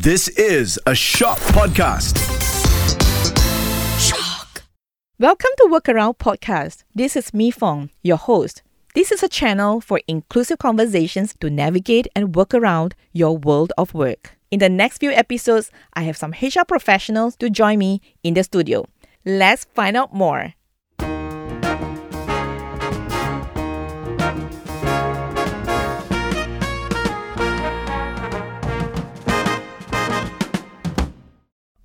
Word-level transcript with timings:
This 0.00 0.28
is 0.28 0.80
a 0.86 0.94
Shock 0.94 1.38
Podcast. 1.52 2.16
Shock. 4.00 4.62
Welcome 5.18 5.50
to 5.58 5.68
Workaround 5.70 6.16
Podcast. 6.16 6.84
This 6.94 7.14
is 7.14 7.34
Mi 7.34 7.50
Fong, 7.50 7.90
your 8.02 8.16
host. 8.16 8.62
This 8.94 9.12
is 9.12 9.22
a 9.22 9.28
channel 9.28 9.82
for 9.82 10.00
inclusive 10.08 10.58
conversations 10.58 11.34
to 11.40 11.50
navigate 11.50 12.08
and 12.16 12.34
work 12.34 12.54
around 12.54 12.94
your 13.12 13.36
world 13.36 13.74
of 13.76 13.92
work. 13.92 14.38
In 14.50 14.60
the 14.60 14.70
next 14.70 14.98
few 14.98 15.10
episodes, 15.10 15.70
I 15.92 16.04
have 16.04 16.16
some 16.16 16.32
HR 16.40 16.64
professionals 16.66 17.36
to 17.36 17.50
join 17.50 17.78
me 17.78 18.00
in 18.22 18.32
the 18.32 18.44
studio. 18.44 18.86
Let's 19.26 19.66
find 19.74 19.94
out 19.94 20.14
more. 20.14 20.54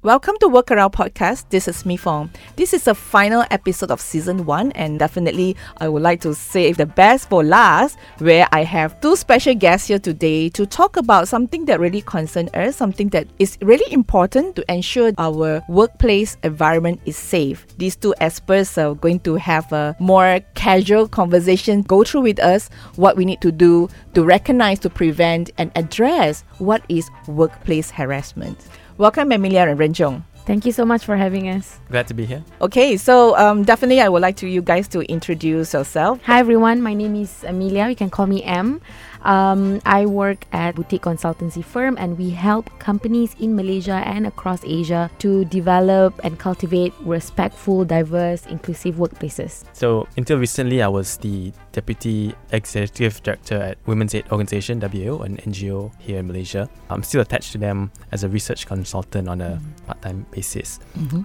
Welcome 0.07 0.35
to 0.39 0.47
Workaround 0.47 0.93
Podcast. 0.93 1.49
This 1.49 1.67
is 1.67 1.85
Mi 1.85 1.97
Fong. 1.97 2.29
This 2.55 2.73
is 2.73 2.85
the 2.85 2.95
final 2.95 3.43
episode 3.51 3.91
of 3.91 3.99
season 3.99 4.45
one, 4.45 4.71
and 4.71 4.97
definitely 4.97 5.57
I 5.79 5.89
would 5.89 6.01
like 6.01 6.21
to 6.21 6.33
save 6.33 6.77
the 6.77 6.85
best 6.85 7.27
for 7.27 7.43
last, 7.43 7.97
where 8.19 8.47
I 8.53 8.63
have 8.63 9.01
two 9.01 9.17
special 9.17 9.53
guests 9.53 9.89
here 9.89 9.99
today 9.99 10.47
to 10.51 10.65
talk 10.65 10.95
about 10.95 11.27
something 11.27 11.65
that 11.65 11.81
really 11.81 11.99
concerns 11.99 12.49
us, 12.53 12.77
something 12.77 13.09
that 13.09 13.27
is 13.37 13.57
really 13.61 13.91
important 13.91 14.55
to 14.55 14.71
ensure 14.71 15.11
our 15.17 15.61
workplace 15.67 16.37
environment 16.41 17.01
is 17.03 17.17
safe. 17.17 17.67
These 17.77 17.97
two 17.97 18.15
experts 18.21 18.77
are 18.77 18.95
going 18.95 19.19
to 19.27 19.35
have 19.35 19.69
a 19.73 19.93
more 19.99 20.39
casual 20.55 21.09
conversation, 21.09 21.81
go 21.81 22.05
through 22.05 22.21
with 22.21 22.39
us 22.39 22.69
what 22.95 23.17
we 23.17 23.25
need 23.25 23.41
to 23.41 23.51
do 23.51 23.89
to 24.13 24.23
recognize, 24.23 24.79
to 24.79 24.89
prevent, 24.89 25.51
and 25.57 25.69
address 25.75 26.45
what 26.59 26.85
is 26.87 27.09
workplace 27.27 27.91
harassment. 27.91 28.69
Welcome, 28.97 29.31
Emilia 29.31 29.61
and 29.61 29.79
Renjong. 29.79 30.23
Thank 30.47 30.65
you 30.65 30.71
so 30.71 30.83
much 30.83 31.05
for 31.05 31.15
having 31.15 31.49
us. 31.49 31.79
Glad 31.91 32.07
to 32.07 32.15
be 32.15 32.25
here. 32.25 32.43
Okay, 32.61 32.97
so 32.97 33.37
um, 33.37 33.61
definitely 33.61 34.01
I 34.01 34.09
would 34.09 34.23
like 34.23 34.37
to 34.37 34.47
you 34.47 34.63
guys 34.63 34.87
to 34.87 35.01
introduce 35.01 35.73
yourself. 35.73 36.19
Hi 36.23 36.39
everyone, 36.39 36.81
my 36.81 36.95
name 36.95 37.15
is 37.15 37.43
Amelia. 37.43 37.89
You 37.89 37.95
can 37.95 38.09
call 38.09 38.25
me 38.25 38.41
M. 38.43 38.81
Um, 39.23 39.81
I 39.85 40.05
work 40.05 40.45
at 40.51 40.75
boutique 40.75 41.03
consultancy 41.03 41.63
firm 41.63 41.97
and 41.99 42.17
we 42.17 42.29
help 42.31 42.69
companies 42.79 43.35
in 43.39 43.55
Malaysia 43.55 44.01
and 44.05 44.27
across 44.27 44.63
Asia 44.63 45.09
to 45.19 45.45
develop 45.45 46.19
and 46.23 46.37
cultivate 46.39 46.93
respectful, 47.01 47.85
diverse, 47.85 48.45
inclusive 48.45 48.95
workplaces. 48.95 49.63
So, 49.73 50.07
until 50.17 50.37
recently, 50.37 50.81
I 50.81 50.87
was 50.87 51.17
the 51.17 51.51
Deputy 51.71 52.33
Executive 52.51 53.21
Director 53.23 53.55
at 53.55 53.77
Women's 53.85 54.13
Aid 54.15 54.25
Organisation, 54.31 54.79
WAO, 54.81 55.23
an 55.25 55.37
NGO 55.37 55.91
here 55.99 56.19
in 56.19 56.27
Malaysia. 56.27 56.69
I'm 56.89 57.03
still 57.03 57.21
attached 57.21 57.51
to 57.53 57.57
them 57.57 57.91
as 58.11 58.23
a 58.23 58.29
research 58.29 58.65
consultant 58.67 59.27
on 59.29 59.41
a 59.41 59.47
Mm-hmm. 59.47 59.85
part 59.87 60.01
time 60.01 60.25
basis. 60.31 60.79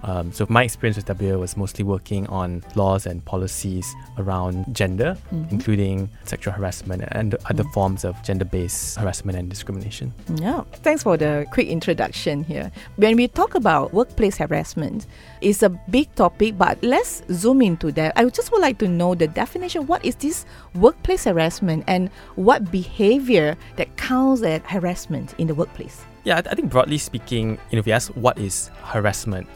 Um, 0.04 0.32
so, 0.32 0.46
my 0.48 0.62
experience 0.64 0.96
with 0.96 1.06
WAO 1.06 1.38
was 1.40 1.56
mostly 1.56 1.84
working 1.84 2.27
on 2.28 2.62
laws 2.77 3.06
and 3.06 3.24
policies 3.24 3.92
around 4.18 4.64
gender, 4.74 5.16
Mm-hmm. 5.34 5.50
including 5.50 6.08
sexual 6.24 6.52
harassment 6.54 7.02
and 7.12 7.34
other 7.50 7.64
forms 7.74 7.81
of 7.83 8.22
gender 8.22 8.44
based 8.44 8.97
harassment 8.97 9.36
and 9.36 9.50
discrimination. 9.50 10.14
Yeah, 10.36 10.62
thanks 10.84 11.02
for 11.02 11.16
the 11.16 11.47
quick 11.50 11.66
introduction 11.66 12.44
here. 12.44 12.70
When 12.97 13.16
we 13.16 13.27
talk 13.27 13.56
about 13.56 13.92
workplace 13.92 14.36
harassment, 14.36 15.06
it's 15.41 15.62
a 15.62 15.69
big 15.69 16.14
topic, 16.14 16.56
but 16.56 16.78
let's 16.83 17.22
zoom 17.33 17.61
into 17.61 17.91
that. 17.92 18.12
I 18.14 18.24
just 18.27 18.52
would 18.52 18.61
like 18.61 18.78
to 18.78 18.89
know 18.89 19.14
the 19.16 19.27
definition. 19.27 19.86
What 19.89 20.05
is 20.05 20.14
this 20.14 20.47
workplace 20.77 21.24
harassment 21.24 21.84
and 21.89 22.08
what 22.36 22.70
behavior 22.70 23.56
that 23.77 23.96
counts 23.96 24.42
as 24.42 24.62
harassment 24.62 25.34
in 25.39 25.48
the 25.48 25.55
workplace? 25.55 26.05
Yeah, 26.22 26.39
I, 26.39 26.42
th- 26.42 26.52
I 26.52 26.55
think 26.55 26.70
broadly 26.70 26.98
speaking, 26.98 27.58
you 27.70 27.77
know, 27.77 27.80
if 27.80 27.86
you 27.86 27.92
ask 27.94 28.12
what 28.12 28.39
is 28.39 28.70
harassment, 28.83 29.48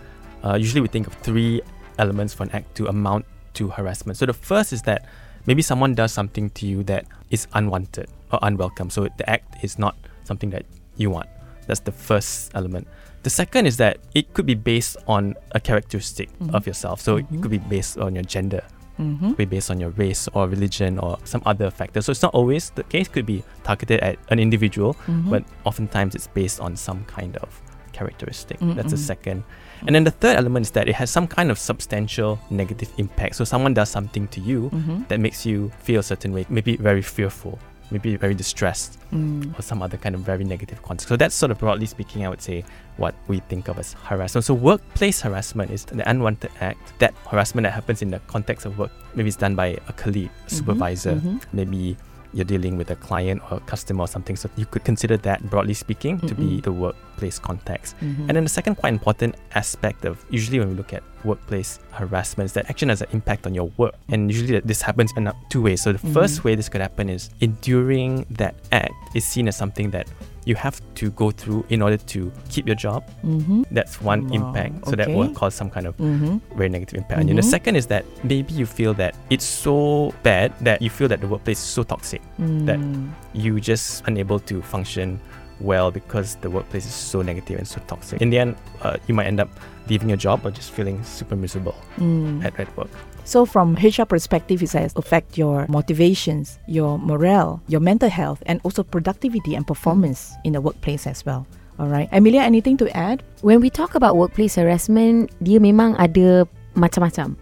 uh, 0.45 0.57
usually 0.57 0.81
we 0.81 0.89
think 0.89 1.07
of 1.07 1.15
three 1.15 1.63
elements 1.99 2.35
for 2.35 2.43
an 2.43 2.51
act 2.51 2.75
to 2.75 2.89
amount 2.89 3.25
to 3.55 3.69
harassment. 3.69 4.19
So 4.19 4.27
the 4.27 4.33
first 4.33 4.73
is 4.73 4.83
that 4.83 5.07
maybe 5.47 5.63
someone 5.63 5.95
does 5.95 6.13
something 6.13 6.51
to 6.51 6.67
you 6.67 6.83
that 6.85 7.07
is 7.31 7.47
unwanted 7.55 8.09
or 8.33 8.39
unwelcome. 8.43 8.91
So 8.91 9.09
the 9.17 9.29
act 9.29 9.65
is 9.65 9.79
not 9.79 9.97
something 10.25 10.51
that 10.51 10.65
you 10.97 11.11
want. 11.11 11.29
That's 11.67 11.81
the 11.81 11.93
first 11.93 12.53
element. 12.55 12.87
The 13.23 13.31
second 13.31 13.67
is 13.67 13.77
that 13.79 13.99
it 14.15 14.33
could 14.35 14.47
be 14.47 14.55
based 14.55 14.97
on 15.09 15.35
a 15.53 15.59
characteristic 15.61 16.29
of 16.53 16.67
yourself. 16.67 17.01
So 17.01 17.17
it 17.17 17.27
could 17.43 17.51
be 17.51 17.59
based 17.59 17.99
on 17.99 18.15
your 18.15 18.25
gender, 18.25 18.63
Mm-hmm. 18.99 19.29
could 19.29 19.37
be 19.37 19.45
based 19.45 19.71
on 19.71 19.79
your 19.79 19.91
race 19.91 20.27
or 20.33 20.49
religion 20.49 20.99
or 20.99 21.19
some 21.25 21.43
other 21.45 21.71
factor. 21.71 22.01
So 22.01 22.13
it's 22.13 22.23
not 22.23 22.33
always 22.33 22.71
the 22.71 22.83
case. 22.85 23.09
Could 23.09 23.27
be 23.27 23.43
targeted 23.63 24.01
at 24.01 24.17
an 24.31 24.39
individual, 24.39 24.95
Mm-hmm. 24.95 25.29
but 25.31 25.45
oftentimes 25.65 26.15
it's 26.15 26.29
based 26.29 26.61
on 26.61 26.77
some 26.77 27.05
kind 27.05 27.37
of 27.39 27.61
characteristic. 27.93 28.59
That's 28.61 28.93
the 28.93 28.97
second. 28.97 29.43
And 29.87 29.95
then 29.95 30.05
the 30.05 30.11
third 30.13 30.37
element 30.37 30.65
is 30.67 30.71
that 30.73 30.89
it 30.89 30.95
has 30.95 31.11
some 31.11 31.27
kind 31.27 31.51
of 31.51 31.59
substantial 31.59 32.39
negative 32.49 32.91
impact. 32.97 33.37
So 33.37 33.45
someone 33.45 33.75
does 33.75 33.91
something 33.91 34.29
to 34.29 34.41
you 34.41 34.71
Mm-hmm. 34.71 35.03
that 35.09 35.21
makes 35.21 35.45
you 35.45 35.71
feel 35.83 36.01
a 36.01 36.03
certain 36.03 36.33
way, 36.33 36.47
maybe 36.49 36.77
very 36.77 37.03
fearful, 37.03 37.59
maybe 37.91 38.17
very 38.17 38.35
distressed, 38.35 38.99
Mm. 39.13 39.57
or 39.57 39.63
some 39.63 39.83
other 39.83 39.97
kind 39.97 40.15
of 40.15 40.23
very 40.23 40.43
negative 40.45 40.83
context. 40.83 41.09
So 41.09 41.17
that's 41.17 41.35
sort 41.35 41.53
of 41.53 41.59
broadly 41.59 41.87
speaking, 41.87 42.27
I 42.27 42.29
would 42.29 42.43
say, 42.43 42.65
what 42.97 43.15
we 43.29 43.39
think 43.49 43.69
of 43.69 43.79
as 43.79 43.93
harassment. 44.05 44.45
So 44.45 44.55
workplace 44.55 45.21
harassment 45.21 45.71
is 45.71 45.85
the 45.85 46.09
unwanted 46.09 46.51
act, 46.61 46.99
that 46.99 47.15
harassment 47.31 47.65
that 47.65 47.73
happens 47.73 48.03
in 48.03 48.11
the 48.11 48.19
context 48.27 48.67
of 48.67 48.79
work. 48.79 48.91
Maybe 49.15 49.29
it's 49.29 49.37
done 49.37 49.55
by 49.55 49.79
a 49.89 49.93
colleague, 49.93 50.31
a 50.47 50.51
supervisor, 50.51 51.15
mhm. 51.17 51.41
maybe 51.53 51.97
you're 52.37 52.45
dealing 52.45 52.77
with 52.77 52.91
a 52.91 52.97
client 52.97 53.41
or 53.51 53.57
a 53.57 53.61
customer 53.61 54.03
or 54.05 54.09
something. 54.09 54.37
So 54.37 54.51
you 54.57 54.67
could 54.67 54.85
consider 54.85 55.17
that, 55.19 55.49
broadly 55.49 55.73
speaking, 55.75 56.21
to 56.29 56.35
be 56.35 56.61
the 56.61 56.71
workplace 56.71 57.39
context. 57.39 57.97
Mhm. 58.03 58.29
And 58.29 58.37
then 58.37 58.45
the 58.45 58.51
second 58.51 58.75
quite 58.77 58.93
important 58.93 59.37
aspect 59.55 60.05
of 60.05 60.23
usually 60.29 60.59
when 60.61 60.69
we 60.69 60.75
look 60.75 60.93
at 60.93 61.03
workplace 61.25 61.81
harassment 61.93 62.47
is 62.47 62.53
that 62.53 62.69
action 62.69 62.91
has 62.91 63.01
an 63.01 63.09
impact 63.13 63.47
on 63.47 63.55
your 63.55 63.71
work. 63.79 63.95
And 64.11 64.31
usually 64.31 64.53
that 64.53 64.67
this 64.67 64.83
happens 64.83 65.13
in 65.17 65.33
two 65.49 65.63
ways. 65.63 65.81
So 65.81 65.93
the 65.93 65.99
Mhm. 65.99 66.13
first 66.13 66.45
way 66.45 66.55
this 66.55 66.69
could 66.69 66.83
happen 66.83 67.09
is 67.09 67.31
enduring 67.41 68.27
that 68.31 68.55
act 68.71 68.93
is 69.15 69.25
seen 69.25 69.49
as 69.49 69.57
something 69.57 69.91
that 69.91 70.07
you 70.47 70.55
have 70.55 70.81
to 70.95 71.11
go 71.11 71.31
through 71.31 71.67
in 71.69 71.83
order 71.83 71.99
to 71.99 72.33
keep 72.49 72.67
your 72.67 72.77
job. 72.79 73.03
Mhm. 73.27 73.67
That's 73.71 74.01
one 74.01 74.29
Wow, 74.29 74.35
impact. 74.39 74.87
So 74.89 74.95
that 74.97 75.09
will 75.11 75.29
cause 75.35 75.55
some 75.55 75.69
kind 75.69 75.87
of 75.91 75.97
Mhm. 75.99 76.41
very 76.57 76.71
negative 76.71 76.97
impact 77.03 77.19
on 77.21 77.27
you. 77.27 77.35
And 77.35 77.39
the 77.39 77.43
Mhm. 77.47 77.51
second 77.51 77.75
is 77.77 77.87
that 77.91 78.05
maybe 78.23 78.55
you 78.55 78.65
feel 78.65 78.95
that 78.95 79.15
it's 79.29 79.45
so 79.45 80.15
bad 80.23 80.53
that 80.63 80.81
you 80.81 80.89
feel 80.89 81.09
that 81.09 81.21
the 81.21 81.27
workplace 81.29 81.59
is 81.59 81.67
so 81.69 81.83
toxic 81.83 82.23
that 82.65 82.79
Mm. 82.79 83.11
you 83.35 83.59
just 83.61 84.07
unable 84.07 84.39
to 84.47 84.63
function 84.63 85.19
well 85.61 85.91
because 85.91 86.37
the 86.43 86.51
workplace 86.51 86.87
is 86.87 86.95
so 86.95 87.23
negative 87.23 87.59
and 87.59 87.67
so 87.67 87.81
toxic. 87.89 88.23
In 88.23 88.31
the 88.31 88.39
end, 88.39 88.55
uh, 88.83 88.97
you 89.09 89.15
might 89.15 89.27
end 89.27 89.41
up 89.41 89.49
leaving 89.89 90.09
your 90.09 90.19
job 90.19 90.45
or 90.47 90.51
just 90.53 90.71
feeling 90.71 91.03
super 91.03 91.35
miserable 91.35 91.75
Mm. 91.99 92.45
at, 92.45 92.55
at 92.61 92.69
work. 92.77 92.91
So, 93.27 93.43
from 93.43 93.75
HR 93.75 94.07
perspective, 94.07 94.63
it 94.63 94.71
has 94.79 94.95
affect 94.95 95.37
your 95.37 95.67
motivations, 95.67 96.63
your 96.71 96.97
morale, 96.97 97.61
your 97.67 97.81
mental 97.81 98.09
health, 98.09 98.41
and 98.47 98.61
also 98.63 98.87
productivity 98.87 99.57
and 99.59 99.67
performance 99.67 100.31
mm. 100.31 100.47
in 100.47 100.53
the 100.53 100.61
workplace 100.61 101.09
as 101.09 101.27
well. 101.27 101.45
All 101.81 101.89
right, 101.89 102.09
Amelia, 102.13 102.41
anything 102.41 102.77
to 102.79 102.87
add? 102.97 103.27
When 103.43 103.59
we 103.61 103.69
talk 103.69 103.97
about 103.99 104.17
workplace 104.17 104.55
harassment, 104.55 105.35
dia 105.43 105.59
memang 105.59 105.99
ada 105.99 106.47
macam-macam. 106.79 107.35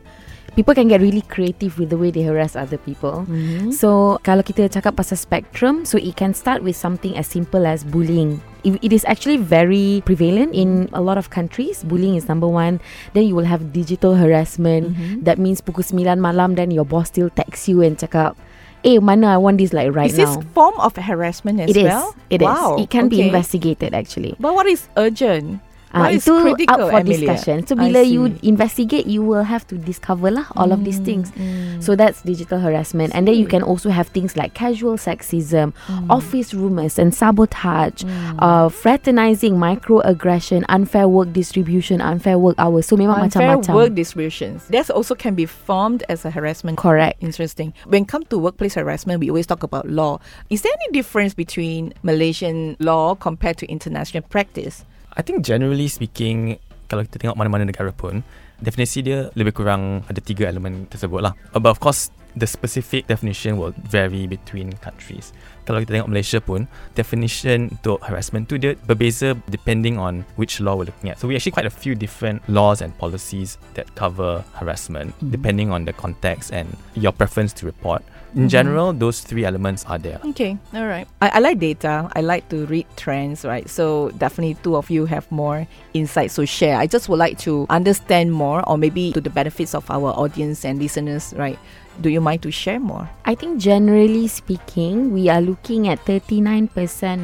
People 0.55 0.75
can 0.75 0.87
get 0.87 1.03
really 1.03 1.23
creative 1.27 1.79
with 1.79 1.91
the 1.91 1.99
way 1.99 2.11
they 2.15 2.23
harass 2.23 2.55
other 2.55 2.79
people. 2.79 3.27
Mm-hmm. 3.27 3.75
So 3.75 4.23
kalau 4.23 4.47
kita 4.47 4.71
cakap 4.71 4.95
pasal 4.95 5.19
spectrum, 5.19 5.83
so 5.83 5.99
it 5.99 6.15
can 6.15 6.31
start 6.31 6.63
with 6.63 6.79
something 6.79 7.19
as 7.19 7.27
simple 7.27 7.67
as 7.67 7.83
bullying. 7.83 8.39
It, 8.63 8.79
it 8.81 8.93
is 8.95 9.05
actually 9.05 9.37
very 9.37 10.01
prevalent 10.07 10.55
in 10.55 10.89
a 10.95 11.03
lot 11.03 11.19
of 11.19 11.29
countries. 11.29 11.83
Bullying 11.83 12.15
is 12.15 12.31
number 12.31 12.47
one. 12.49 12.79
Then 13.13 13.27
you 13.27 13.35
will 13.35 13.51
have 13.51 13.75
digital 13.75 14.15
harassment. 14.15 14.95
Mhm. 14.95 15.27
That 15.27 15.37
means 15.43 15.61
pukul 15.61 15.85
9 15.85 16.23
malam 16.23 16.55
then 16.55 16.71
your 16.71 16.87
boss 16.87 17.11
still 17.11 17.29
text 17.35 17.67
you 17.69 17.83
and 17.83 17.99
cakap, 17.99 18.39
eh 18.87 19.03
mana 19.03 19.35
I 19.35 19.39
want 19.43 19.59
this 19.59 19.75
like 19.75 19.91
right 19.91 20.09
is 20.09 20.17
this 20.17 20.33
now. 20.39 20.47
form 20.55 20.79
of 20.81 20.95
harassment 20.97 21.61
as 21.61 21.75
It 21.75 21.83
is. 21.83 21.91
well? 21.91 22.15
It 22.31 22.41
is. 22.41 22.49
wow. 22.49 22.79
It 22.79 22.89
can 22.89 23.11
be 23.11 23.21
okay. 23.21 23.29
investigated 23.29 23.91
actually. 23.93 24.39
But 24.39 24.55
what 24.55 24.65
is 24.71 24.87
urgent? 24.97 25.61
Ah, 25.95 26.11
What 26.11 26.19
is 26.19 26.27
itu 26.27 26.35
critical, 26.43 26.75
up 26.75 26.91
for 26.91 26.99
Amelia? 26.99 27.15
discussion. 27.23 27.63
So 27.63 27.79
I 27.79 27.87
bila 27.87 28.03
you 28.03 28.35
see. 28.35 28.51
investigate, 28.51 29.07
you 29.07 29.23
will 29.23 29.47
have 29.47 29.63
to 29.71 29.79
discover 29.79 30.27
lah 30.35 30.51
all 30.59 30.75
of 30.75 30.83
these 30.83 30.99
Mm, 30.99 31.07
things. 31.07 31.31
mm. 31.39 31.79
So 31.79 31.95
that's 31.95 32.19
digital 32.27 32.59
harassment, 32.59 33.15
and 33.15 33.31
then 33.31 33.39
you 33.39 33.47
can 33.47 33.63
also 33.63 33.95
have 33.95 34.11
things 34.11 34.35
like 34.35 34.59
casual 34.59 34.99
sexism, 34.99 35.71
Mm. 35.87 36.11
office 36.11 36.51
rumors, 36.51 36.99
and 36.99 37.15
sabotage, 37.15 38.03
uh, 38.43 38.67
fraternizing, 38.67 39.55
microaggression, 39.55 40.67
unfair 40.69 41.07
work 41.07 41.31
distribution, 41.33 42.01
unfair 42.03 42.39
work 42.43 42.59
hours. 42.59 42.87
So 42.91 42.97
memang 42.99 43.31
unfair 43.31 43.55
macam-macam. 43.55 43.75
work 43.75 43.95
distributions. 43.95 44.67
That 44.75 44.91
also 44.91 45.15
can 45.15 45.39
be 45.39 45.47
formed 45.47 46.03
as 46.11 46.25
a 46.27 46.31
harassment. 46.35 46.75
Correct. 46.77 47.23
Interesting. 47.23 47.71
When 47.87 48.03
it 48.03 48.09
comes 48.11 48.27
to 48.35 48.39
workplace 48.39 48.75
harassment, 48.75 49.21
we 49.23 49.31
always 49.31 49.47
talk 49.47 49.63
about 49.63 49.87
law. 49.87 50.19
Is 50.51 50.63
there 50.67 50.75
any 50.75 50.91
difference 50.91 51.39
between 51.39 51.95
Malaysian 52.03 52.75
law 52.83 53.15
compared 53.15 53.57
to 53.63 53.67
international 53.71 54.27
practice? 54.27 54.83
I 55.15 55.23
think 55.23 55.47
generally 55.47 55.87
speaking, 55.87 56.59
kalau 56.91 57.07
kita 57.07 57.23
tengok 57.23 57.39
mana-mana 57.39 57.65
negara 57.67 57.95
pun, 57.95 58.27
definisi 58.59 59.03
dia 59.03 59.31
lebih 59.35 59.55
kurang 59.55 60.03
ada 60.11 60.19
tiga 60.19 60.47
elemen 60.51 60.87
tersebut 60.91 61.23
lah. 61.23 61.33
But 61.55 61.71
of 61.71 61.79
course, 61.79 62.11
the 62.35 62.51
specific 62.51 63.07
definition 63.07 63.57
will 63.57 63.71
vary 63.87 64.27
between 64.27 64.75
countries. 64.83 65.31
Kalau 65.65 65.81
kita 65.81 65.97
tengok 65.97 66.11
Malaysia 66.11 66.43
pun, 66.43 66.67
definition 66.99 67.71
untuk 67.79 68.03
harassment 68.03 68.51
tu 68.51 68.59
dia 68.59 68.75
berbeza 68.85 69.39
depending 69.49 69.97
on 69.97 70.27
which 70.35 70.59
law 70.59 70.75
we're 70.75 70.91
looking 70.91 71.09
at. 71.09 71.17
So 71.23 71.31
we 71.31 71.39
actually 71.39 71.55
quite 71.55 71.69
a 71.69 71.73
few 71.73 71.95
different 71.95 72.43
laws 72.51 72.83
and 72.83 72.91
policies 72.99 73.57
that 73.79 73.87
cover 73.95 74.43
harassment 74.59 75.15
Mhm. 75.23 75.31
depending 75.31 75.69
on 75.71 75.87
the 75.87 75.95
context 75.95 76.51
and 76.51 76.75
your 76.99 77.15
preference 77.15 77.55
to 77.63 77.71
report. 77.71 78.03
In 78.35 78.41
mm-hmm. 78.41 78.49
general, 78.49 78.93
those 78.93 79.21
three 79.21 79.45
elements 79.45 79.85
are 79.85 79.99
there. 79.99 80.19
Okay, 80.25 80.59
all 80.75 80.87
right. 80.87 81.07
I, 81.23 81.29
I 81.29 81.39
like 81.39 81.61
data. 81.61 82.11
I 82.17 82.21
like 82.21 82.49
to 82.49 82.67
read 82.67 82.87
trends, 82.97 83.45
right? 83.45 83.69
So 83.71 84.11
definitely 84.19 84.57
two 84.63 84.75
of 84.75 84.91
you 84.91 85.07
have 85.07 85.31
more 85.31 85.69
insight. 85.95 86.31
to 86.33 86.45
share. 86.45 86.77
I 86.77 86.89
just 86.89 87.09
would 87.09 87.19
like 87.19 87.39
to 87.47 87.67
understand 87.71 88.33
more, 88.33 88.69
or 88.69 88.77
maybe 88.77 89.13
to 89.13 89.21
the 89.21 89.31
benefits 89.31 89.73
of 89.73 89.89
our 89.89 90.11
audience 90.19 90.65
and 90.65 90.81
listeners, 90.81 91.33
right? 91.37 91.59
Do 92.01 92.11
you 92.11 92.21
mind 92.21 92.43
to 92.43 92.51
share 92.51 92.81
more? 92.81 93.09
I 93.25 93.35
think 93.35 93.61
generally 93.61 94.27
speaking, 94.29 95.13
we 95.13 95.29
are 95.29 95.41
looking 95.41 95.89
at 95.89 96.05
39% 96.05 96.69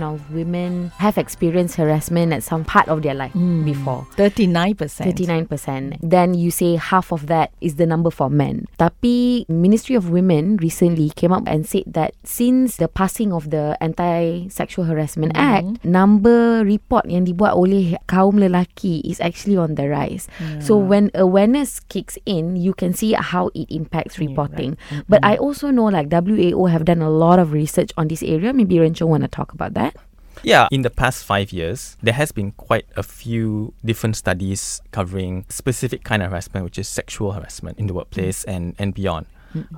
of 0.03 0.33
women 0.33 0.93
have 0.97 1.19
experienced 1.19 1.77
harassment 1.77 2.33
at 2.33 2.43
some 2.43 2.65
part 2.65 2.89
of 2.89 3.03
their 3.03 3.15
life 3.15 3.33
hmm. 3.33 3.65
before. 3.65 4.07
Thirty-nine 4.17 4.77
percent. 4.77 5.17
39%. 5.17 5.99
Then 6.03 6.35
you 6.35 6.51
say 6.51 6.77
half 6.77 7.13
of 7.13 7.27
that 7.27 7.53
is 7.61 7.77
the 7.77 7.87
number 7.87 8.11
for 8.11 8.31
men. 8.31 8.67
Tapi 8.79 9.45
Ministry 9.49 9.97
of 9.97 10.11
Women 10.11 10.57
recently 10.57 11.11
came 11.11 11.33
up 11.33 11.45
and 11.47 11.67
said 11.67 11.85
that 11.87 12.15
since 12.25 12.77
the 12.77 12.89
passing 12.89 13.33
of 13.33 13.51
the 13.51 13.77
Anti-Sexual 13.81 14.85
Harassment 14.87 15.37
hmm. 15.37 15.43
Act, 15.43 15.85
number 15.85 16.65
report 16.65 17.05
yang 17.11 17.27
dibuat 17.27 17.59
oleh 17.59 17.99
kaum 18.07 18.39
lelaki 18.39 19.03
is 19.03 19.21
actually 19.21 19.57
on 19.57 19.75
the 19.75 19.91
rise. 19.91 20.29
So 20.61 20.77
when 20.77 21.11
awareness 21.15 21.81
kicks 21.81 22.19
in, 22.27 22.57
you 22.57 22.75
can 22.75 22.93
see 22.93 23.13
how 23.13 23.51
it 23.55 23.69
impacts 23.71 24.19
Yeah, 24.21 24.37
right. 24.37 24.60
Reporting. 24.61 24.77
Mm-hmm. 24.77 24.95
Mm-hmm. 24.95 25.05
But 25.09 25.25
I 25.25 25.37
also 25.37 25.71
know 25.71 25.85
like 25.85 26.09
WAO 26.09 26.71
have 26.71 26.85
done 26.85 27.03
a 27.03 27.11
lot 27.11 27.39
of 27.39 27.53
research 27.53 27.93
on 27.97 28.09
this 28.09 28.23
area. 28.23 28.53
Maybe 28.53 28.77
Rencho 28.77 29.07
want 29.07 29.23
to 29.23 29.29
talk 29.29 29.53
about 29.53 29.75
that. 29.75 29.97
Yeah, 30.43 30.69
in 30.71 30.83
the 30.83 30.91
past 30.91 31.25
five 31.25 31.53
years, 31.53 31.99
there 32.03 32.15
has 32.15 32.33
been 32.33 32.53
quite 32.53 32.87
a 32.97 33.03
few 33.03 33.75
different 33.85 34.17
studies 34.17 34.81
covering 34.91 35.45
specific 35.51 36.03
kind 36.03 36.23
of 36.23 36.31
harassment, 36.31 36.65
which 36.65 36.79
is 36.79 36.89
sexual 36.89 37.33
harassment 37.33 37.79
in 37.79 37.89
the 37.89 37.93
workplace 37.93 38.41
mm-hmm. 38.43 38.51
and, 38.51 38.75
and 38.79 38.95
beyond. 38.95 39.27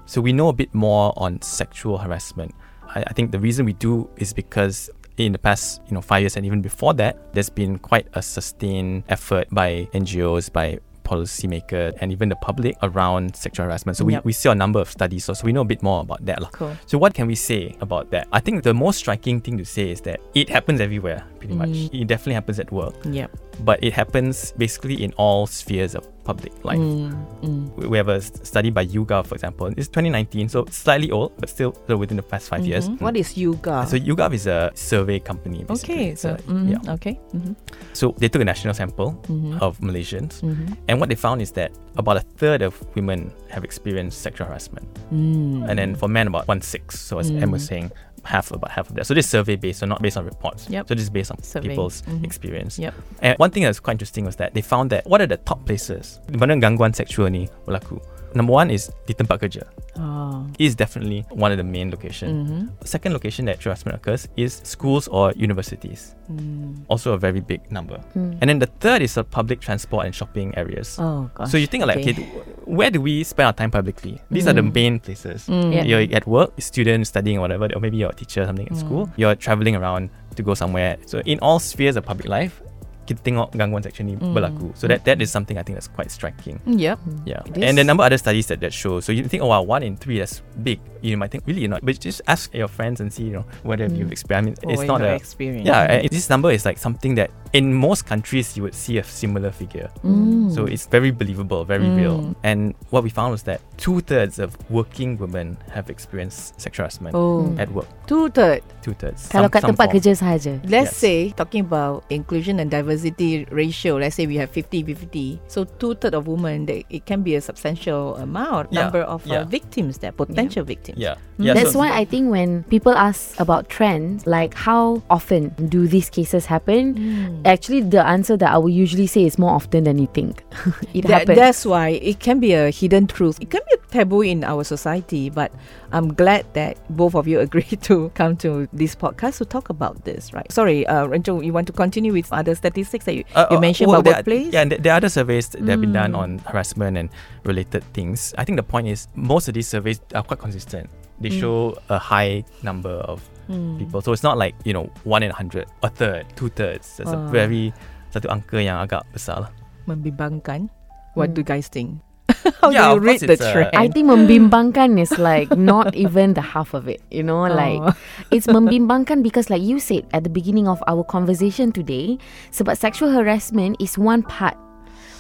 So 0.05 0.21
we 0.21 0.35
know 0.35 0.49
a 0.49 0.53
bit 0.53 0.75
more 0.75 1.15
on 1.17 1.41
sexual 1.41 1.97
harassment. 1.99 2.55
I, 2.95 3.03
I 3.07 3.13
think 3.15 3.33
the 3.33 3.41
reason 3.41 3.65
we 3.65 3.73
do 3.73 4.09
is 4.19 4.35
because 4.35 4.91
in 5.17 5.33
the 5.33 5.39
past, 5.39 5.81
you 5.89 5.95
know, 5.95 6.03
five 6.03 6.21
years 6.21 6.37
and 6.37 6.45
even 6.45 6.61
before 6.61 6.95
that, 6.95 7.33
there's 7.33 7.51
been 7.51 7.79
quite 7.79 8.07
a 8.13 8.23
sustained 8.23 9.05
effort 9.09 9.49
by 9.51 9.89
NGOs, 9.95 10.53
by 10.53 10.79
policymakers, 11.13 11.93
and 12.01 12.13
even 12.13 12.29
the 12.29 12.37
public 12.37 12.77
around 12.83 13.35
sexual 13.37 13.67
harassment. 13.67 13.97
So 13.97 14.05
we, 14.05 14.13
Yep. 14.15 14.25
we 14.25 14.33
see 14.33 14.49
a 14.49 14.55
number 14.55 14.81
of 14.81 14.91
studies, 14.91 15.25
so, 15.25 15.33
so 15.35 15.45
we 15.45 15.53
know 15.53 15.63
a 15.63 15.65
bit 15.75 15.83
more 15.83 16.01
about 16.03 16.25
that. 16.27 16.41
Cool. 16.53 16.77
So 16.87 16.99
what 16.99 17.15
can 17.15 17.27
we 17.27 17.35
say 17.35 17.77
about 17.81 18.11
that? 18.11 18.29
I 18.33 18.41
think 18.41 18.63
the 18.63 18.75
most 18.75 18.99
striking 18.99 19.41
thing 19.41 19.57
to 19.59 19.65
say 19.65 19.91
is 19.91 20.01
that 20.03 20.21
it 20.35 20.49
happens 20.49 20.81
everywhere, 20.81 21.25
pretty 21.43 21.59
much. 21.59 21.91
Mm. 21.91 22.03
It 22.03 22.07
definitely 22.07 22.35
happens 22.39 22.59
at 22.63 22.71
work, 22.71 22.95
Yep. 23.05 23.31
but 23.67 23.83
it 23.83 23.93
happens 23.93 24.55
basically 24.57 25.03
in 25.03 25.11
all 25.19 25.47
spheres 25.51 25.95
of 25.99 26.07
public 26.23 26.53
life. 26.65 26.79
Mm, 26.79 27.11
mm. 27.43 27.77
We- 27.77 27.89
We 27.93 27.97
have 27.99 28.07
a 28.09 28.21
study 28.23 28.71
by 28.71 28.87
YouGov, 28.87 29.27
for 29.27 29.35
example. 29.35 29.67
It's 29.77 29.89
2019, 29.89 30.49
so 30.49 30.65
slightly 30.71 31.11
old, 31.11 31.33
but 31.39 31.49
still 31.51 31.75
still 31.85 31.99
within 31.99 32.17
the 32.17 32.23
past 32.23 32.47
5 32.49 32.65
years. 32.65 32.89
Mhm. 32.89 33.01
What 33.03 33.17
is 33.19 33.37
Yuga? 33.37 33.87
So 33.91 33.97
YouGov 33.99 34.33
is 34.33 34.47
a 34.47 34.71
survey 34.75 35.19
company. 35.19 35.65
Basically. 35.67 35.95
okay, 35.95 36.09
It's 36.15 36.23
so 36.23 36.39
a- 36.39 36.43
mhm, 36.47 36.71
yeah. 36.79 36.95
okay. 36.95 37.19
Mm-hmm. 37.35 37.53
So 37.93 38.15
they 38.19 38.29
took 38.31 38.41
a 38.41 38.45
national 38.47 38.75
sample 38.75 39.19
Mhm. 39.27 39.59
of 39.61 39.81
Malaysians, 39.83 40.41
Mm-hmm. 40.47 40.75
and 40.89 41.01
what 41.01 41.09
they 41.11 41.19
found 41.19 41.43
is 41.43 41.51
that 41.59 41.73
about 41.99 42.17
a 42.17 42.25
third 42.39 42.63
of 42.63 42.73
women 42.95 43.33
have 43.51 43.65
experienced 43.67 44.23
sexual 44.23 44.47
harassment. 44.47 44.87
Mm. 45.13 45.69
and 45.69 45.77
then 45.79 45.95
for 45.95 46.09
men 46.09 46.27
about 46.31 46.47
one 46.49 46.61
six. 46.63 46.99
So 46.99 47.19
as 47.19 47.31
Em 47.31 47.51
was 47.51 47.65
saying, 47.67 47.91
half 48.25 48.51
about 48.53 48.71
half 48.71 48.89
of 48.89 48.95
that. 48.97 49.07
So 49.07 49.15
this 49.15 49.27
is 49.27 49.31
survey 49.31 49.57
based, 49.57 49.81
so 49.81 49.87
not 49.87 50.01
based 50.01 50.17
on 50.17 50.25
reports. 50.25 50.69
Yep. 50.71 50.89
So 50.89 50.95
this 50.95 51.05
is 51.05 51.11
based 51.11 51.31
on 51.31 51.43
Survey. 51.43 51.69
people's 51.69 52.03
Mhm. 52.03 52.25
experience. 52.25 52.79
Yep. 52.79 52.95
And 53.21 53.39
one 53.39 53.51
thing 53.51 53.65
that's 53.65 53.81
quite 53.81 53.95
interesting 53.95 54.25
was 54.25 54.37
that 54.37 54.55
they 54.55 54.61
found 54.61 54.91
that 54.91 55.07
what 55.07 55.21
are 55.21 55.27
the 55.27 55.39
top 55.39 55.65
places 55.67 56.21
gangguan 56.61 56.95
seksual 56.95 57.29
ni 57.31 57.49
berlaku. 57.67 58.01
Number 58.35 58.53
one 58.53 58.71
is 58.71 58.91
di 59.07 59.15
tempat 59.15 59.41
kerja. 59.41 59.63
Oh. 59.99 60.47
Is 60.59 60.75
definitely 60.75 61.25
one 61.31 61.53
of 61.53 61.59
the 61.59 61.65
main 61.67 61.91
location. 61.91 62.29
Mm-hmm. 62.33 62.63
Second 62.85 63.13
location 63.13 63.45
that 63.47 63.61
harassment 63.63 63.97
occurs 63.97 64.29
is 64.37 64.61
schools 64.65 65.09
or 65.09 65.33
universities. 65.37 66.15
Mm. 66.33 66.85
Also 66.89 67.13
a 67.13 67.19
very 67.19 67.41
big 67.41 67.61
number. 67.71 68.01
Mm. 68.17 68.39
And 68.41 68.47
then 68.49 68.59
the 68.59 68.71
third 68.81 69.03
is 69.03 69.15
the 69.15 69.25
public 69.25 69.61
transport 69.61 70.07
and 70.07 70.15
shopping 70.15 70.57
areas. 70.57 70.97
Oh 70.99 71.29
gosh. 71.35 71.51
So 71.53 71.57
you 71.61 71.67
think 71.67 71.85
like, 71.85 71.99
okay, 72.01 72.13
okay. 72.13 72.25
where 72.65 72.91
do 72.91 73.01
we 73.01 73.23
spend 73.25 73.47
our 73.47 73.53
time 73.53 73.71
publicly? 73.71 74.21
These 74.31 74.47
are 74.49 74.57
the 74.57 74.65
Mm. 74.65 74.75
main 74.75 74.95
places. 75.01 75.45
Mm. 75.47 75.73
Yeah. 75.75 75.85
You're 75.85 76.05
at 76.17 76.25
work, 76.27 76.57
student 76.61 77.07
studying 77.07 77.37
or 77.39 77.43
whatever, 77.45 77.69
or 77.75 77.81
maybe 77.81 77.97
you're 78.01 78.11
a 78.11 78.17
teacher 78.17 78.43
or 78.43 78.47
something 78.49 78.67
at 78.69 78.73
Mm. 78.77 78.81
school. 78.81 79.03
You're 79.21 79.37
traveling 79.37 79.77
around 79.77 80.09
to 80.37 80.43
go 80.43 80.55
somewhere. 80.57 80.97
So 81.05 81.21
in 81.29 81.37
all 81.45 81.61
spheres 81.61 81.97
of 82.01 82.05
public 82.09 82.29
life, 82.29 82.63
kita 83.03 83.19
tengok 83.21 83.51
gangguan 83.55 83.83
seksual 83.83 84.07
ni 84.07 84.15
Mm. 84.15 84.31
berlaku. 84.31 84.71
So 84.79 84.87
that 84.87 85.03
that 85.05 85.19
is 85.19 85.29
something 85.29 85.59
I 85.59 85.67
think 85.67 85.75
that's 85.75 85.91
quite 85.91 86.11
striking. 86.11 86.63
Yep. 86.65 86.99
Yeah. 87.27 87.43
It 87.51 87.59
And 87.67 87.75
is. 87.75 87.83
the 87.83 87.87
number 87.87 88.07
other 88.07 88.19
studies 88.19 88.47
that 88.49 88.63
that 88.63 88.71
show. 88.71 89.03
So 89.03 89.11
you 89.11 89.27
think, 89.27 89.43
oh 89.43 89.51
wow, 89.51 89.63
one 89.63 89.83
in 89.83 89.99
three, 89.99 90.23
that's 90.23 90.43
big. 90.63 90.79
You 91.03 91.17
might 91.19 91.31
think, 91.31 91.45
really 91.47 91.67
not. 91.67 91.85
But 91.85 91.99
just 91.99 92.23
ask 92.27 92.55
your 92.55 92.69
friends 92.69 93.01
and 93.03 93.13
see, 93.13 93.25
you 93.27 93.43
know, 93.43 93.45
whether 93.67 93.89
Mm. 93.91 93.99
you've 93.99 94.13
experienced. 94.15 94.63
I 94.63 94.71
mean, 94.71 94.79
Or 94.79 94.83
it's 94.83 94.89
not 94.89 95.01
your 95.03 95.11
a 95.11 95.17
experience. 95.19 95.67
yeah, 95.67 95.83
and 95.83 96.09
this 96.09 96.31
number 96.31 96.51
is 96.55 96.63
like 96.65 96.79
something 96.79 97.19
that 97.19 97.31
in 97.53 97.75
most 97.75 98.07
countries 98.07 98.57
you 98.57 98.63
would 98.63 98.73
see 98.73 98.97
a 98.99 99.05
similar 99.05 99.51
figure. 99.51 99.91
Mm. 100.07 100.55
So 100.55 100.65
it's 100.65 100.87
very 100.87 101.11
believable, 101.11 101.67
very 101.67 101.85
real. 101.91 102.23
Mm. 102.23 102.35
And 102.47 102.61
what 102.95 103.03
we 103.03 103.11
found 103.11 103.33
was 103.35 103.43
that 103.51 103.61
two 103.77 104.01
thirds 104.01 104.39
of 104.39 104.55
working 104.71 105.19
women 105.19 105.59
have 105.75 105.91
experienced 105.91 106.57
sexual 106.61 106.87
harassment 106.87 107.13
Oh, 107.19 107.51
at 107.59 107.69
work. 107.75 107.91
two 108.07 108.31
third. 108.31 108.63
Two 108.81 108.95
thirds. 108.95 109.27
Kalau 109.29 109.51
kat 109.51 109.63
tempat 109.67 109.91
kerja 109.91 110.15
sahaja. 110.17 110.59
Let's 110.65 110.95
Yes. 110.95 111.03
say 111.03 111.19
talking 111.35 111.67
about 111.67 112.07
inclusion 112.11 112.57
and 112.63 112.71
diversity 112.71 113.45
ratio. 113.51 113.99
Let's 113.99 114.15
say 114.17 114.27
we 114.27 114.39
have 114.41 114.51
50-50. 114.51 115.39
So 115.47 115.65
two 115.67 115.95
thirds 115.99 116.15
of 116.17 116.27
women, 116.27 116.67
they, 116.67 116.87
it 116.91 117.05
can 117.07 117.23
be 117.23 117.35
a 117.37 117.43
substantial 117.43 118.17
amount 118.17 118.73
Yeah, 118.73 118.87
number 118.89 119.03
of 119.05 119.27
yeah. 119.27 119.43
uh, 119.43 119.45
victims 119.45 119.99
there, 119.99 120.13
potential 120.13 120.65
victims. 120.65 120.92
Yeah. 120.95 121.15
Mm. 121.39 121.47
yeah 121.47 121.55
That's 121.55 121.73
so- 121.73 121.79
why 121.79 121.91
I 121.97 122.05
think 122.05 122.31
when 122.31 122.63
people 122.65 122.93
ask 122.93 123.39
about 123.41 123.69
trends, 123.69 124.27
like 124.27 124.55
how 124.55 125.03
often 125.09 125.49
do 125.69 125.87
these 125.89 126.11
cases 126.11 126.47
happen? 126.47 126.95
Mm. 126.95 127.47
Actually, 127.47 127.81
the 127.83 128.05
answer 128.07 128.37
that 128.37 128.51
I 128.53 128.59
will 128.59 128.69
usually 128.69 129.07
say 129.07 129.25
is 129.25 129.39
more 129.39 129.51
often 129.51 129.85
than 129.85 129.99
you 129.99 130.09
think. 130.13 130.45
it 130.95 131.03
That- 131.09 131.21
happens. 131.29 131.39
that's 131.39 131.65
why 131.67 131.91
it 131.91 132.21
can 132.21 132.41
be 132.41 132.53
a 132.53 132.71
hidden 132.71 133.07
truth. 133.07 133.39
It 133.41 133.51
can 133.51 133.61
be 133.71 133.75
a 133.75 133.87
taboo 133.93 134.23
in 134.23 134.45
our 134.45 134.65
society, 134.65 135.31
but 135.31 135.51
I'm 135.93 136.13
glad 136.15 136.45
that 136.55 136.77
both 136.91 137.15
of 137.15 137.27
you 137.29 137.41
agree 137.47 137.63
to 137.89 138.11
come 138.15 138.37
to 138.39 138.69
this 138.73 138.95
podcast 138.95 139.39
to 139.39 139.45
talk 139.45 139.69
about 139.71 140.05
this, 140.05 140.33
right? 140.33 140.51
Sorry, 140.53 140.87
uh, 140.87 141.07
Renjo, 141.07 141.45
you 141.45 141.53
want 141.53 141.67
to 141.69 141.73
continue 141.73 142.13
with 142.13 142.33
other 142.33 142.55
statistics 142.55 143.05
that 143.07 143.15
you, 143.15 143.25
Uh, 143.35 143.47
you 143.51 143.57
uh, 143.57 143.61
mentioned 143.61 143.89
well, 143.91 144.01
about 144.01 144.05
there 144.05 144.15
are- 144.15 144.17
workplace? 144.19 144.53
Yeah, 144.53 144.63
and 144.63 144.71
there 144.73 144.79
there 144.79 144.93
are 144.93 144.97
other 145.01 145.09
surveys 145.09 145.49
that 145.49 145.65
have 145.69 145.81
been 145.81 145.93
done 145.93 146.13
Mm. 146.13 146.19
on 146.19 146.29
harassment 146.53 146.97
and 146.99 147.09
related 147.45 147.83
things. 147.93 148.35
I 148.39 148.45
think 148.45 148.57
the 148.57 148.67
point 148.67 148.87
is 148.89 149.09
most 149.15 149.49
of 149.49 149.55
these 149.55 149.67
surveys 149.69 150.01
are 150.15 150.23
quite 150.23 150.39
consistent. 150.39 150.89
They 151.23 151.31
Mm. 151.31 151.41
show 151.41 151.57
a 151.89 151.99
high 151.99 152.43
number 152.63 152.99
of 153.07 153.23
Hmm. 153.47 153.79
people. 153.79 154.03
So 154.03 154.11
it's 154.15 154.23
not 154.23 154.39
like, 154.39 154.55
you 154.65 154.73
know, 154.73 154.91
one 155.05 155.23
in 155.23 155.31
a 155.31 155.37
hundred, 155.37 155.67
a 155.83 155.91
third, 155.91 156.27
two 156.35 156.49
thirds. 156.51 156.99
That's 156.99 157.11
a 157.11 157.19
Ah. 157.19 157.31
very 157.31 157.71
satu 158.11 158.27
angka 158.31 158.59
yang 158.59 158.79
agak 158.83 159.03
besar 159.15 159.47
lah. 159.47 159.51
Membimbangkan. 159.87 160.71
What 161.15 161.31
Hmm. 161.31 161.35
do 161.35 161.39
you 161.43 161.47
guys 161.47 161.67
think? 161.69 161.99
How 162.63 162.71
Yeah, 162.71 162.95
do 162.95 163.03
you 163.03 163.07
read 163.13 163.21
the 163.27 163.35
uh, 163.37 163.51
trend? 163.53 163.75
I 163.77 163.91
think 163.91 164.09
membimbangkan 164.09 164.97
is 164.97 165.13
like 165.19 165.53
not 165.53 165.93
even 165.99 166.33
the 166.35 166.41
half 166.43 166.73
of 166.73 166.89
it. 166.89 167.03
You 167.11 167.23
know, 167.27 167.45
like 167.45 167.83
Oh. 167.83 167.93
it's 168.31 168.47
membimbangkan 168.49 169.21
because 169.23 169.51
like 169.51 169.61
you 169.63 169.79
said 169.83 170.07
at 170.15 170.25
the 170.25 170.33
beginning 170.33 170.67
of 170.71 170.81
our 170.89 171.03
conversation 171.05 171.71
today, 171.75 172.17
sebab 172.55 172.79
sexual 172.79 173.11
harassment 173.13 173.77
is 173.83 173.99
one 173.99 174.23
part. 174.25 174.57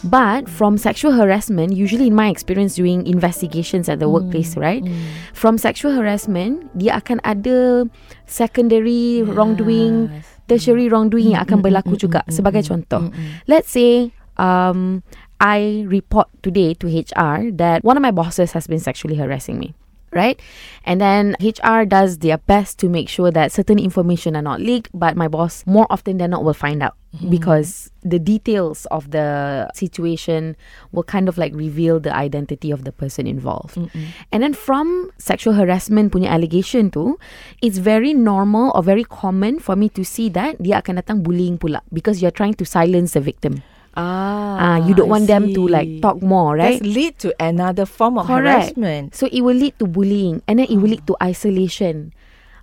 But 0.02 0.50
from 0.50 0.78
sexual 0.78 1.12
harassment, 1.14 1.72
usually 1.72 2.10
in 2.10 2.14
my 2.14 2.26
experience 2.28 2.74
doing 2.74 3.06
investigations 3.06 3.86
at 3.88 4.02
the 4.02 4.08
workplace, 4.10 4.56
right? 4.58 4.82
From 5.30 5.58
sexual 5.58 5.94
harassment, 5.94 6.66
dia 6.74 6.98
akan 6.98 7.22
ada 7.22 7.86
secondary 8.26 9.22
wrongdoing, 9.22 10.10
Yes. 10.10 10.26
tertiary 10.50 10.90
wrongdoing 10.90 11.38
yang 11.38 11.46
akan 11.46 11.58
Mm, 11.58 11.62
mm, 11.62 11.66
berlaku 11.70 11.94
mm, 11.94 12.00
juga. 12.02 12.20
mm, 12.26 12.32
Sebagai 12.34 12.62
mm, 12.66 12.68
contoh, 12.68 13.02
mm, 13.08 13.14
mm. 13.14 13.30
let's 13.46 13.70
say 13.70 14.10
um, 14.42 15.06
I 15.38 15.86
report 15.86 16.26
today 16.42 16.74
to 16.82 16.86
HR 16.90 17.50
that 17.58 17.82
one 17.86 17.94
of 17.94 18.02
my 18.02 18.10
bosses 18.14 18.52
has 18.58 18.66
been 18.66 18.82
sexually 18.82 19.18
harassing 19.18 19.58
me. 19.58 19.74
Right? 20.12 20.38
And 20.84 21.00
then 21.00 21.36
HR 21.40 21.84
does 21.88 22.18
their 22.18 22.36
best 22.36 22.78
to 22.80 22.88
make 22.88 23.08
sure 23.08 23.30
that 23.30 23.52
certain 23.52 23.78
information 23.78 24.36
are 24.36 24.42
not 24.42 24.60
leaked, 24.60 24.90
but 24.92 25.16
my 25.16 25.28
boss 25.28 25.64
more 25.64 25.86
often 25.88 26.18
than 26.18 26.30
not 26.30 26.44
will 26.44 26.52
find 26.52 26.82
out 26.82 26.96
mm-hmm. 27.16 27.30
because 27.30 27.90
the 28.02 28.18
details 28.18 28.86
of 28.86 29.10
the 29.10 29.70
situation 29.74 30.56
will 30.92 31.02
kind 31.02 31.28
of 31.28 31.38
like 31.38 31.54
reveal 31.54 32.00
the 32.00 32.14
identity 32.14 32.70
of 32.70 32.84
the 32.84 32.92
person 32.92 33.26
involved. 33.26 33.76
Mm-mm. 33.76 34.06
And 34.32 34.42
then 34.42 34.52
from 34.52 35.10
sexual 35.18 35.54
harassment 35.54 36.12
punya 36.12 36.28
allegation 36.28 36.90
tu, 36.90 37.18
it's 37.62 37.78
very 37.78 38.12
normal 38.12 38.72
or 38.74 38.82
very 38.82 39.04
common 39.04 39.60
for 39.60 39.76
me 39.76 39.88
to 39.90 40.04
see 40.04 40.28
that 40.30 40.60
dia 40.60 40.82
akan 40.82 41.00
datang 41.00 41.22
bullying 41.22 41.56
pula 41.56 41.80
because 41.92 42.20
you're 42.20 42.34
trying 42.34 42.54
to 42.54 42.66
silence 42.66 43.14
the 43.14 43.22
victim. 43.22 43.62
Ah, 43.92 44.56
Ah, 44.56 44.76
you 44.88 44.96
don't 44.96 45.12
I 45.12 45.20
want 45.20 45.26
them 45.28 45.52
to 45.52 45.62
like 45.68 45.88
see. 45.88 46.00
talk 46.00 46.22
more, 46.24 46.56
right? 46.56 46.80
That's 46.80 46.88
lead 46.88 47.20
to 47.28 47.36
another 47.36 47.84
form 47.84 48.16
of 48.16 48.24
Correct. 48.24 48.72
harassment. 48.72 49.12
So 49.12 49.28
it 49.28 49.44
will 49.44 49.56
lead 49.56 49.76
to 49.80 49.86
bullying 49.86 50.40
and 50.48 50.58
then 50.60 50.66
it 50.72 50.80
will 50.80 50.88
lead 50.96 51.04
to 51.12 51.14
isolation. 51.20 52.16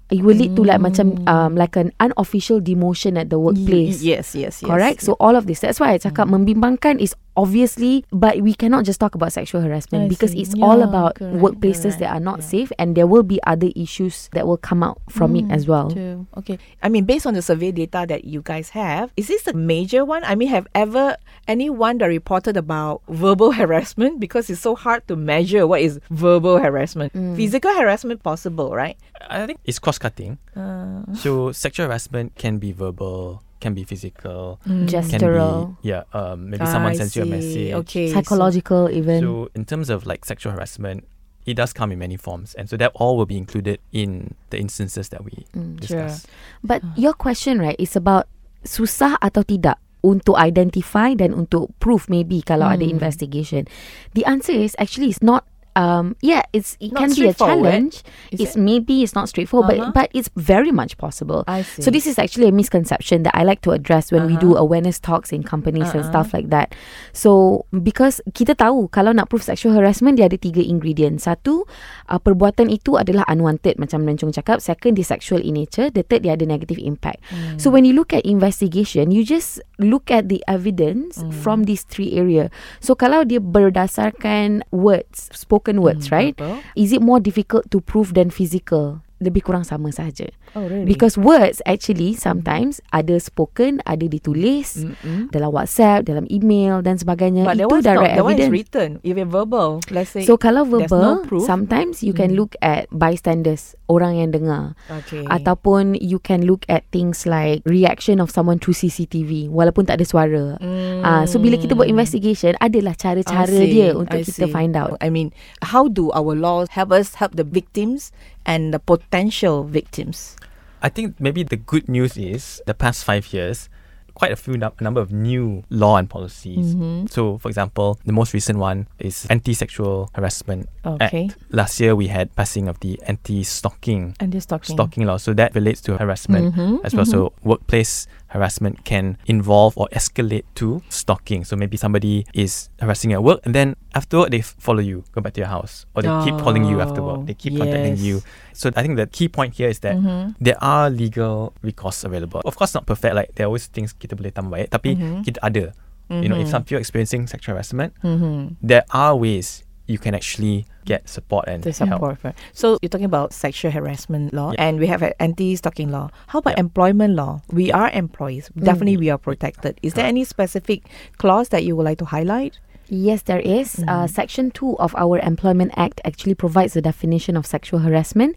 It 0.09 0.25
will 0.25 0.33
lead 0.33 0.57
to 0.57 0.65
like 0.65 0.81
macam 0.81 1.21
um 1.29 1.53
like 1.53 1.77
an 1.77 1.93
unofficial 2.01 2.57
demotion 2.57 3.13
at 3.13 3.29
the 3.29 3.38
workplace. 3.38 4.01
Y- 4.01 4.17
yes, 4.17 4.33
yes, 4.33 4.57
yes. 4.57 4.65
Correct. 4.65 5.05
So 5.05 5.13
all 5.21 5.38
of 5.38 5.45
this. 5.45 5.62
That's 5.62 5.77
why 5.77 5.93
I 5.93 6.01
cakap 6.01 6.33
membimbangkan 6.33 6.98
is 6.98 7.13
obviously, 7.39 8.03
but 8.12 8.41
we 8.41 8.53
cannot 8.53 8.84
just 8.84 9.00
talk 9.00 9.15
about 9.15 9.31
sexual 9.31 9.62
harassment 9.62 10.05
I 10.05 10.08
because 10.10 10.31
see. 10.31 10.41
it's 10.41 10.53
all 10.62 10.84
about 10.84 11.15
correct, 11.15 11.38
workplaces 11.39 11.96
correct, 11.96 12.00
that 12.00 12.12
are 12.12 12.19
not 12.19 12.39
yeah. 12.39 12.46
safe, 12.53 12.72
and 12.77 12.96
there 12.96 13.08
will 13.08 13.24
be 13.24 13.39
other 13.48 13.72
issues 13.75 14.27
that 14.36 14.46
will 14.46 14.58
come 14.60 14.84
out 14.84 15.00
from 15.10 15.36
it 15.39 15.46
as 15.50 15.67
well. 15.67 15.89
True. 15.91 16.27
Okay. 16.38 16.60
I 16.84 16.89
mean, 16.89 17.05
based 17.05 17.25
on 17.25 17.34
the 17.34 17.41
survey 17.41 17.72
data 17.72 18.05
that 18.10 18.25
you 18.25 18.41
guys 18.43 18.69
have, 18.75 19.12
is 19.15 19.27
this 19.27 19.48
a 19.48 19.53
major 19.53 20.03
one? 20.03 20.24
I 20.24 20.36
mean, 20.36 20.50
have 20.50 20.67
ever 20.75 21.15
anyone 21.48 21.98
that 22.00 22.08
reported 22.08 22.58
about 22.58 23.01
verbal 23.08 23.51
harassment? 23.60 24.19
Because 24.19 24.50
it's 24.50 24.62
so 24.62 24.75
hard 24.75 25.08
to 25.08 25.15
measure 25.15 25.65
what 25.65 25.81
is 25.81 26.00
verbal 26.12 26.60
harassment. 26.60 27.13
Physical 27.39 27.72
harassment 27.74 28.22
possible, 28.24 28.75
right? 28.75 28.98
I 29.29 29.46
think 29.46 29.60
it's 29.63 29.79
cross 29.79 29.98
cutting. 29.98 30.38
Uh, 30.55 31.03
So 31.13 31.51
sexual 31.51 31.88
harassment 31.88 32.36
can 32.36 32.58
be 32.60 32.72
verbal, 32.72 33.43
can 33.59 33.73
be 33.73 33.83
physical, 33.83 34.59
Gestural, 34.65 35.11
can 35.11 35.75
be 35.83 35.87
yeah. 35.87 36.03
Um, 36.15 36.49
maybe 36.49 36.65
someone 36.65 36.93
I 36.93 36.95
sends 36.95 37.15
you 37.15 37.23
a 37.23 37.25
message. 37.27 37.73
Okay. 37.85 38.07
so- 38.07 38.15
psychological, 38.19 38.89
even. 38.89 39.19
So 39.21 39.49
in 39.55 39.65
terms 39.65 39.89
of 39.89 40.05
like 40.07 40.23
sexual 40.25 40.53
harassment, 40.55 41.03
it 41.45 41.55
does 41.55 41.73
come 41.73 41.91
in 41.91 41.99
many 41.99 42.15
forms, 42.17 42.53
and 42.55 42.69
so 42.69 42.77
that 42.77 42.91
all 42.95 43.17
will 43.17 43.25
be 43.25 43.37
included 43.37 43.79
in 43.91 44.35
the 44.49 44.59
instances 44.59 45.09
that 45.09 45.23
we 45.25 45.45
Mm, 45.55 45.79
discuss. 45.79 46.27
But 46.63 46.83
your 46.95 47.13
question 47.13 47.59
right 47.59 47.75
is 47.79 47.95
about 47.95 48.27
susah 48.63 49.17
atau 49.19 49.43
tidak 49.43 49.79
untuk 49.99 50.39
identify 50.39 51.11
dan 51.11 51.35
untuk 51.35 51.75
prove 51.83 52.07
maybe 52.07 52.39
kalau 52.39 52.71
ada 52.71 52.87
Hmm. 52.87 52.95
investigation. 52.95 53.67
The 54.15 54.23
answer 54.23 54.55
is 54.55 54.71
actually 54.79 55.11
it's 55.11 55.19
not 55.23 55.43
um 55.75 56.15
yeah 56.21 56.41
it's 56.53 56.73
it 56.79 56.91
Not 56.93 57.05
can 57.05 57.09
be 57.13 57.27
a 57.29 57.33
challenge. 57.33 58.01
it's 58.31 58.55
it? 58.55 58.59
maybe 58.59 59.03
it's 59.03 59.13
not 59.13 59.29
straightforward 59.29 59.77
Uh-huh. 59.79 59.91
but 59.93 59.99
but 59.99 60.07
it's 60.15 60.31
very 60.39 60.71
much 60.71 60.95
possible. 60.95 61.43
I 61.45 61.61
see. 61.61 61.83
So 61.83 61.91
this 61.91 62.07
is 62.07 62.15
actually 62.15 62.47
a 62.47 62.55
misconception 62.55 63.27
that 63.27 63.35
I 63.35 63.43
like 63.43 63.59
to 63.67 63.75
address 63.75 64.15
when 64.15 64.25
we 64.31 64.39
do 64.39 64.55
Uh-huh. 64.55 64.63
awareness 64.63 64.95
talks 64.95 65.35
in 65.35 65.43
companies 65.43 65.91
and 65.91 66.07
Uh-uh. 66.07 66.11
stuff 66.15 66.31
like 66.31 66.47
that. 66.55 66.71
So 67.11 67.65
because 67.75 68.23
kita 68.31 68.55
tahu 68.55 68.88
kalau 68.89 69.11
nak 69.11 69.27
prove 69.27 69.43
sexual 69.43 69.75
harassment 69.75 70.15
dia 70.15 70.31
ada 70.31 70.39
tiga 70.39 70.63
ingredient. 70.63 71.19
Satu, 71.19 71.67
uh, 72.07 72.15
perbuatan 72.15 72.71
itu 72.71 72.95
adalah 72.95 73.27
unwanted 73.27 73.75
macam 73.75 74.07
Lencong 74.07 74.31
cakap. 74.31 74.63
Second, 74.63 74.95
dia 74.95 75.03
sexual 75.03 75.43
in 75.43 75.59
nature. 75.59 75.91
The 75.91 76.07
third, 76.07 76.23
dia 76.23 76.39
ada 76.39 76.47
negative 76.47 76.79
impact. 76.79 77.19
Hmm. 77.27 77.59
So 77.59 77.67
when 77.67 77.83
you 77.83 77.91
look 77.91 78.15
at 78.15 78.23
investigation, 78.23 79.11
you 79.11 79.27
just 79.27 79.59
look 79.83 80.07
at 80.07 80.31
the 80.31 80.39
evidence 80.47 81.19
Hmm. 81.19 81.35
from 81.35 81.67
these 81.67 81.83
three 81.83 82.15
area. 82.15 82.47
So 82.79 82.95
kalau 82.95 83.27
dia 83.27 83.43
berdasarkan 83.43 84.63
words, 84.71 85.27
spoken 85.35 85.58
words, 85.81 86.11
right? 86.11 86.37
verbal. 86.37 86.61
Is 86.75 86.91
it 86.91 87.01
more 87.01 87.19
difficult 87.19 87.69
to 87.71 87.81
prove 87.81 88.13
than 88.13 88.29
physical? 88.29 89.01
Lebih 89.19 89.43
kurang 89.43 89.61
sama 89.61 89.91
saja. 89.91 90.31
Oh, 90.55 90.63
really? 90.63 90.88
Because 90.88 91.13
words 91.15 91.59
actually 91.63 92.15
sometimes 92.15 92.79
ada 92.89 93.19
spoken, 93.19 93.83
ada 93.83 94.03
ditulis 94.03 94.79
Mm-mm. 94.79 95.27
dalam 95.29 95.51
WhatsApp, 95.51 96.07
dalam 96.07 96.23
email 96.27 96.79
dan 96.79 96.95
sebagainya. 96.95 97.43
But 97.43 97.59
Itu 97.59 97.67
one's 97.69 97.83
not, 97.83 97.99
direct 97.99 98.13
that 98.15 98.23
one 98.23 98.33
is 98.33 98.47
evidence. 98.47 98.53
written. 98.55 98.89
If 99.03 99.13
it's 99.13 99.27
verbal, 99.27 99.69
let's 99.91 100.15
say. 100.15 100.23
So 100.23 100.35
kalau 100.35 100.63
verbal, 100.63 101.03
no 101.03 101.27
proof. 101.27 101.43
sometimes 101.43 101.99
you 101.99 102.11
can 102.11 102.31
Mm. 102.31 102.38
look 102.38 102.55
at 102.59 102.88
bystanders, 102.89 103.75
orang 103.85 104.15
yang 104.15 104.31
dengar. 104.31 104.79
okay. 104.88 105.27
Ataupun 105.27 105.99
you 105.99 106.17
can 106.17 106.47
look 106.47 106.63
at 106.67 106.88
things 106.89 107.25
like 107.25 107.59
reaction 107.65 108.17
of 108.17 108.29
someone 108.29 108.55
through 108.55 108.73
CCTV 108.73 109.49
walaupun 109.49 109.83
tak 109.83 109.99
ada 109.99 110.05
suara. 110.05 110.45
Mm. 110.57 111.01
Ah, 111.01 111.23
so 111.25 111.38
bila 111.38 111.59
kita 111.59 111.75
buat 111.75 111.85
investigation, 111.85 112.55
adalah 112.57 112.95
cara-cara 112.95 113.51
dia 113.51 113.91
untuk 113.91 114.15
I 114.15 114.23
kita 114.23 114.47
see. 114.47 114.53
find 114.53 114.73
out. 114.73 114.95
I 114.99 115.11
mean, 115.11 115.35
how 115.61 115.85
do 115.85 116.07
our 116.11 116.31
laws 116.31 116.71
help 116.71 116.89
us 116.89 117.17
help 117.17 117.35
the 117.35 117.43
victims 117.43 118.13
and 118.50 118.74
the 118.74 118.79
potential 118.82 119.62
victims? 119.63 120.34
I 120.82 120.89
think 120.89 121.20
maybe 121.22 121.44
the 121.46 121.58
good 121.58 121.86
news 121.88 122.18
is 122.18 122.62
the 122.65 122.74
past 122.74 123.03
five 123.06 123.29
years, 123.32 123.70
quite 124.15 124.32
a 124.32 124.36
few 124.36 124.58
num- 124.58 124.74
number 124.82 125.00
of 125.00 125.12
new 125.12 125.63
law 125.70 125.96
and 125.98 126.10
policies. 126.10 126.74
Mm-hmm. 126.74 127.08
So, 127.08 127.38
for 127.38 127.48
example, 127.48 128.00
the 128.06 128.12
most 128.12 128.34
recent 128.34 128.60
one 128.60 128.88
is 128.98 129.27
Anti-Sexual 129.29 130.10
Harassment 130.15 130.68
Okay. 130.86 131.27
Act. 131.29 131.38
Last 131.51 131.79
year, 131.79 131.96
we 131.96 132.08
had 132.08 132.34
passing 132.36 132.68
of 132.68 132.79
the 132.79 133.00
anti-stalking 133.08 134.15
just 134.29 134.50
stalking 134.63 135.06
law. 135.06 135.18
So 135.18 135.34
that 135.36 135.53
relates 135.56 135.79
to 135.82 135.98
harassment 135.98 136.56
Mhm, 136.56 136.79
as 136.84 136.96
well. 136.96 137.06
So 137.06 137.32
workplace 137.44 138.08
harassment 138.29 138.86
can 138.86 139.17
involve 139.25 139.77
or 139.77 139.88
escalate 139.91 140.45
to 140.55 140.81
stalking. 140.89 141.43
So 141.43 141.55
maybe 141.55 141.77
somebody 141.77 142.25
is 142.33 142.69
harassing 142.79 143.12
you 143.12 143.17
at 143.17 143.24
work 143.24 143.41
and 143.45 143.53
then 143.53 143.75
afterward 143.93 144.31
they 144.31 144.41
follow 144.41 144.81
you, 144.81 145.03
go 145.12 145.21
back 145.21 145.33
to 145.33 145.41
your 145.41 145.50
house, 145.50 145.86
or 145.95 146.01
they 146.01 146.13
keep 146.24 146.38
calling 146.38 146.63
you 146.65 146.81
after 146.81 147.01
work. 147.01 147.25
They 147.25 147.33
keep 147.33 147.57
contacting 147.57 147.98
you. 147.98 148.21
So 148.53 148.69
I 148.75 148.81
think 148.81 148.98
the 148.98 149.07
key 149.07 149.27
point 149.27 149.55
here 149.57 149.69
is 149.69 149.79
that 149.81 149.98
Mhm. 149.98 150.36
there 150.39 150.57
are 150.62 150.89
legal 150.89 151.53
recourse 151.62 152.03
available. 152.03 152.41
Of 152.45 152.55
course, 152.55 152.74
not 152.74 152.86
perfect. 152.86 153.15
Like 153.15 153.33
there 153.36 153.45
are 153.45 153.51
always 153.51 153.65
things 153.67 153.93
kita 153.93 154.13
boleh 154.13 154.31
tambah 154.33 154.69
tapi 154.69 154.95
Mhm. 154.95 155.25
kita 155.25 155.39
ada. 155.41 155.74
You 156.09 156.25
know, 156.25 156.41
if 156.41 156.50
Mhm. 156.50 156.53
some 156.57 156.62
people 156.65 156.81
are 156.81 156.86
experiencing 156.86 157.29
sexual 157.29 157.53
harassment, 157.53 157.93
Mhm. 158.01 158.57
there 158.65 158.81
are 158.89 159.13
ways 159.13 159.62
you 159.89 159.98
can 159.98 160.13
actually 160.13 160.67
get 160.86 161.10
support 161.10 161.46
and 161.48 161.63
The 161.63 161.72
help. 161.72 161.89
support. 161.89 162.17
right. 162.24 162.36
So 162.53 162.77
you're 162.81 162.89
talking 162.89 163.05
about 163.05 163.34
sexual 163.34 163.72
harassment 163.72 164.34
law, 164.34 164.51
Yeah. 164.53 164.65
and 164.65 164.79
we 164.79 164.86
have 164.88 165.01
an 165.01 165.13
anti-stalking 165.19 165.89
law. 165.89 166.10
How 166.27 166.39
about 166.39 166.55
Yeah. 166.58 166.65
employment 166.67 167.15
law? 167.15 167.41
We 167.51 167.72
are 167.72 167.89
employees. 167.89 168.50
Definitely, 168.55 168.98
mm. 168.98 169.05
we 169.05 169.10
are 169.10 169.17
protected. 169.17 169.79
Is 169.81 169.96
there 169.96 170.03
uh-huh. 170.05 170.10
any 170.15 170.24
specific 170.24 170.84
clause 171.17 171.50
that 171.50 171.63
you 171.65 171.75
would 171.75 171.86
like 171.86 171.98
to 171.98 172.05
highlight? 172.05 172.60
Yes, 172.89 173.24
there 173.24 173.39
is. 173.39 173.79
Uh, 173.88 174.05
mm. 174.05 174.10
Section 174.10 174.51
2 174.51 174.77
of 174.79 174.96
our 174.96 175.19
Employment 175.19 175.72
Act 175.75 176.01
actually 176.05 176.34
provides 176.34 176.74
the 176.74 176.81
definition 176.81 177.38
of 177.38 177.46
sexual 177.46 177.79
harassment. 177.79 178.36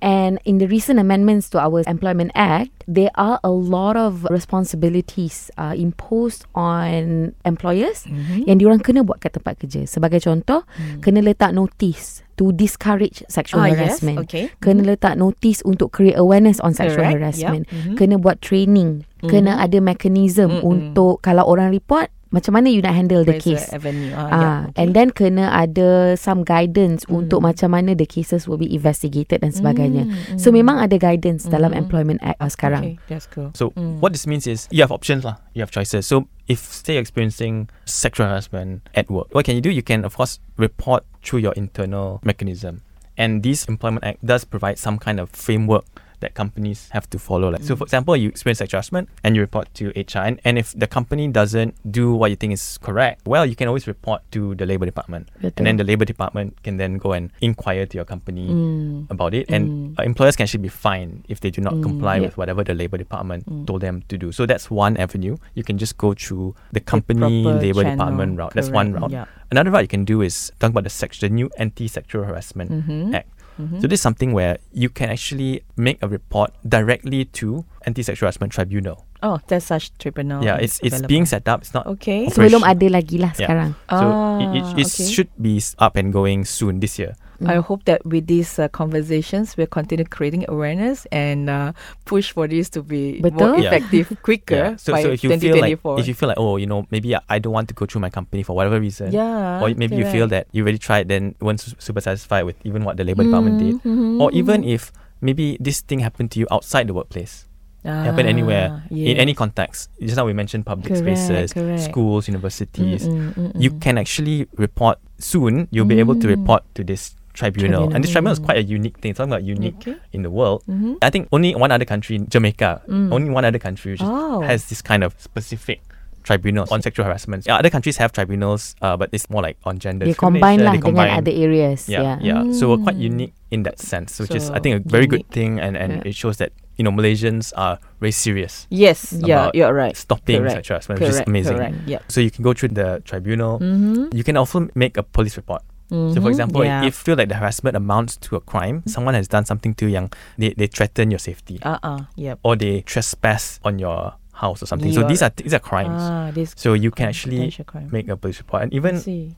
And 0.00 0.40
in 0.44 0.58
the 0.58 0.66
recent 0.66 0.98
amendments 0.98 1.48
to 1.54 1.60
our 1.60 1.84
Employment 1.86 2.32
Act, 2.34 2.84
there 2.88 3.12
are 3.14 3.38
a 3.44 3.52
lot 3.52 3.96
of 3.96 4.24
responsibilities 4.32 5.50
uh, 5.56 5.76
imposed 5.76 6.48
on 6.56 7.32
employers 7.44 8.08
yang 8.48 8.58
diorang 8.58 8.80
kena 8.80 9.04
buat 9.04 9.20
kat 9.20 9.36
tempat 9.36 9.60
kerja. 9.60 9.84
Sebagai 9.86 10.24
contoh, 10.24 10.64
kena 11.04 11.20
letak 11.20 11.52
notice 11.52 12.23
to 12.36 12.50
discourage 12.50 13.22
sexual 13.28 13.62
Ah, 13.62 13.70
yes. 13.70 13.78
harassment. 14.00 14.18
Okay. 14.24 14.50
Kena 14.58 14.82
letak 14.84 15.14
notice 15.14 15.62
untuk 15.62 15.90
create 15.90 16.16
awareness 16.16 16.58
on 16.60 16.72
sexual 16.72 17.04
Correct. 17.04 17.18
harassment. 17.20 17.64
Yep. 17.66 17.74
Mhm. 17.74 17.94
Kena 17.96 18.14
buat 18.16 18.38
training. 18.40 19.06
Kena 19.20 19.56
ada 19.56 19.80
mechanism 19.80 20.60
Mm-mm. 20.60 20.68
untuk 20.68 21.24
kalau 21.24 21.48
orang 21.48 21.72
report, 21.72 22.12
macam 22.28 22.58
mana 22.58 22.66
you 22.66 22.82
nak 22.82 22.92
handle 22.92 23.22
the 23.22 23.38
case. 23.38 23.70
avenue. 23.70 24.10
Ah, 24.10 24.18
Ah, 24.20 24.28
yeah, 24.34 24.58
okay. 24.66 24.78
and 24.82 24.88
then 24.92 25.08
kena 25.08 25.48
ada 25.48 26.18
some 26.18 26.42
guidance 26.42 27.06
Mm. 27.06 27.22
untuk 27.22 27.40
macam 27.40 27.70
mana 27.70 27.94
the 27.94 28.04
cases 28.04 28.50
will 28.50 28.58
be 28.58 28.66
investigated 28.68 29.38
dan 29.40 29.54
sebagainya. 29.54 30.10
Mm, 30.10 30.36
So 30.36 30.50
mm. 30.50 30.58
memang 30.58 30.82
ada 30.82 30.98
guidance 30.98 31.46
dalam 31.46 31.70
Mm. 31.70 31.78
Employment 31.86 32.18
Act 32.26 32.42
uh, 32.42 32.50
sekarang. 32.50 32.82
Okay, 32.82 32.94
that's 33.06 33.30
cool. 33.30 33.54
So 33.54 33.70
Mm. 33.78 34.02
what 34.02 34.10
this 34.10 34.26
means 34.26 34.50
is 34.50 34.66
you 34.74 34.82
have 34.82 34.90
options 34.90 35.22
lah. 35.22 35.38
You 35.54 35.62
have 35.62 35.70
choices. 35.70 36.10
So 36.10 36.26
if 36.50 36.58
say 36.60 36.98
you're 36.98 37.06
experiencing 37.06 37.70
sexual 37.86 38.26
harassment 38.26 38.82
at 38.92 39.06
work, 39.08 39.30
what 39.30 39.46
can 39.46 39.54
you 39.54 39.62
do? 39.62 39.70
You 39.70 39.86
can 39.86 40.02
of 40.02 40.18
course 40.18 40.42
report 40.58 41.06
through 41.24 41.40
your 41.40 41.52
internal 41.54 42.20
mechanism. 42.22 42.82
And 43.16 43.42
this 43.42 43.64
Employment 43.64 44.04
Act 44.04 44.24
does 44.24 44.44
provide 44.44 44.78
some 44.78 44.98
kind 44.98 45.18
of 45.18 45.30
framework 45.30 45.84
that 46.24 46.32
companies 46.34 46.88
have 46.96 47.04
to 47.12 47.18
follow. 47.20 47.52
Like 47.52 47.62
so 47.62 47.76
for 47.76 47.84
example, 47.84 48.16
you 48.16 48.28
experience 48.32 48.58
sexual 48.64 48.78
harassment 48.80 49.08
and 49.22 49.36
you 49.36 49.42
report 49.44 49.68
to 49.78 49.92
HR 49.92 50.24
and, 50.44 50.56
if 50.58 50.72
the 50.72 50.86
company 50.88 51.28
doesn't 51.28 51.76
do 51.92 52.14
what 52.16 52.30
you 52.32 52.36
think 52.40 52.52
is 52.56 52.78
correct, 52.80 53.26
well 53.28 53.44
you 53.44 53.54
can 53.54 53.68
always 53.68 53.86
report 53.86 54.22
to 54.32 54.54
the 54.56 54.64
labor 54.66 54.86
department. 54.88 55.28
Betul. 55.38 55.52
And 55.58 55.66
then 55.68 55.76
the 55.76 55.84
labor 55.84 56.04
department 56.08 56.56
can 56.64 56.78
then 56.78 56.96
go 56.98 57.12
and 57.12 57.30
inquire 57.40 57.84
to 57.86 57.94
your 58.00 58.04
company 58.08 58.48
Mm. 58.54 59.10
about 59.10 59.34
it, 59.34 59.44
and 59.50 59.94
uh, 59.98 60.02
employers 60.02 60.36
can 60.36 60.44
actually 60.44 60.62
be 60.64 60.72
fined 60.72 61.24
if 61.28 61.40
they 61.40 61.50
do 61.50 61.60
not 61.60 61.74
Mm, 61.74 61.82
comply 61.82 62.16
with 62.20 62.36
whatever 62.40 62.62
the 62.64 62.74
labor 62.74 62.96
department 62.96 63.44
Mm. 63.46 63.66
told 63.66 63.80
them 63.82 64.02
to 64.08 64.16
do. 64.16 64.32
So 64.32 64.46
that's 64.46 64.70
one 64.70 64.96
avenue. 64.96 65.36
You 65.54 65.62
can 65.64 65.76
just 65.76 65.98
go 65.98 66.14
through 66.14 66.54
the 66.72 66.80
company 66.80 67.20
proper 67.44 67.58
labor 67.60 67.82
channel, 67.82 67.96
department 67.98 68.38
route. 68.38 68.54
That's 68.54 68.70
one 68.70 68.92
route. 68.96 69.12
Another 69.50 69.70
route 69.70 69.82
you 69.82 69.92
can 69.92 70.04
do 70.04 70.22
is 70.22 70.50
talk 70.58 70.70
about 70.70 70.84
the 70.88 70.90
sex, 70.90 71.20
the 71.20 71.28
new 71.28 71.50
anti-sexual 71.58 72.24
harassment 72.24 72.70
Mhm. 72.72 73.14
act. 73.14 73.28
Mhm. 73.54 73.78
So 73.80 73.86
this 73.86 74.02
is 74.02 74.04
something 74.04 74.32
where 74.34 74.58
you 74.74 74.90
can 74.90 75.10
actually 75.10 75.62
make 75.78 76.02
a 76.02 76.08
report 76.10 76.50
directly 76.66 77.24
to 77.38 77.62
anti-sexual 77.86 78.26
harassment 78.26 78.50
tribunal. 78.52 79.06
Oh, 79.22 79.40
there's 79.48 79.64
such 79.64 79.94
tribunal. 79.96 80.44
yeah, 80.44 80.60
it's 80.60 80.82
it's 80.84 81.00
being 81.06 81.24
set 81.24 81.48
up. 81.48 81.62
It's 81.64 81.72
not 81.72 81.86
Okay. 81.86 82.28
Operation. 82.28 82.60
Sebelum 82.60 82.62
ada 82.66 82.86
lagi 82.92 83.16
lah 83.22 83.32
Yeah. 83.38 83.48
sekarang. 83.48 83.70
so 83.88 84.04
it, 84.42 84.48
it, 84.52 84.64
Ah, 84.68 84.80
it 84.82 84.86
okay. 84.90 85.06
should 85.08 85.30
be 85.40 85.62
up 85.80 85.94
and 85.96 86.12
going 86.12 86.44
soon 86.44 86.82
this 86.84 86.98
year. 87.00 87.16
I 87.46 87.56
hope 87.58 87.84
that 87.90 88.04
with 88.06 88.26
these 88.26 88.58
uh, 88.58 88.68
conversations, 88.68 89.56
we'll 89.56 89.66
continue 89.66 90.04
creating 90.04 90.44
awareness 90.48 91.06
and 91.10 91.50
uh, 91.50 91.72
push 92.04 92.30
for 92.32 92.46
this 92.46 92.70
to 92.70 92.82
be 92.82 93.18
more. 93.22 93.56
Yeah. 93.58 93.74
effective 93.74 94.14
quicker 94.22 94.54
Yeah. 94.54 94.76
So, 94.76 94.92
by 94.92 95.02
so 95.02 95.08
if 95.10 95.24
you 95.24 95.30
feel 95.38 95.58
like 95.58 95.78
if 95.98 96.06
you 96.08 96.14
feel 96.14 96.28
like 96.30 96.38
oh 96.38 96.56
you 96.56 96.66
know 96.66 96.86
maybe 96.90 97.14
I, 97.16 97.20
I 97.28 97.38
don't 97.38 97.52
want 97.52 97.68
to 97.68 97.74
go 97.74 97.86
through 97.86 98.00
my 98.02 98.10
company 98.10 98.42
for 98.42 98.54
whatever 98.54 98.78
reason, 98.78 99.10
yeah, 99.12 99.58
or 99.62 99.74
maybe 99.74 99.96
you 99.96 100.04
feel 100.06 100.28
that 100.28 100.46
you 100.52 100.62
already 100.62 100.78
tried 100.78 101.08
then 101.08 101.34
weren't 101.40 101.60
super 101.60 102.00
satisfied 102.00 102.44
with 102.44 102.56
even 102.64 102.84
what 102.84 102.96
the 102.96 103.04
labor 103.04 103.24
department 103.24 103.58
did, 103.58 103.76
Mhm, 103.82 104.20
or 104.20 104.30
mhm, 104.30 104.38
even 104.38 104.64
if 104.64 104.92
maybe 105.20 105.56
this 105.60 105.80
thing 105.80 106.00
happened 106.00 106.30
to 106.32 106.38
you 106.40 106.46
outside 106.50 106.86
the 106.86 106.94
workplace. 106.94 107.46
happen 107.84 108.24
anywhere 108.24 108.72
Ah, 108.72 108.88
in 108.88 109.20
any 109.20 109.34
context. 109.36 109.92
Just 110.00 110.16
now 110.16 110.24
we 110.24 110.32
mentioned 110.32 110.64
public 110.64 110.88
Correct, 110.96 111.04
spaces, 111.20 111.52
correct. 111.52 111.84
schools, 111.84 112.24
universities. 112.32 113.04
Mm, 113.04 113.36
mm, 113.36 113.52
mm, 113.52 113.60
You 113.60 113.70
mm. 113.76 113.80
can 113.84 114.00
actually 114.00 114.48
report 114.56 114.96
soon. 115.20 115.68
You'll 115.68 115.84
be 115.84 116.00
able 116.00 116.16
to 116.16 116.24
Mm. 116.26 116.32
report 116.32 116.64
to 116.74 116.82
this 116.82 117.12
tribunal, 117.34 117.92
and 117.92 118.02
this 118.02 118.10
tribunal 118.14 118.32
is 118.32 118.38
quite 118.38 118.56
a 118.56 118.62
unique 118.62 118.98
thing. 119.02 119.10
It's 119.10 119.18
talking 119.18 119.32
about 119.32 119.42
unique 119.44 119.76
Okay. 119.82 119.96
in 120.14 120.22
the 120.22 120.30
world. 120.30 120.62
Mhm. 120.70 120.96
I 121.02 121.10
think 121.10 121.28
only 121.34 121.54
one 121.54 121.70
other 121.74 121.84
country, 121.84 122.18
Jamaica, 122.22 122.82
Mm. 122.88 123.12
only 123.12 123.30
one 123.30 123.44
other 123.44 123.58
country 123.58 123.92
which 123.92 124.02
Oh. 124.02 124.40
has 124.46 124.70
this 124.70 124.80
kind 124.80 125.02
of 125.04 125.14
specific 125.18 125.82
tribunal 126.24 126.64
on 126.70 126.80
sexual 126.80 127.04
harassment. 127.04 127.44
Yeah, 127.44 127.60
other 127.60 127.68
countries 127.68 127.98
have 128.00 128.08
tribunals, 128.14 128.72
uh, 128.80 128.96
but 128.96 129.10
it's 129.12 129.28
more 129.28 129.42
like 129.42 129.58
on 129.68 129.76
gender. 129.78 130.06
Dia 130.08 130.14
combine 130.16 130.64
lah 130.64 130.72
they 130.72 130.80
dengan 130.80 130.96
combine. 130.96 131.12
other 131.20 131.34
areas. 131.36 131.84
Yeah, 131.84 132.00
Yeah. 132.00 132.16
yeah. 132.22 132.40
So 132.56 132.72
we're 132.72 132.80
quite 132.80 132.96
Mm. 132.96 133.12
unique 133.12 133.34
in 133.52 133.62
that 133.68 133.76
sense, 133.76 134.16
which 134.16 134.32
is 134.32 134.48
I 134.48 134.56
think 134.58 134.80
a 134.80 134.82
very 134.88 135.04
good 135.04 135.28
thing, 135.28 135.60
and, 135.60 135.76
and 135.76 136.00
Yeah. 136.00 136.08
it 136.08 136.14
shows 136.16 136.38
that 136.40 136.56
you 136.80 136.82
know 136.82 136.90
Malaysians 136.90 137.52
are 137.54 137.78
very 138.00 138.10
serious 138.10 138.66
Yes, 138.72 139.12
yeah, 139.14 139.50
you're 139.54 139.70
right. 139.76 139.94
stopping 139.94 140.40
Correct, 140.42 140.64
sexual 140.64 140.74
harassment, 140.80 140.98
which 141.04 141.10
is 141.12 141.20
amazing. 141.28 141.56
correct. 141.60 141.76
Yep. 141.86 142.00
So 142.08 142.18
you 142.24 142.30
can 142.32 142.40
go 142.42 142.50
through 142.56 142.72
the 142.74 143.02
tribunal. 143.04 143.60
Mm-hmm. 143.60 144.16
You 144.16 144.24
can 144.24 144.34
also 144.40 144.66
make 144.74 144.96
a 144.96 145.04
police 145.04 145.36
report. 145.36 145.60
So 145.90 145.96
for 145.96 146.20
mm-hmm. 146.20 146.28
example, 146.28 146.64
yeah. 146.64 146.80
if 146.80 146.84
you 146.86 146.90
feel 146.90 147.16
like 147.16 147.28
the 147.28 147.36
harassment 147.36 147.76
amounts 147.76 148.16
to 148.16 148.36
a 148.36 148.40
crime, 148.40 148.82
mm. 148.82 148.88
someone 148.88 149.14
has 149.14 149.28
done 149.28 149.44
something 149.44 149.74
to 149.74 149.86
you, 149.86 150.08
they, 150.38 150.54
they 150.56 150.66
threaten 150.66 151.10
your 151.10 151.18
safety 151.18 151.58
uh-uh, 151.62 152.04
yep. 152.16 152.38
or 152.42 152.56
they 152.56 152.80
trespass 152.80 153.60
on 153.64 153.78
your 153.78 154.14
house 154.34 154.62
or 154.62 154.66
something. 154.66 154.92
So 154.92 155.06
these 155.06 155.22
are 155.22 155.30
these 155.36 155.54
are 155.54 155.60
crimes. 155.62 156.02
Ah, 156.02 156.30
So 156.56 156.74
you 156.74 156.90
can 156.90 157.08
actually 157.08 157.50
crime. 157.64 157.88
make 157.90 158.08
a 158.08 158.16
police 158.16 158.38
report, 158.38 158.62
and 158.64 158.72
even 158.74 158.94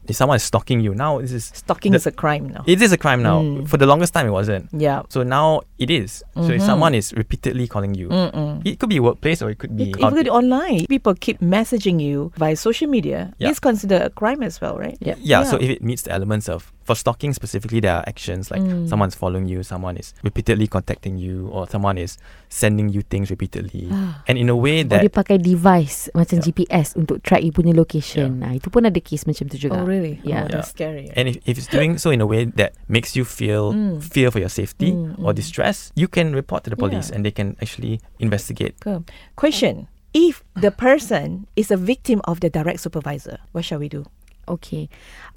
if 0.09 0.17
someone 0.17 0.37
is 0.37 0.43
stalking 0.43 0.81
you 0.81 0.95
now, 0.95 1.21
this 1.21 1.33
is 1.33 1.53
Stalking 1.55 1.93
the- 1.93 1.97
is 2.01 2.07
a 2.07 2.13
crime 2.13 2.49
now. 2.49 2.65
it 2.67 2.81
is 2.81 2.93
a 2.93 2.97
crime 2.99 3.23
now. 3.23 3.43
Mm. 3.43 3.69
For 3.69 3.77
the 3.77 3.87
longest 3.87 4.15
time, 4.15 4.27
it 4.27 4.31
wasn't. 4.33 4.69
yeah. 4.73 5.03
So 5.09 5.23
now 5.23 5.61
it 5.79 5.91
is. 5.91 6.25
So 6.35 6.49
if 6.51 6.63
Mhm. 6.63 6.67
someone 6.67 6.95
is 6.95 7.13
repeatedly 7.13 7.69
calling 7.69 7.95
you, 7.95 8.09
Mm-mm. 8.09 8.65
it 8.65 8.79
could 8.81 8.89
be 8.89 8.99
workplace 9.01 9.43
or 9.43 9.51
it 9.51 9.59
could 9.59 9.77
be 9.77 9.91
It- 9.91 10.03
out- 10.03 10.13
Even 10.13 10.29
online, 10.29 10.87
people 10.89 11.15
keep 11.15 11.41
messaging 11.41 12.01
you 12.01 12.33
via 12.37 12.57
social 12.57 12.89
media. 12.89 13.33
Yeah. 13.39 13.51
It's 13.51 13.61
considered 13.61 14.03
a 14.03 14.11
crime 14.11 14.43
as 14.43 14.61
well, 14.61 14.77
right? 14.79 14.97
Yeah. 15.01 15.15
yeah, 15.21 15.45
So 15.45 15.57
if 15.61 15.69
it 15.71 15.83
meets 15.85 16.03
the 16.03 16.13
elements 16.13 16.49
of 16.49 16.73
for 16.87 16.95
stalking 16.95 17.35
specifically, 17.35 17.83
there 17.83 17.99
are 17.99 18.05
actions 18.07 18.47
like 18.49 18.63
Mm. 18.63 18.87
someone's 18.87 19.19
following 19.19 19.51
you, 19.51 19.67
someone 19.67 19.99
is 19.99 20.15
repeatedly 20.23 20.71
contacting 20.71 21.19
you, 21.19 21.51
or 21.51 21.67
someone 21.67 21.99
is 21.99 22.15
sending 22.47 22.87
you 22.89 23.03
things 23.03 23.27
repeatedly, 23.27 23.91
and 24.31 24.39
in 24.39 24.47
a 24.47 24.55
way 24.55 24.87
Or 24.87 24.95
that 24.95 25.03
dia 25.03 25.11
pakai 25.11 25.43
device 25.43 26.07
macam 26.15 26.39
Yeah. 26.39 26.47
GPS 26.47 26.95
untuk 26.95 27.27
track 27.27 27.43
you 27.43 27.51
punya 27.51 27.75
location. 27.75 28.39
Nah, 28.39 28.55
itu 28.55 28.71
pun 28.71 28.87
ada 28.87 29.03
case 29.03 29.27
macam 29.27 29.51
tu 29.51 29.59
juga. 29.59 29.83
oh 29.83 29.85
really? 29.85 30.23
Yeah. 30.23 30.47
Oh, 30.47 30.49
that's 30.49 30.71
scary. 30.71 31.11
And 31.19 31.27
if, 31.27 31.43
if 31.43 31.59
it's 31.59 31.67
doing 31.67 31.99
so 31.99 32.15
in 32.15 32.23
a 32.23 32.29
way 32.31 32.47
that 32.47 32.79
makes 32.87 33.19
you 33.19 33.27
feel 33.27 33.75
Mm. 33.75 33.99
fear 33.99 34.31
for 34.31 34.39
your 34.39 34.53
safety 34.53 34.95
Mm, 34.95 35.19
or 35.19 35.35
mm. 35.35 35.37
distress, 35.37 35.91
you 35.99 36.07
can 36.07 36.31
report 36.39 36.63
to 36.63 36.71
the 36.71 36.79
police 36.79 37.11
Yeah. 37.11 37.19
and 37.19 37.27
they 37.27 37.35
can 37.35 37.59
actually 37.59 37.99
investigate. 38.23 38.79
Cool. 38.79 39.03
Question: 39.35 39.91
If 40.15 40.41
the 40.55 40.71
person 40.71 41.45
is 41.59 41.69
a 41.69 41.77
victim 41.77 42.23
of 42.25 42.41
the 42.41 42.49
direct 42.49 42.81
supervisor, 42.81 43.43
what 43.53 43.67
shall 43.67 43.83
we 43.83 43.91
do? 43.91 44.07
Okay. 44.47 44.87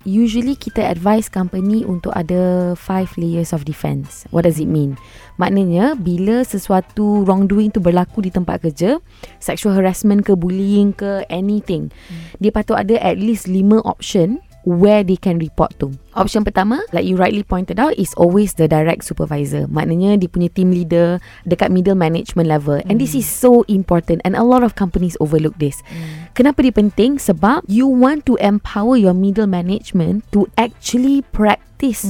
Usually 0.08 0.56
kita 0.56 0.79
advise 0.88 1.27
company 1.27 1.84
untuk 1.84 2.15
ada 2.15 2.72
five 2.79 3.12
layers 3.20 3.51
of 3.51 3.68
defense. 3.68 4.24
What 4.32 4.48
does 4.48 4.56
it 4.56 4.72
mean? 4.72 4.96
Maknanya 5.36 6.00
bila 6.00 6.48
sesuatu 6.48 7.27
wrongdoing 7.27 7.75
tu 7.75 7.84
berlaku 7.84 8.24
di 8.24 8.32
tempat 8.32 8.63
kerja, 8.63 9.03
sexual 9.44 9.75
harassment 9.75 10.24
ke 10.24 10.39
bullying 10.39 10.96
ke 10.96 11.27
anything, 11.27 11.91
dia 12.39 12.51
patut 12.56 12.79
ada 12.79 12.96
at 13.03 13.20
least 13.20 13.51
lima 13.51 13.84
option 13.84 14.39
where 14.63 15.03
they 15.03 15.20
can 15.20 15.36
report 15.39 15.75
to. 15.79 15.91
Option 16.18 16.42
pertama, 16.42 16.82
like 16.89 17.06
you 17.06 17.13
rightly 17.16 17.46
pointed 17.46 17.78
out, 17.78 17.94
is 17.94 18.13
always 18.18 18.58
the 18.58 18.66
direct 18.66 19.06
supervisor. 19.06 19.70
Maknanya 19.70 20.18
dia 20.18 20.30
punya 20.30 20.50
team 20.50 20.74
leader 20.74 21.22
dekat 21.46 21.70
middle 21.70 21.96
management 21.96 22.50
level. 22.50 22.82
And 22.89 22.98
this 22.98 23.13
is 23.13 23.30
so 23.30 23.62
important 23.70 24.25
and 24.25 24.34
a 24.34 24.42
lot 24.42 24.66
of 24.66 24.74
companies 24.74 25.13
overlook 25.22 25.56
this. 25.62 25.86
Kenapa 26.34 26.66
dia 26.66 26.74
penting? 26.74 27.22
Sebab 27.22 27.70
you 27.70 27.86
want 27.86 28.25
to 28.25 28.39
empower 28.42 28.98
your 28.98 29.13
middle 29.13 29.48
management 29.48 30.25
to 30.34 30.50
actually 30.58 31.22
practice 31.30 31.70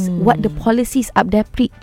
what 0.10 0.42
the 0.42 0.50
policies 0.50 1.14
up 1.14 1.30
there 1.30 1.46
preach. 1.46 1.74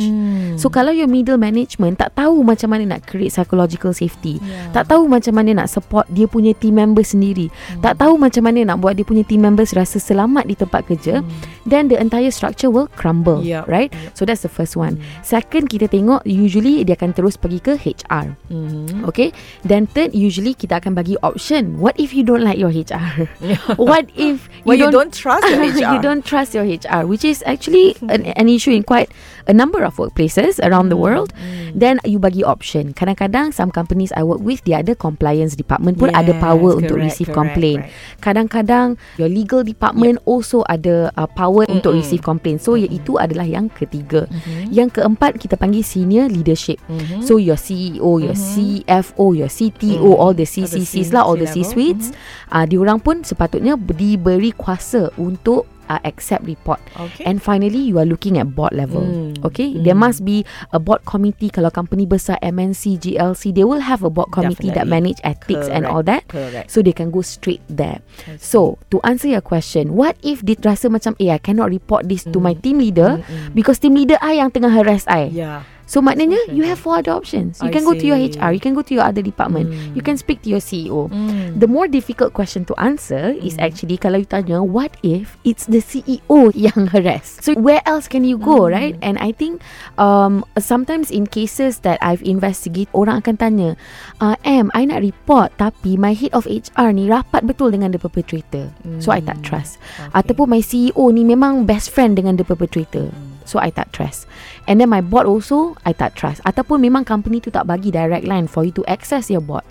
So 0.59 0.67
kalau 0.67 0.91
your 0.91 1.07
middle 1.07 1.39
management 1.39 2.03
tak 2.03 2.19
tahu 2.19 2.43
macam 2.43 2.75
mana 2.75 2.99
nak 2.99 3.07
create 3.07 3.31
psychological 3.31 3.95
safety, 3.95 4.43
Yeah. 4.43 4.75
tak 4.75 4.91
tahu 4.91 5.07
macam 5.07 5.39
mana 5.39 5.63
nak 5.63 5.71
support 5.71 6.07
dia 6.11 6.27
punya 6.27 6.51
team 6.55 6.83
member 6.83 7.07
sendiri, 7.07 7.47
tak 7.79 7.99
tahu 8.03 8.19
macam 8.19 8.43
mana 8.47 8.75
nak 8.75 8.83
buat 8.83 8.99
dia 8.99 9.07
punya 9.07 9.23
team 9.23 9.43
members 9.43 9.71
rasa 9.71 10.03
selamat 10.03 10.51
di 10.51 10.55
tempat 10.59 10.83
kerja, 10.87 11.23
then 11.63 11.87
the 11.87 11.99
entire 12.07 12.31
structure 12.31 12.71
will 12.71 12.87
crumble, 12.95 13.43
Yup, 13.43 13.67
right? 13.67 13.91
So 14.15 14.23
that's 14.23 14.47
the 14.47 14.53
first 14.53 14.79
one. 14.79 15.03
Second 15.27 15.67
kita 15.69 15.91
tengok 15.91 16.23
usually 16.23 16.87
dia 16.87 16.95
akan 16.95 17.11
terus 17.13 17.35
pergi 17.35 17.59
ke 17.59 17.75
HR. 17.83 18.39
Mm-hmm. 18.49 19.03
Okay 19.11 19.35
Then 19.67 19.87
third 19.91 20.15
Usually 20.15 20.55
kita 20.55 20.79
akan 20.79 20.95
bagi 20.95 21.19
option 21.23 21.83
What 21.83 21.99
if 21.99 22.15
you 22.15 22.23
don't 22.23 22.43
like 22.43 22.59
your 22.59 22.71
HR 22.71 23.27
What 23.81 24.07
if 24.15 24.47
you, 24.47 24.63
Well, 24.65 24.77
you 24.79 24.89
don't, 24.89 25.11
don't 25.11 25.15
trust 25.15 25.47
your 25.51 25.63
HR. 25.63 25.91
you 25.95 25.99
don't 26.03 26.25
trust 26.25 26.55
your 26.55 26.67
HR 26.67 27.07
Which 27.07 27.25
is 27.27 27.43
actually 27.47 27.97
an, 28.07 28.27
an 28.27 28.47
issue 28.47 28.71
in 28.71 28.83
quite 28.83 29.11
A 29.47 29.55
number 29.55 29.83
of 29.83 29.95
workplaces 29.97 30.59
Around 30.61 30.91
the 30.91 30.99
world 30.99 31.31
Then 31.73 32.03
you 32.03 32.19
bagi 32.19 32.43
option 32.43 32.91
Kadang-kadang 32.91 33.51
Some 33.51 33.71
companies 33.71 34.11
I 34.13 34.23
work 34.23 34.41
with 34.41 34.63
Dia 34.63 34.83
ada 34.83 34.93
compliance 34.93 35.55
department 35.55 35.97
pun 35.97 36.11
Ada 36.11 36.35
Yes, 36.35 36.43
power 36.43 36.71
untuk 36.75 36.99
correct, 36.99 37.07
receive 37.07 37.31
correct, 37.31 37.41
complaint 37.41 37.81
right. 37.87 38.21
Kadang-kadang 38.21 38.87
Your 39.17 39.29
legal 39.29 39.63
department 39.63 40.19
Also 40.25 40.67
ada 40.67 41.15
uh, 41.15 41.29
Power 41.29 41.65
untuk 41.69 41.95
Mm-mm. 41.95 42.03
receive 42.03 42.21
complaint 42.21 42.59
So 42.59 42.75
itu 42.75 43.17
adalah 43.17 43.45
yang 43.45 43.71
ketiga 43.71 44.27
Mhm. 44.27 44.75
Yang 44.75 44.89
keempat 44.99 45.39
Kita 45.39 45.55
panggil 45.55 45.83
senior 45.83 46.27
leadership 46.27 46.83
Mhm. 46.89 47.23
So 47.23 47.39
your 47.39 47.57
CEO, 47.57 48.19
your 48.19 48.35
Mhm. 48.35 48.83
CFO, 48.85 49.27
your 49.33 49.49
CTO, 49.49 50.11
Mm. 50.11 50.19
all 50.19 50.35
the 50.35 50.47
All 50.47 50.69
the 50.69 50.79
CCCs 50.81 51.09
C- 51.09 51.15
lah, 51.15 51.23
all 51.23 51.35
the 51.35 51.47
C-level. 51.47 51.73
C-suites, 51.73 52.07
ah 52.49 52.65
diorang 52.65 52.99
pun 52.99 53.23
sepatutnya 53.23 53.75
diberi 53.77 54.51
kuasa 54.51 55.11
untuk 55.17 55.67
uh, 55.89 56.01
accept 56.05 56.45
report. 56.45 56.79
Okay. 56.95 57.25
And 57.25 57.39
finally, 57.39 57.79
you 57.81 57.99
are 57.99 58.07
looking 58.07 58.39
at 58.39 58.55
board 58.55 58.73
level. 58.73 59.03
Mm. 59.03 59.45
Okay, 59.45 59.73
Mm. 59.73 59.85
there 59.85 59.95
must 59.95 60.25
be 60.25 60.45
a 60.73 60.79
board 60.79 61.03
committee. 61.05 61.51
Kalau 61.51 61.71
company 61.71 62.07
besar 62.07 62.39
MNC, 62.41 62.99
GLC, 62.99 63.51
they 63.53 63.65
will 63.65 63.83
have 63.83 64.03
a 64.03 64.11
board 64.11 64.31
committee 64.31 64.71
that 64.71 64.87
Definitely. 64.87 65.15
manage 65.15 65.21
ethics 65.23 65.67
and 65.69 65.87
all 65.87 66.03
that. 66.05 66.27
Correct. 66.29 66.71
So 66.71 66.83
they 66.83 66.93
can 66.93 67.11
go 67.11 67.23
straight 67.23 67.63
there. 67.67 68.01
See. 68.27 68.39
So 68.39 68.79
to 68.91 68.99
answer 69.03 69.29
your 69.29 69.43
question, 69.43 69.95
what 69.95 70.17
if 70.23 70.43
dia 70.43 70.57
rasa 70.63 70.89
macam, 70.89 71.15
eh, 71.19 71.31
I 71.31 71.39
cannot 71.39 71.71
report 71.71 72.09
this 72.11 72.27
to 72.27 72.39
my 72.39 72.55
Mm. 72.57 72.63
team 72.63 72.77
leader 72.79 73.23
Mm-mm. 73.23 73.55
because 73.55 73.79
team 73.79 73.95
leader 73.95 74.19
I 74.19 74.41
yang 74.43 74.51
tengah 74.51 74.73
harass 74.73 75.07
I. 75.07 75.31
yeah. 75.31 75.63
So 75.87 76.03
maknanya 76.03 76.51
you 76.51 76.67
have 76.67 76.83
four 76.83 76.99
other 76.99 77.15
options. 77.15 77.63
You 77.63 77.71
I 77.71 77.73
can 77.73 77.87
go 77.87 77.95
to 77.95 78.03
your. 78.03 78.19
HR, 78.19 78.51
you 78.51 78.59
can 78.59 78.75
go 78.75 78.83
to 78.83 78.91
your 78.91 79.07
other 79.07 79.23
department, 79.23 79.71
Mm. 79.71 79.95
you 79.95 80.03
can 80.03 80.19
speak 80.19 80.43
to 80.43 80.51
your 80.51 80.59
CEO. 80.59 81.07
Mm. 81.07 81.63
The 81.63 81.71
more 81.71 81.87
difficult 81.87 82.35
question 82.35 82.67
to 82.67 82.75
answer 82.75 83.39
is 83.39 83.55
Mm. 83.55 83.71
actually 83.71 83.97
kalau 83.97 84.19
you 84.19 84.27
tanya 84.27 84.59
what 84.67 84.91
if 85.07 85.39
it's 85.47 85.71
the 85.71 85.79
CEO 85.79 86.51
yang 86.67 86.91
harass. 86.91 87.39
So 87.39 87.55
where 87.55 87.87
else 87.87 88.11
can 88.11 88.27
you 88.27 88.35
go, 88.35 88.67
Mm. 88.67 88.75
right? 88.75 88.95
And 88.99 89.15
I 89.23 89.31
think 89.31 89.63
um 89.95 90.43
sometimes 90.59 91.15
in 91.15 91.31
cases 91.31 91.87
that 91.87 92.03
I've 92.03 92.27
investigated 92.27 92.91
orang 92.91 93.23
akan 93.23 93.39
tanya, 93.39 93.71
uh, 94.19 94.35
"Em, 94.43 94.75
I 94.75 94.91
nak 94.91 95.07
report 95.07 95.55
tapi 95.55 95.95
my 95.95 96.19
head 96.19 96.35
of 96.35 96.51
HR 96.51 96.91
ni 96.91 97.07
rapat 97.07 97.47
betul 97.47 97.71
dengan 97.71 97.95
the 97.95 98.03
perpetrator." 98.03 98.75
So 98.99 99.15
I 99.15 99.23
tak 99.23 99.39
Mm. 99.39 99.47
trust. 99.47 99.79
Okay. 99.79 100.11
Ataupun 100.19 100.51
my 100.51 100.63
CEO 100.67 101.15
ni 101.15 101.23
memang 101.23 101.63
best 101.63 101.95
friend 101.95 102.19
dengan 102.19 102.35
the 102.35 102.43
perpetrator. 102.43 103.15
Mm. 103.15 103.36
So 103.47 103.63
I 103.63 103.71
tak 103.71 103.95
trust. 103.95 104.27
And 104.67 104.83
then 104.83 104.91
my 104.91 105.01
board 105.01 105.31
also 105.31 105.79
I 105.87 105.95
tak 105.95 106.19
trust. 106.19 106.43
Ataupun 106.43 106.83
memang 106.83 107.07
company 107.07 107.39
tu 107.39 107.55
tak 107.55 107.71
bagi 107.71 107.95
direct 107.95 108.27
line 108.27 108.51
For 108.51 108.67
you 108.67 108.75
to 108.75 108.85
access 108.91 109.31
your 109.31 109.43
board. 109.43 109.63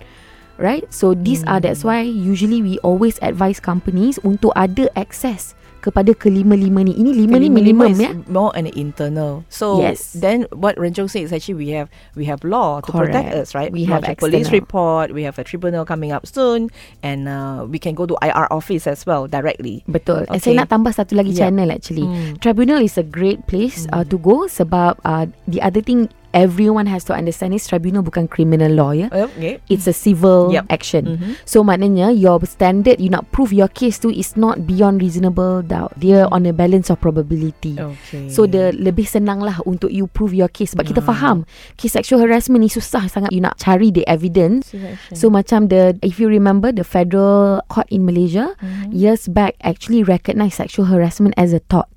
Right? 0.56 0.88
So 0.88 1.12
these 1.12 1.44
are 1.44 1.60
That's 1.60 1.84
Hmm. 1.84 1.92
why 1.92 2.00
Usually 2.08 2.64
we 2.64 2.80
always 2.80 3.20
advise 3.20 3.60
companies 3.60 4.16
Untuk 4.24 4.56
ada 4.56 4.88
access 4.96 5.52
Kepada 5.86 6.10
kelima-lima 6.18 6.82
ni 6.82 6.98
Ini 6.98 7.10
lima 7.14 7.38
ni 7.38 7.46
minimum 7.46 7.94
ya 7.94 8.10
more 8.26 8.50
an 8.58 8.66
internal. 8.74 9.46
So 9.46 9.78
Yes. 9.78 10.18
then 10.18 10.50
what 10.50 10.74
Renjong 10.74 11.06
says 11.06 11.30
is 11.30 11.32
actually 11.32 11.54
we 11.62 11.70
have 11.70 11.86
we 12.18 12.26
have 12.26 12.42
law 12.42 12.82
to 12.82 12.90
protect 12.90 13.30
Correct. 13.30 13.38
us, 13.38 13.54
right? 13.54 13.70
We 13.70 13.86
Lodge 13.86 14.02
have 14.02 14.04
a 14.10 14.14
police 14.18 14.50
report. 14.50 15.14
We 15.14 15.22
have 15.22 15.38
a 15.38 15.46
tribunal 15.46 15.86
coming 15.86 16.10
up 16.10 16.26
soon, 16.26 16.74
and 17.06 17.30
uh, 17.30 17.70
we 17.70 17.78
can 17.78 17.94
go 17.94 18.02
to 18.02 18.18
IR 18.18 18.50
office 18.50 18.90
as 18.90 19.06
well 19.06 19.30
directly. 19.30 19.86
Betul 19.86 20.26
Okay. 20.26 20.42
Saya 20.42 20.66
nak 20.66 20.74
tambah 20.74 20.90
satu 20.90 21.14
lagi 21.14 21.30
Yeah. 21.38 21.46
channel 21.46 21.70
actually 21.70 22.02
Mm. 22.02 22.42
Tribunal 22.42 22.82
is 22.82 22.98
a 22.98 23.06
great 23.06 23.46
place 23.46 23.86
uh, 23.94 24.02
to 24.02 24.18
go 24.18 24.50
Sebab 24.50 24.98
uh, 25.04 25.24
The 25.46 25.60
other 25.62 25.84
thing 25.84 26.08
Everyone 26.36 26.84
has 26.84 27.00
to 27.08 27.16
understand 27.16 27.56
is 27.56 27.64
Tribunal 27.64 28.04
bukan 28.04 28.28
criminal 28.28 28.68
law 28.76 28.92
ya 28.92 29.08
Okay. 29.08 29.56
It's 29.72 29.88
a 29.88 29.96
civil 29.96 30.52
Yep. 30.52 30.68
action 30.68 31.04
Mhm. 31.16 31.40
So 31.48 31.64
maknanya 31.64 32.12
your 32.12 32.36
standard 32.44 33.00
you 33.00 33.08
nak 33.08 33.32
prove 33.32 33.56
your 33.56 33.72
case 33.72 33.96
tu 33.96 34.12
is 34.12 34.36
not 34.36 34.68
beyond 34.68 35.00
reasonable 35.00 35.64
doubt. 35.64 35.96
Dia 35.96 36.28
on 36.28 36.44
a 36.44 36.52
balance 36.52 36.92
of 36.92 37.00
probability. 37.00 37.80
Okay. 37.80 38.28
So 38.28 38.44
the 38.44 38.76
lebih 38.76 39.08
senang 39.08 39.40
lah 39.40 39.64
untuk 39.64 39.88
you 39.88 40.04
prove 40.06 40.36
your 40.36 40.52
case 40.52 40.76
sebab 40.76 40.84
kita 40.84 41.00
Ah. 41.00 41.08
faham 41.08 41.48
case 41.74 41.96
sexual 41.96 42.20
harassment 42.20 42.60
ni 42.60 42.68
susah 42.68 43.08
sangat 43.08 43.32
you 43.32 43.40
nak 43.40 43.56
cari 43.56 43.88
the 43.88 44.04
evidence. 44.04 44.76
Selection. 44.76 45.16
So 45.16 45.32
macam 45.32 45.72
the 45.72 45.96
if 46.04 46.20
you 46.20 46.28
remember 46.28 46.68
the 46.68 46.84
federal 46.84 47.64
court 47.72 47.88
in 47.88 48.04
Malaysia 48.04 48.52
Mhm. 48.60 48.92
years 48.92 49.24
back 49.24 49.56
actually 49.64 50.04
recognize 50.04 50.52
sexual 50.52 50.92
harassment 50.92 51.32
as 51.40 51.56
a 51.56 51.64
tort. 51.64 51.88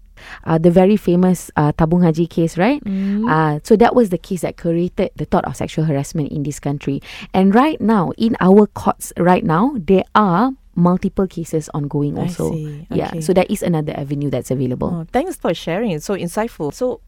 Uh, 0.46 0.58
the 0.58 0.72
very 0.72 0.98
famous 0.98 1.52
uh, 1.56 1.72
Tabung 1.74 2.04
Haji 2.04 2.28
case, 2.28 2.58
right? 2.58 2.84
Mm. 2.84 3.30
Uh, 3.30 3.60
so 3.64 3.76
that 3.76 3.96
was 3.96 4.10
the 4.10 4.18
case 4.18 4.42
that 4.42 4.58
created 4.58 5.12
the 5.16 5.26
thought 5.26 5.46
of 5.46 5.56
sexual 5.56 5.86
harassment 5.86 6.32
in 6.32 6.44
this 6.44 6.60
country. 6.60 7.02
And 7.34 7.54
right 7.54 7.80
now, 7.80 8.12
in 8.18 8.36
our 8.40 8.68
courts, 8.68 9.14
right 9.18 9.44
now, 9.44 9.74
there 9.76 10.04
are 10.16 10.52
multiple 10.76 11.28
cases 11.28 11.70
ongoing 11.74 12.18
also. 12.18 12.52
see. 12.54 12.88
Yeah, 12.92 13.08
Okay. 13.08 13.22
so 13.22 13.34
that 13.34 13.52
is 13.52 13.62
another 13.62 13.94
avenue 13.98 14.30
that's 14.30 14.50
available. 14.52 14.88
Oh, 14.94 15.06
thanks 15.12 15.36
for 15.36 15.54
sharing. 15.54 15.92
It's 15.92 16.06
so 16.06 16.16
insightful. 16.16 16.74
So, 16.74 17.02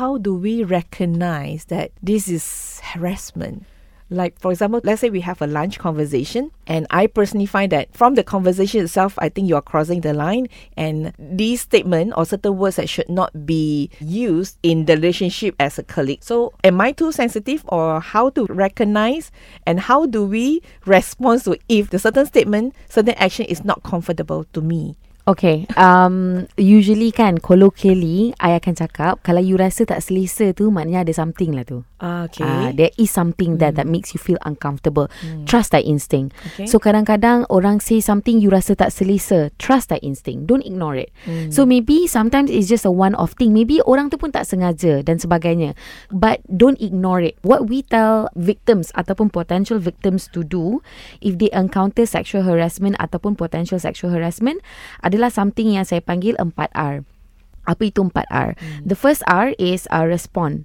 how 0.00 0.18
do 0.18 0.34
we 0.34 0.64
recognize 0.64 1.66
that 1.66 1.92
this 2.02 2.28
is 2.28 2.80
harassment? 2.84 3.64
Like, 4.10 4.40
for 4.40 4.50
example, 4.50 4.80
let's 4.84 5.02
say 5.02 5.10
we 5.10 5.20
have 5.20 5.42
a 5.42 5.46
lunch 5.46 5.78
conversation, 5.78 6.50
and 6.66 6.86
I 6.90 7.08
personally 7.08 7.44
find 7.44 7.70
that 7.72 7.94
from 7.94 8.14
the 8.14 8.24
conversation 8.24 8.84
itself, 8.84 9.18
I 9.18 9.28
think 9.28 9.48
you 9.48 9.56
are 9.56 9.62
crossing 9.62 10.00
the 10.00 10.14
line, 10.14 10.48
and 10.78 11.12
these 11.18 11.60
statement 11.60 12.14
or 12.16 12.24
certain 12.24 12.56
words 12.56 12.76
that 12.76 12.88
should 12.88 13.10
not 13.10 13.44
be 13.44 13.90
used 14.00 14.56
in 14.62 14.86
the 14.86 14.94
relationship 14.94 15.54
as 15.60 15.78
a 15.78 15.82
colleague. 15.82 16.22
So, 16.22 16.54
am 16.64 16.80
I 16.80 16.92
too 16.92 17.12
sensitive, 17.12 17.64
or 17.68 18.00
how 18.00 18.30
to 18.30 18.46
recognize, 18.46 19.30
and 19.66 19.78
how 19.78 20.06
do 20.06 20.24
we 20.24 20.62
respond 20.86 21.44
to 21.44 21.58
if 21.68 21.90
the 21.90 21.98
certain 21.98 22.24
statement, 22.24 22.74
certain 22.88 23.14
action 23.14 23.44
is 23.44 23.62
not 23.62 23.82
comfortable 23.82 24.44
to 24.54 24.62
me? 24.62 24.96
Okay, 25.28 25.68
um, 25.76 26.48
usually 26.56 27.12
kan 27.12 27.36
colloquially, 27.36 28.32
I 28.40 28.56
akan 28.56 28.80
cakap 28.80 29.20
kalau 29.20 29.44
you 29.44 29.60
rasa 29.60 29.84
tak 29.84 30.00
selesa 30.00 30.56
tu 30.56 30.72
maknanya 30.72 31.04
ada 31.04 31.12
something 31.12 31.52
lah 31.52 31.68
tu. 31.68 31.84
Okay. 31.98 32.46
Ah, 32.46 32.70
there 32.70 32.94
is 32.94 33.10
something 33.10 33.58
there 33.58 33.74
that 33.74 33.84
makes 33.84 34.14
you 34.14 34.22
feel 34.22 34.38
uncomfortable. 34.46 35.10
Trust 35.50 35.74
that 35.74 35.82
instinct. 35.82 36.30
Okay. 36.54 36.70
So 36.70 36.78
kadang-kadang 36.78 37.44
orang 37.50 37.82
say 37.82 37.98
something 37.98 38.38
you 38.38 38.54
rasa 38.54 38.78
tak 38.78 38.94
selesa. 38.94 39.50
Trust 39.58 39.90
that 39.90 39.98
instinct. 40.06 40.46
Don't 40.46 40.62
ignore 40.62 40.94
it. 40.94 41.10
So 41.50 41.66
maybe 41.66 42.06
sometimes 42.06 42.54
it's 42.54 42.70
just 42.70 42.86
a 42.86 42.94
one-off 42.94 43.34
thing. 43.34 43.50
Maybe 43.50 43.82
orang 43.82 44.14
tu 44.14 44.16
pun 44.16 44.30
tak 44.30 44.46
sengaja 44.46 45.02
dan 45.02 45.18
sebagainya. 45.18 45.74
But 46.14 46.40
don't 46.46 46.78
ignore 46.78 47.18
it. 47.18 47.34
What 47.42 47.66
we 47.66 47.82
tell 47.82 48.30
victims 48.38 48.94
ataupun 48.94 49.34
potential 49.34 49.82
victims 49.82 50.30
to 50.30 50.46
do 50.46 50.78
if 51.18 51.34
they 51.36 51.50
encounter 51.50 52.06
sexual 52.06 52.46
harassment 52.46 52.94
ataupun 53.02 53.34
potential 53.34 53.82
sexual 53.82 54.14
harassment 54.14 54.62
adalah 55.18 55.34
something 55.34 55.74
yang 55.74 55.82
saya 55.82 55.98
panggil 55.98 56.38
4R. 56.38 57.02
Apa 57.66 57.82
itu 57.84 58.06
4R? 58.06 58.54
The 58.86 58.94
first 58.94 59.26
R 59.26 59.52
is 59.58 59.90
uh, 59.90 60.06
respond. 60.06 60.64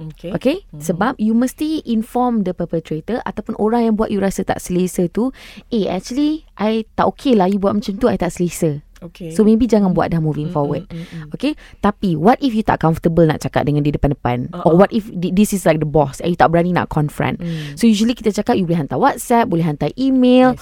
Okay. 0.00 0.32
Okay 0.32 0.56
mm-hmm. 0.64 0.80
Sebab 0.80 1.20
you 1.20 1.36
mesti 1.36 1.84
inform 1.84 2.48
the 2.48 2.56
perpetrator 2.56 3.20
Ataupun 3.28 3.52
orang 3.60 3.84
yang 3.84 3.94
buat 4.00 4.08
you 4.08 4.16
rasa 4.16 4.48
tak 4.48 4.56
selesa 4.56 5.12
tu 5.12 5.28
Eh 5.68 5.92
actually 5.92 6.48
I 6.56 6.88
tak 6.96 7.04
okay 7.12 7.36
lah 7.36 7.52
You 7.52 7.60
buat 7.60 7.76
macam 7.76 8.00
tu 8.00 8.08
I 8.08 8.16
tak 8.16 8.32
selesa 8.32 8.80
Okay. 9.00 9.32
So 9.32 9.48
maybe 9.48 9.64
jangan 9.64 9.96
buat 9.96 10.12
dah 10.12 10.20
moving 10.20 10.52
forward 10.52 10.84
Okay 11.36 11.56
Tapi 11.80 12.16
what 12.16 12.36
if 12.40 12.52
you 12.52 12.60
tak 12.60 12.80
comfortable 12.80 13.24
Nak 13.24 13.44
cakap 13.44 13.64
dengan 13.64 13.80
dia 13.80 13.92
depan-depan 13.92 14.52
Uh-uh. 14.52 14.64
Or 14.64 14.72
what 14.76 14.92
if 14.92 15.08
thi- 15.08 15.32
This 15.32 15.52
is 15.52 15.64
like 15.64 15.80
the 15.80 15.88
boss 15.88 16.20
And 16.20 16.32
you 16.32 16.38
tak 16.38 16.52
berani 16.52 16.72
nak 16.72 16.88
confront 16.88 17.40
Mm. 17.40 17.76
So 17.76 17.84
usually 17.84 18.12
kita 18.12 18.32
cakap 18.32 18.56
You 18.56 18.64
boleh 18.64 18.84
hantar 18.84 19.00
WhatsApp 19.00 19.48
Boleh 19.48 19.64
hantar 19.64 19.92
email. 20.00 20.56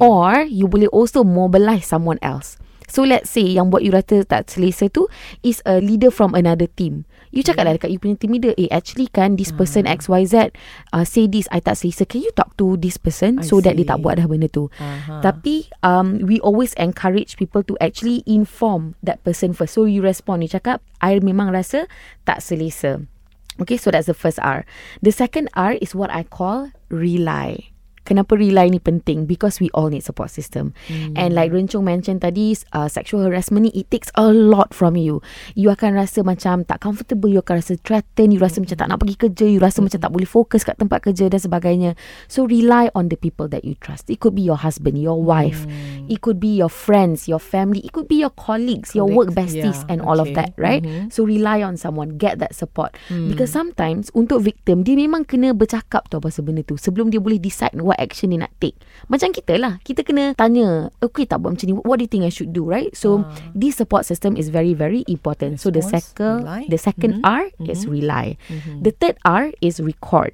Or 0.00 0.44
you 0.44 0.68
boleh 0.68 0.88
also 0.88 1.20
mobilize 1.20 1.84
someone 1.84 2.16
else. 2.24 2.56
So 2.92 3.08
let's 3.08 3.32
say 3.32 3.48
yang 3.48 3.72
buat 3.72 3.80
you 3.80 3.88
rasa 3.88 4.28
tak 4.28 4.52
selesa 4.52 4.92
tu 4.92 5.08
is 5.40 5.64
a 5.64 5.80
leader 5.80 6.12
from 6.12 6.36
another 6.36 6.68
team. 6.68 7.08
You 7.32 7.40
cakap 7.40 7.64
lah 7.64 7.80
dekat 7.80 7.88
you 7.88 7.96
punya 7.96 8.20
team 8.20 8.36
leader, 8.36 8.52
eh 8.60 8.68
actually 8.68 9.08
kan 9.08 9.40
this 9.40 9.48
person 9.48 9.88
XYZ 9.88 10.52
uh, 10.92 11.00
say 11.08 11.24
this, 11.24 11.48
I 11.48 11.64
tak 11.64 11.80
selesa. 11.80 12.04
Can 12.04 12.20
you 12.20 12.28
talk 12.36 12.52
to 12.60 12.76
this 12.76 13.00
person 13.00 13.40
I 13.40 13.48
so 13.48 13.64
that 13.64 13.80
dia 13.80 13.88
see. 13.88 13.92
tak 13.96 14.04
buat 14.04 14.20
dah 14.20 14.28
benda 14.28 14.52
tu. 14.52 14.68
Aha. 14.76 15.24
Tapi 15.24 15.72
um, 15.80 16.20
we 16.20 16.36
always 16.44 16.76
encourage 16.76 17.40
people 17.40 17.64
to 17.64 17.80
actually 17.80 18.20
inform 18.28 18.92
that 19.00 19.24
person 19.24 19.56
first. 19.56 19.72
So 19.72 19.88
you 19.88 20.04
respond, 20.04 20.44
you 20.44 20.52
cakap, 20.52 20.84
I 21.00 21.16
memang 21.24 21.56
rasa 21.56 21.88
tak 22.28 22.44
selesa. 22.44 23.08
Okay, 23.56 23.80
so 23.80 23.88
that's 23.88 24.12
the 24.12 24.16
first 24.16 24.36
R. 24.44 24.68
The 25.00 25.12
second 25.12 25.48
R 25.56 25.80
is 25.80 25.96
what 25.96 26.12
I 26.12 26.28
call 26.28 26.68
rely. 26.92 27.71
Kenapa 28.02 28.34
rely 28.34 28.68
ni 28.70 28.82
penting? 28.82 29.26
Because 29.26 29.62
we 29.62 29.70
all 29.72 29.86
need 29.86 30.02
support 30.02 30.30
system. 30.30 30.74
Mm. 30.90 31.14
And 31.14 31.30
like 31.34 31.54
Rencong 31.54 31.86
mention 31.86 32.18
tadi, 32.18 32.56
uh, 32.74 32.90
sexual 32.90 33.22
harassment 33.22 33.68
ni, 33.68 33.70
it 33.74 33.90
takes 33.90 34.10
a 34.18 34.30
lot 34.30 34.74
from 34.74 34.98
you. 34.98 35.22
You 35.54 35.70
akan 35.70 35.94
rasa 35.94 36.26
macam 36.26 36.66
tak 36.66 36.82
comfortable, 36.82 37.30
you 37.30 37.38
akan 37.38 37.62
rasa 37.62 37.78
threatened, 37.82 38.34
you 38.34 38.40
rasa 38.42 38.62
macam 38.62 38.76
tak 38.78 38.88
nak 38.90 38.98
pergi 39.02 39.16
kerja, 39.18 39.46
you 39.46 39.60
rasa 39.62 39.84
macam 39.84 39.98
tak 40.02 40.10
boleh 40.10 40.26
fokus 40.26 40.66
kat 40.66 40.78
tempat 40.78 41.04
kerja 41.06 41.30
dan 41.30 41.38
sebagainya. 41.38 41.90
So 42.26 42.46
rely 42.46 42.90
on 42.96 43.10
the 43.10 43.18
people 43.18 43.46
that 43.50 43.62
you 43.62 43.78
trust. 43.78 44.10
It 44.10 44.18
could 44.18 44.34
be 44.34 44.42
your 44.42 44.58
husband, 44.58 44.98
your 44.98 45.18
wife. 45.18 45.66
It 46.10 46.22
could 46.22 46.42
be 46.42 46.58
your 46.58 46.70
friends, 46.70 47.30
your 47.30 47.40
family. 47.40 47.82
It 47.86 47.94
could 47.94 48.10
be 48.10 48.18
your 48.18 48.34
colleagues, 48.34 48.94
your 48.94 49.06
work 49.06 49.30
besties 49.34 49.86
yeah, 49.86 49.90
and 49.94 49.98
all 50.02 50.18
of 50.18 50.34
that, 50.34 50.54
right? 50.58 50.82
Mhm. 50.82 51.14
So 51.14 51.22
rely 51.22 51.62
on 51.62 51.78
someone, 51.78 52.18
get 52.18 52.42
that 52.42 52.54
support. 52.56 52.94
Because 53.08 53.54
sometimes 53.54 54.08
untuk 54.12 54.42
victim 54.42 54.82
dia 54.82 54.96
memang 54.96 55.28
kena 55.28 55.52
bercakap 55.52 56.08
tau 56.08 56.18
pasal 56.18 56.48
benda 56.48 56.64
tu 56.64 56.76
sebelum 56.76 57.12
dia 57.12 57.20
boleh 57.20 57.38
decide 57.38 57.76
what 57.80 57.91
action 57.98 58.30
dia 58.30 58.44
nak 58.44 58.52
take. 58.58 58.76
Macam 59.08 59.32
kita 59.32 59.56
lah, 59.58 59.80
kita 59.82 60.04
kena 60.04 60.32
tanya, 60.32 60.88
okay 61.00 61.24
tak 61.24 61.42
buat 61.42 61.56
macam 61.56 61.66
ni, 61.66 61.74
what 61.74 61.98
do 61.98 62.04
you 62.04 62.12
think 62.12 62.24
I 62.24 62.32
should 62.32 62.52
do, 62.52 62.64
right? 62.64 62.92
So 62.94 63.26
this 63.52 63.76
support 63.76 64.04
system 64.04 64.36
is 64.36 64.48
very 64.48 64.72
very 64.72 65.02
important. 65.06 65.58
so 65.58 65.68
the 65.68 65.82
second 65.82 66.46
the 66.66 66.78
2nd 66.78 67.12
Mhm. 67.18 67.26
R 67.26 67.44
is 67.66 67.84
rely. 67.84 68.38
The 68.80 68.92
third 68.94 69.16
R 69.22 69.50
is 69.60 69.82
record. 69.82 70.32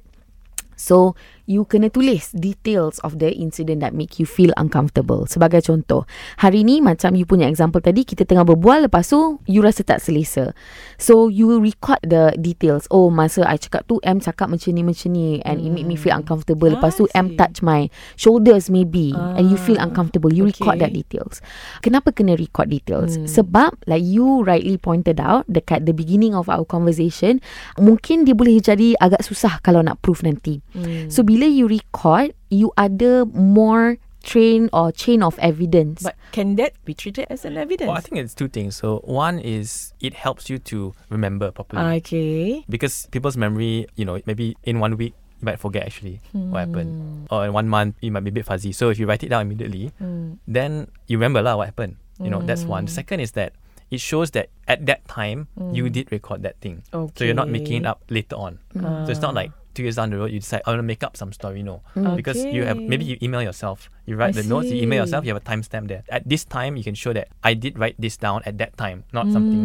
So 0.79 1.11
you 1.49 1.65
kena 1.65 1.89
tulis 1.89 2.29
details 2.37 3.01
of 3.01 3.17
the 3.17 3.33
incident 3.33 3.81
that 3.81 3.97
make 3.97 4.21
you 4.21 4.29
feel 4.29 4.53
uncomfortable. 4.61 5.25
Sebagai 5.25 5.65
contoh, 5.65 6.05
hari 6.37 6.61
ni 6.61 6.77
macam 6.77 7.17
you 7.17 7.25
punya 7.25 7.49
example 7.49 7.81
tadi, 7.81 8.05
kita 8.05 8.29
tengah 8.29 8.45
berbual 8.45 8.85
lepas 8.85 9.09
tu 9.09 9.41
you 9.49 9.65
rasa 9.65 9.81
tak 9.81 9.97
selesa. 9.97 10.53
So 11.01 11.25
you 11.33 11.57
record 11.57 12.05
the 12.05 12.37
details. 12.37 12.85
Oh 12.93 13.09
masa 13.09 13.49
I 13.49 13.57
cakap 13.57 13.89
tu 13.89 13.97
M 14.05 14.21
cakap 14.21 14.53
macam 14.53 14.69
ni 14.77 14.85
macam 14.85 15.09
ni 15.09 15.41
and 15.41 15.57
it 15.57 15.73
make 15.73 15.89
me 15.89 15.97
feel 15.97 16.13
uncomfortable. 16.13 16.69
Lepas 16.69 17.01
tu 17.01 17.09
I 17.17 17.25
M 17.25 17.33
touch 17.33 17.65
my 17.65 17.89
shoulders 18.13 18.69
maybe 18.69 19.17
and 19.17 19.49
you 19.49 19.57
feel 19.57 19.79
Ah, 19.79 19.87
uncomfortable. 19.87 20.27
You 20.27 20.43
record 20.43 20.75
okay. 20.75 20.83
that 20.83 20.91
details. 20.91 21.39
Kenapa 21.79 22.11
kena 22.11 22.35
record 22.35 22.67
details? 22.67 23.15
Sebab 23.15 23.87
like 23.87 24.03
you 24.03 24.43
rightly 24.43 24.75
pointed 24.75 25.23
out 25.23 25.47
dekat 25.47 25.87
the 25.87 25.95
beginning 25.95 26.35
of 26.35 26.51
our 26.51 26.67
conversation, 26.67 27.39
mungkin 27.79 28.27
dia 28.27 28.35
boleh 28.35 28.59
jadi 28.59 28.99
agak 28.99 29.23
susah 29.23 29.63
kalau 29.63 29.79
nak 29.79 30.03
prove 30.03 30.19
nanti. 30.27 30.59
So 31.07 31.23
bila 31.23 31.38
you 31.47 31.67
record, 31.67 32.33
you 32.49 32.71
ada 32.77 33.25
more 33.25 33.97
train 34.23 34.69
or 34.73 34.91
chain 34.91 35.23
of 35.23 35.37
evidence. 35.39 36.03
But 36.03 36.15
can 36.31 36.55
that 36.57 36.73
be 36.85 36.93
treated 36.93 37.27
as 37.29 37.45
an 37.45 37.57
evidence? 37.57 37.87
Well, 37.87 37.97
I 37.97 38.01
think 38.01 38.17
it's 38.17 38.33
two 38.33 38.47
things. 38.47 38.75
So 38.75 38.99
one 39.05 39.39
is 39.39 39.93
it 39.99 40.13
helps 40.13 40.49
you 40.49 40.57
to 40.71 40.93
remember 41.09 41.51
properly 41.51 41.97
okay. 42.03 42.65
because 42.69 43.07
people's 43.11 43.37
memory, 43.37 43.87
you 43.95 44.05
know, 44.05 44.19
maybe 44.25 44.57
in 44.63 44.79
one 44.79 44.97
week 44.97 45.13
you 45.39 45.45
might 45.45 45.59
forget 45.59 45.85
actually 45.85 46.21
what 46.31 46.41
hmm. 46.41 46.55
happened, 46.55 47.27
or 47.31 47.45
in 47.45 47.53
one 47.53 47.69
month 47.69 47.95
you 48.01 48.11
might 48.11 48.23
be 48.23 48.29
a 48.29 48.33
bit 48.33 48.45
fuzzy. 48.45 48.71
So 48.71 48.89
if 48.89 48.99
you 48.99 49.07
write 49.07 49.23
it 49.23 49.29
down 49.29 49.43
immediately, 49.43 49.91
hmm. 49.97 50.33
then 50.47 50.91
you 51.07 51.17
remember 51.17 51.41
lah 51.41 51.55
what 51.55 51.65
happened. 51.65 51.97
You 52.19 52.29
know, 52.29 52.41
that's 52.41 52.65
one. 52.65 52.85
The 52.85 52.91
second 52.91 53.21
is 53.21 53.31
that 53.39 53.53
it 53.89 54.01
shows 54.01 54.31
that 54.31 54.49
at 54.67 54.85
that 54.85 55.07
time 55.07 55.47
you 55.71 55.89
did 55.89 56.11
record 56.11 56.43
that 56.43 56.59
thing. 56.59 56.83
Okay. 56.93 57.13
So 57.15 57.23
you're 57.23 57.33
not 57.33 57.47
making 57.47 57.83
it 57.83 57.85
up 57.87 58.03
later 58.09 58.35
on. 58.35 58.59
Ah. 58.75 59.05
So 59.05 59.11
it's 59.11 59.21
not 59.21 59.33
like 59.33 59.51
two 59.79 59.83
years 59.83 59.95
down 59.95 60.09
the 60.09 60.17
road 60.17 60.31
you 60.31 60.39
decide 60.39 60.61
I 60.65 60.71
want 60.71 60.79
to 60.79 60.83
make 60.83 61.03
up 61.03 61.15
some 61.15 61.31
story. 61.31 61.63
No, 61.63 61.81
mm. 61.95 62.15
because 62.17 62.43
you 62.43 62.65
have 62.65 62.77
maybe 62.77 63.05
you 63.05 63.17
email 63.21 63.41
yourself. 63.41 63.89
You 64.09 64.17
write 64.17 64.33
I 64.33 64.41
the 64.41 64.49
notes. 64.49 64.73
You 64.73 64.81
email 64.81 65.05
yourself. 65.05 65.21
You 65.21 65.37
have 65.37 65.41
a 65.41 65.45
timestamp 65.45 65.87
there. 65.87 66.01
At 66.09 66.25
this 66.25 66.41
time, 66.41 66.73
you 66.73 66.81
can 66.81 66.97
show 66.97 67.13
that 67.13 67.29
I 67.45 67.53
did 67.53 67.77
write 67.77 67.93
this 68.01 68.17
down 68.17 68.41
at 68.49 68.57
that 68.57 68.73
time, 68.73 69.05
not 69.13 69.29
mm, 69.29 69.33
something 69.33 69.61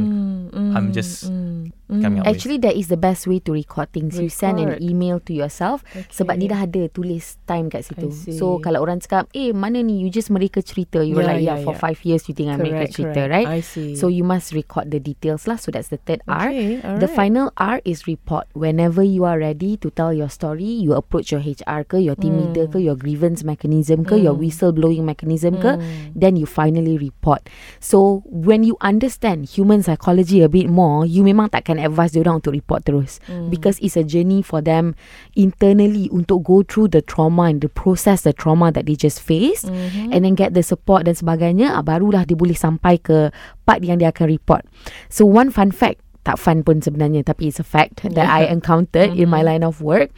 mm, 0.53 0.77
I'm 0.77 0.93
just 0.93 1.33
mm, 1.33 1.73
coming 1.89 2.21
up 2.21 2.29
Actually, 2.29 2.61
that 2.61 2.77
is 2.77 2.93
the 2.93 3.01
best 3.01 3.25
way 3.27 3.41
to 3.41 3.57
record 3.57 3.89
things. 3.97 4.21
You 4.21 4.29
send 4.29 4.61
an 4.61 4.77
email 4.85 5.17
to 5.25 5.33
yourself 5.33 5.81
sebab 6.13 6.37
dia 6.37 6.53
dah 6.53 6.61
ada 6.69 6.93
tulis 6.93 7.41
time 7.49 7.73
kat 7.73 7.89
situ. 7.89 8.13
So 8.37 8.61
kalau 8.61 8.85
orang 8.85 9.01
cakap, 9.01 9.33
eh 9.33 9.57
mana 9.57 9.81
ni 9.81 10.05
you 10.05 10.13
just 10.13 10.29
mereka 10.29 10.61
cerita. 10.61 11.01
You 11.01 11.17
were 11.17 11.25
Yeah, 11.25 11.33
like, 11.33 11.41
yeah, 11.41 11.57
yeah, 11.57 11.65
for 11.65 11.73
yeah. 11.73 11.81
five 11.81 11.99
years 12.05 12.29
you 12.29 12.37
think 12.37 12.53
I 12.53 12.61
mereka 12.61 12.85
Correct, 12.85 12.93
cerita, 12.93 13.21
correct. 13.25 13.33
right? 13.33 13.49
I 13.49 13.61
see. 13.65 13.97
So 13.97 14.13
you 14.13 14.29
must 14.29 14.53
record 14.53 14.93
the 14.93 15.01
details 15.01 15.49
lah. 15.49 15.57
So 15.57 15.73
that's 15.73 15.89
the 15.89 15.97
third 16.05 16.21
R. 16.29 16.53
Okay, 16.53 16.85
The 16.85 17.09
alright. 17.09 17.17
final 17.17 17.47
R 17.57 17.81
is 17.89 18.05
report. 18.05 18.53
Whenever 18.53 19.01
you 19.01 19.25
are 19.25 19.41
ready 19.41 19.81
to 19.81 19.89
tell 19.89 20.13
your 20.13 20.29
story, 20.29 20.69
you 20.69 20.93
approach 20.93 21.33
your 21.33 21.41
HR 21.41 21.89
ke, 21.89 22.05
your 22.05 22.19
team 22.19 22.37
hmm. 22.37 22.53
leader 22.53 22.67
ke, 22.69 22.85
your 22.85 22.99
grievance 23.01 23.41
mechanism 23.41 24.05
ke, 24.05 24.21
your 24.21 24.34
whistle 24.35 24.75
blowing 24.75 25.07
mechanism 25.07 25.63
ke, 25.63 25.79
then 26.13 26.35
you 26.35 26.45
finally 26.45 26.99
report. 26.99 27.47
So 27.79 28.27
when 28.27 28.67
you 28.67 28.75
understand 28.83 29.47
human 29.49 29.87
psychology 29.87 30.43
a 30.43 30.51
bit 30.51 30.67
more, 30.69 31.07
you 31.07 31.23
memang 31.23 31.55
takkan 31.55 31.79
advise 31.79 32.13
diorang 32.13 32.43
untuk 32.43 32.53
report 32.53 32.85
terus. 32.85 33.23
Because 33.49 33.79
it's 33.79 33.95
a 33.95 34.05
journey 34.05 34.43
for 34.43 34.61
them 34.61 34.99
internally 35.39 36.11
untuk 36.13 36.45
go 36.45 36.61
through 36.67 36.93
the 36.93 37.01
trauma 37.01 37.49
and 37.49 37.65
the 37.65 37.73
process 37.73 38.23
the 38.29 38.37
trauma 38.37 38.69
that 38.71 38.85
they 38.85 38.95
just 38.95 39.25
faced 39.25 39.67
and 40.13 40.25
then 40.25 40.37
get 40.37 40.53
the 40.53 40.63
support 40.63 41.09
dan 41.09 41.17
sebagainya, 41.17 41.73
ah, 41.73 41.81
barulah 41.81 42.29
dia 42.29 42.37
boleh 42.37 42.57
sampai 42.57 43.01
ke 43.01 43.33
part 43.65 43.81
yang 43.81 43.97
dia 43.97 44.13
akan 44.13 44.29
report. 44.29 44.69
So 45.09 45.25
one 45.25 45.49
fun 45.49 45.73
fact 45.73 46.04
tak 46.25 46.41
fun 46.41 46.65
pun 46.65 46.81
sebenarnya 46.81 47.21
tapi 47.23 47.53
it's 47.53 47.61
a 47.61 47.67
fact 47.67 48.01
that 48.03 48.25
I 48.27 48.49
encountered 48.49 49.13
in 49.13 49.29
my 49.29 49.45
line 49.45 49.61
of 49.63 49.85
work. 49.85 50.09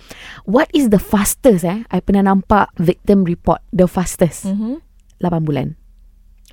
What 0.46 0.70
is 0.70 0.94
the 0.94 1.02
fastest 1.02 1.66
eh? 1.66 1.82
I 1.90 1.98
pernah 1.98 2.30
nampak 2.30 2.70
victim 2.78 3.26
report 3.26 3.60
the 3.74 3.90
fastest. 3.90 4.46
Mhm. 4.46 4.80
8 5.18 5.42
bulan. 5.42 5.74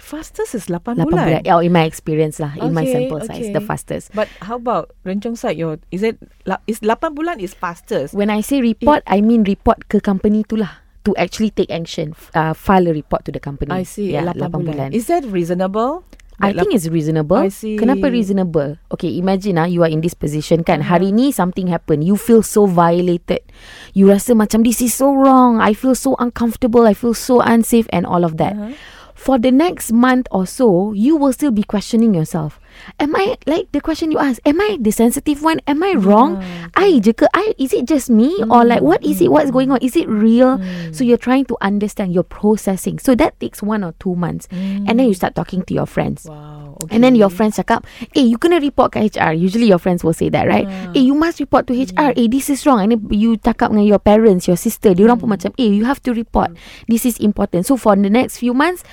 Fastest 0.04 0.52
is 0.58 0.66
8 0.68 0.84
8 0.84 1.06
bulan. 1.08 1.08
bulan. 1.08 1.42
Oh, 1.48 1.62
in 1.63 1.72
my 1.72 1.88
experience 1.88 2.42
lah, 2.42 2.58
in 2.60 2.76
my 2.76 2.84
Okay, 2.84 3.08
sample 3.08 3.22
size, 3.24 3.48
okay. 3.48 3.56
the 3.56 3.63
fastest. 3.63 4.12
But 4.12 4.28
how 4.44 4.60
about 4.60 4.92
Rencong 5.08 5.39
side? 5.39 5.56
Your 5.56 5.80
is 5.96 6.04
it 6.04 6.20
is 6.68 6.84
8 6.84 7.13
bulan 7.16 7.39
is 7.39 7.56
fastest? 7.56 8.12
When 8.12 8.28
I 8.34 8.42
say 8.44 8.60
report, 8.60 9.06
I 9.08 9.24
mean 9.24 9.48
report 9.48 9.88
ke 9.88 10.04
company 10.04 10.44
tu 10.44 10.60
lah. 10.60 10.84
To 11.04 11.12
actually 11.20 11.52
take 11.52 11.68
action, 11.68 12.16
uh, 12.32 12.56
file 12.56 12.88
a 12.88 12.96
report 12.96 13.28
to 13.28 13.32
the 13.36 13.39
company. 13.39 13.76
I 13.76 13.84
see. 13.84 14.16
Yeah, 14.16 14.28
8 14.34 14.39
8 14.39 14.63
bulan. 14.63 14.89
Is 14.96 15.12
that 15.12 15.28
reasonable? 15.28 16.08
I 16.41 16.52
Like 16.52 16.65
think 16.65 16.74
it's 16.74 16.89
reasonable. 16.89 17.38
I 17.38 17.54
see. 17.54 17.78
Kenapa 17.78 18.10
reasonable? 18.10 18.78
Okay, 18.89 19.17
imagine 19.17 19.58
ah, 19.62 19.69
you 19.69 19.86
are 19.86 19.91
in 19.91 20.02
this 20.02 20.17
position 20.17 20.65
kan. 20.65 20.82
Uh-huh. 20.82 20.98
Hari 20.98 21.13
ni 21.13 21.30
something 21.30 21.69
happen. 21.69 22.02
You 22.02 22.17
feel 22.17 22.41
so 22.41 22.65
violated. 22.65 23.46
You 23.93 24.10
rasa 24.10 24.34
macam 24.34 24.65
this 24.65 24.82
is 24.82 24.98
so 24.98 25.13
wrong. 25.13 25.62
I 25.62 25.78
feel 25.78 25.93
so 25.93 26.17
uncomfortable. 26.17 26.89
I 26.89 26.98
feel 26.98 27.13
so 27.13 27.39
unsafe 27.43 27.86
and 27.93 28.10
all 28.10 28.26
of 28.26 28.41
that. 28.41 28.58
Uh-huh. 28.58 28.74
For 29.13 29.38
the 29.38 29.54
next 29.54 29.93
month 29.93 30.28
or 30.34 30.43
so, 30.50 30.91
you 30.91 31.15
will 31.15 31.32
still 31.32 31.54
be 31.54 31.63
questioning 31.63 32.17
yourself. 32.17 32.60
Am 33.00 33.16
I 33.16 33.38
like 33.46 33.72
the 33.72 33.82
question 33.82 34.12
you 34.12 34.20
ask? 34.20 34.42
Am 34.46 34.60
I 34.60 34.78
the 34.80 34.92
sensitive 34.92 35.42
one? 35.44 35.60
Am 35.68 35.84
I 35.84 35.94
wrong? 35.94 36.44
I 36.76 37.00
je 37.00 37.14
ke? 37.14 37.26
I 37.34 37.54
is 37.58 37.74
it 37.74 37.86
just 37.86 38.10
me 38.10 38.32
or 38.50 38.66
like 38.66 38.82
what 38.82 39.04
is 39.04 39.22
it? 39.22 39.32
What's 39.32 39.52
going 39.52 39.72
on? 39.72 39.80
Is 39.82 39.96
it 39.96 40.08
real? 40.08 40.60
So 40.92 41.04
you're 41.04 41.22
trying 41.22 41.46
to 41.52 41.58
understand. 41.62 42.14
You're 42.14 42.28
processing. 42.28 43.00
So 43.00 43.16
that 43.16 43.40
takes 43.40 43.62
one 43.62 43.84
or 43.84 43.94
two 44.00 44.16
months, 44.16 44.48
and 44.52 45.00
then 45.00 45.08
you 45.08 45.14
start 45.14 45.36
talking 45.36 45.64
to 45.66 45.74
your 45.74 45.88
friends. 45.88 46.26
Wow. 46.26 46.78
And 46.90 47.04
then 47.04 47.16
your 47.16 47.30
friends 47.30 47.58
cakap, 47.58 47.86
eh, 48.16 48.26
you 48.26 48.38
kena 48.38 48.60
report 48.60 48.92
ke 48.94 49.08
HR. 49.14 49.34
Usually 49.34 49.70
your 49.70 49.80
friends 49.80 50.04
will 50.04 50.16
say 50.16 50.30
that, 50.30 50.48
right? 50.48 50.68
Eh, 50.96 51.06
you 51.06 51.14
must 51.16 51.40
report 51.40 51.68
to 51.70 51.74
HR. 51.74 52.12
Eh, 52.18 52.28
this 52.28 52.50
is 52.50 52.66
wrong. 52.66 52.82
And 52.82 52.92
then 52.92 53.02
you 53.14 53.38
cakap 53.38 53.72
dengan 53.72 53.88
your 53.88 54.02
parents, 54.02 54.50
your 54.50 54.60
sister. 54.60 54.94
Dia 54.94 55.08
orang 55.08 55.22
pun 55.22 55.30
macam, 55.32 55.54
eh, 55.58 55.70
you 55.70 55.86
have 55.86 56.02
to 56.04 56.12
report. 56.12 56.52
This 56.90 57.06
is 57.06 57.22
important. 57.22 57.66
So 57.70 57.78
for 57.78 57.96
the 57.96 58.10
next 58.10 58.42
few 58.42 58.54
months, 58.54 58.84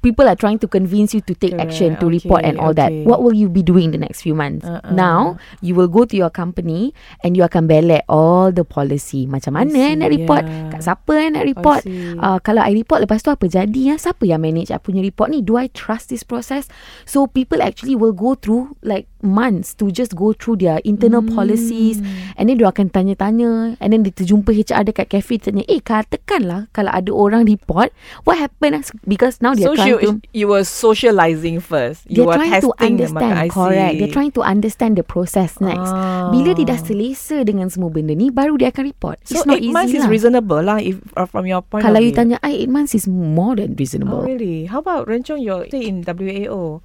people 0.00 0.26
are 0.26 0.36
trying 0.38 0.58
to 0.58 0.68
convince 0.68 1.12
you 1.12 1.20
to 1.22 1.34
take 1.34 1.52
Correct. 1.52 1.74
action, 1.74 1.96
to 1.98 2.06
report 2.06 2.44
and 2.44 2.56
Okay, 2.56 2.64
all 2.64 2.74
that. 2.74 2.90
okay. 2.92 3.04
What 3.04 3.22
will 3.22 3.34
you 3.34 3.48
be 3.48 3.62
doing 3.62 3.90
the 3.90 3.98
next 3.98 4.22
few 4.22 4.34
months? 4.34 4.64
Uh-uh. 4.64 4.94
Now, 4.94 5.36
you 5.60 5.74
will 5.74 5.88
go 5.90 6.04
to 6.06 6.14
your 6.16 6.30
company 6.30 6.94
and 7.22 7.36
you 7.36 7.42
akan 7.42 7.66
belek 7.66 8.06
all 8.08 8.50
the 8.54 8.62
policy. 8.64 9.26
Macam 9.26 9.58
mana 9.58 9.70
see, 9.74 9.82
eh 9.82 9.92
nak 9.98 10.10
report? 10.14 10.44
yeah. 10.46 10.70
Kat 10.70 10.80
siapa 10.86 11.12
eh 11.18 11.28
nak 11.34 11.44
report? 11.44 11.82
see. 11.84 12.14
Uh, 12.18 12.38
kalau 12.40 12.62
I 12.62 12.72
report 12.74 13.02
lepas 13.02 13.20
tu 13.20 13.30
apa 13.34 13.44
jadi 13.50 13.92
ya? 13.92 13.96
Siapa 13.98 14.22
yang 14.24 14.40
manage 14.40 14.70
I 14.70 14.78
punya 14.78 15.02
report 15.02 15.34
ni? 15.34 15.42
Do 15.42 15.58
I 15.58 15.66
trust 15.72 16.08
this 16.14 16.22
process? 16.22 16.70
So 17.04 17.26
people 17.26 17.58
actually 17.60 17.98
will 17.98 18.14
go 18.14 18.38
through 18.38 18.78
like 18.86 19.10
months 19.20 19.74
to 19.74 19.90
just 19.90 20.14
go 20.14 20.30
through 20.30 20.56
their 20.56 20.78
internal 20.82 21.20
Hmm. 21.20 21.34
policies 21.34 21.98
and 22.34 22.46
then 22.46 22.56
dia 22.56 22.68
akan 22.68 22.88
tanya-tanya 22.88 23.74
and 23.76 23.88
then 23.90 24.02
dia 24.02 24.12
terjumpa 24.12 24.50
HR 24.50 24.86
dekat 24.86 25.06
cafe 25.08 25.36
tanya, 25.36 25.66
"Eh, 25.66 25.78
katakanlah 25.78 26.70
kalau 26.70 26.90
ada 26.90 27.10
orang 27.10 27.42
report, 27.42 27.90
what 28.22 28.36
happened?" 28.36 28.78
Because 29.02 29.38
now 29.38 29.52
so 29.52 29.74
they're 29.74 29.74
trying 29.74 29.90
you, 29.90 29.98
to 30.00 30.10
you 30.30 30.46
were 30.46 30.62
socializing 30.62 31.58
first. 31.58 32.06
You 32.06 32.24
were 32.24 32.38
trying 32.38 32.58
to 32.60 32.70
testing 32.72 32.96
the 32.96 33.06
understand. 33.10 33.34
I 33.34 33.48
correct 33.48 33.94
they're 33.98 34.12
trying 34.12 34.34
to 34.34 34.42
understand 34.42 34.94
the 34.94 35.04
process 35.04 35.58
next 35.58 35.90
Ah. 35.90 36.30
bila 36.30 36.54
dia 36.54 36.66
dah 36.68 36.78
selesa 36.78 37.42
dengan 37.42 37.68
semua 37.68 37.90
benda 37.90 38.12
ni 38.12 38.30
baru 38.30 38.54
dia 38.54 38.70
akan 38.70 38.84
report 38.86 39.18
So 39.26 39.34
it's 39.34 39.46
not 39.46 39.58
eight 39.58 39.68
easy 39.68 39.74
months 39.74 39.92
is 39.92 40.02
lah. 40.04 40.10
reasonable 40.10 40.62
lah 40.62 40.78
if 40.78 40.96
uh, 41.14 41.26
from 41.26 41.44
your 41.44 41.60
point 41.60 41.82
kalau 41.82 41.98
of 41.98 42.04
you 42.04 42.12
view. 42.12 42.18
tanya 42.18 42.36
I 42.40 42.64
8 42.64 42.70
months 42.70 42.92
is 42.94 43.06
more 43.06 43.54
than 43.54 43.74
Oh 43.74 43.78
reasonable 43.78 44.22
really? 44.22 44.66
How 44.66 44.78
about 44.78 45.06
Rencong? 45.06 45.40
You're 45.40 45.66
in 45.70 46.02
WAO. 46.02 46.80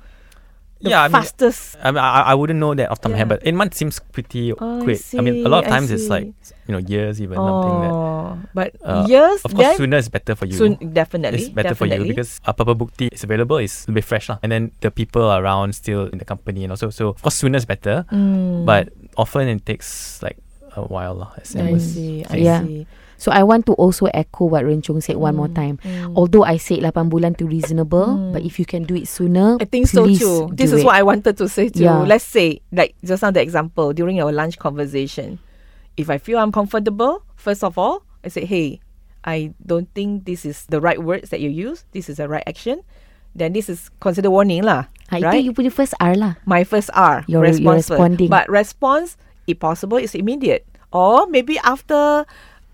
The 0.84 0.92
Yeah, 0.92 1.04
I 1.04 1.08
mean, 1.08 1.16
fastest. 1.16 1.80
I, 1.80 1.92
mean, 1.96 2.04
I, 2.04 2.32
I 2.32 2.34
wouldn't 2.36 2.60
know 2.60 2.76
that 2.76 2.92
off 2.92 3.00
the 3.00 3.08
top 3.08 3.16
my 3.16 3.18
head, 3.24 3.30
but 3.32 3.40
eight 3.48 3.56
months 3.56 3.80
seems 3.80 4.04
pretty 4.12 4.52
Oh, 4.52 4.60
I 4.60 4.84
quick. 4.84 5.00
I, 5.16 5.22
mean, 5.24 5.46
a 5.46 5.50
lot 5.50 5.64
of 5.64 5.72
times 5.72 5.92
it's 5.96 6.12
like 6.12 6.28
you 6.68 6.76
know 6.76 6.84
years 6.84 7.24
even 7.24 7.40
something 7.40 7.78
that. 7.88 7.92
oh, 7.96 8.36
but 8.54 8.76
Uh, 8.84 9.08
years 9.08 9.40
Of 9.48 9.56
course, 9.56 9.80
sooner 9.80 9.96
is 9.96 10.12
better 10.12 10.36
for 10.36 10.44
you. 10.44 10.60
soon 10.60 10.76
definitely 10.92 11.40
it's 11.40 11.56
better 11.56 11.72
definitely. 11.72 12.04
for 12.04 12.04
you 12.04 12.12
because 12.12 12.44
apa 12.44 12.68
bukti 12.76 13.08
is 13.16 13.24
available 13.24 13.64
is 13.64 13.88
a 13.88 13.96
bit 13.96 14.04
fresh 14.04 14.28
lah. 14.28 14.44
And 14.44 14.52
then 14.52 14.76
the 14.84 14.92
people 14.92 15.24
around 15.32 15.72
still 15.72 16.12
in 16.12 16.20
the 16.20 16.28
company 16.28 16.68
and 16.68 16.72
also 16.76 16.92
so 16.92 17.16
of 17.16 17.24
course 17.24 17.40
sooner 17.40 17.56
is 17.56 17.64
better, 17.66 18.04
Mm. 18.12 18.68
but 18.68 18.92
often 19.16 19.48
it 19.48 19.64
takes 19.64 20.20
like 20.20 20.36
a 20.76 20.84
while 20.84 21.16
lah. 21.16 21.32
as 21.40 21.56
I 21.56 21.80
see. 21.80 22.28
I 22.28 22.44
saying. 22.44 22.44
Yeah. 22.44 22.62
So 23.24 23.32
I 23.32 23.40
want 23.48 23.64
to 23.72 23.74
also 23.80 24.12
echo 24.12 24.52
what 24.52 24.68
Renchong 24.68 25.00
said 25.00 25.16
one 25.16 25.40
more 25.40 25.48
Mm, 25.48 25.56
time 25.56 25.76
mm. 25.80 26.12
although 26.20 26.44
I 26.44 26.60
said 26.60 26.84
8 26.84 26.92
bulan 27.08 27.40
too 27.40 27.48
reasonable 27.48 28.20
Mm. 28.20 28.36
but 28.36 28.44
if 28.44 28.60
you 28.60 28.68
can 28.68 28.84
do 28.84 29.00
it 29.00 29.08
sooner 29.08 29.56
I 29.56 29.66
think 29.66 29.88
so 29.88 30.04
too. 30.12 30.52
This 30.52 30.76
is 30.76 30.84
it. 30.84 30.86
what 30.86 31.00
I 31.00 31.08
wanted 31.08 31.40
to 31.40 31.48
say 31.48 31.72
too. 31.72 31.88
Yeah. 31.88 32.04
Let's 32.04 32.28
say, 32.28 32.60
like 32.76 33.00
just 33.00 33.24
now 33.24 33.32
the 33.32 33.40
example 33.40 33.96
during 33.96 34.20
our 34.20 34.36
lunch 34.36 34.60
conversation. 34.60 35.40
If 35.96 36.12
I 36.12 36.20
feel 36.20 36.44
uncomfortable, 36.44 37.24
first 37.40 37.64
of 37.64 37.80
all, 37.80 38.04
I 38.26 38.34
say, 38.34 38.44
"Hey, 38.44 38.84
I 39.24 39.56
don't 39.64 39.88
think 39.96 40.26
this 40.28 40.44
is 40.44 40.68
the 40.68 40.84
right 40.84 41.00
words 41.00 41.32
that 41.32 41.40
you 41.40 41.48
use. 41.48 41.88
This 41.96 42.12
is 42.12 42.18
the 42.20 42.28
right 42.28 42.44
action." 42.44 42.84
Then 43.38 43.54
this 43.54 43.70
is 43.70 43.88
consider 44.04 44.30
warning 44.30 44.62
lah. 44.68 44.92
ha, 45.10 45.18
right? 45.22 45.38
itu 45.42 45.50
you 45.50 45.54
punya 45.54 45.70
first 45.74 45.94
R 46.02 46.14
lah 46.18 46.38
My 46.46 46.62
first 46.66 46.90
R, 46.98 47.22
You're- 47.26 47.46
you're 47.46 47.46
response 47.46 47.88
first. 47.90 47.98
responding. 47.98 48.30
But 48.30 48.46
response, 48.50 49.16
if 49.46 49.62
possible, 49.62 49.98
is 50.02 50.14
immediate. 50.18 50.66
Or 50.94 51.26
maybe 51.30 51.58
after 51.62 52.26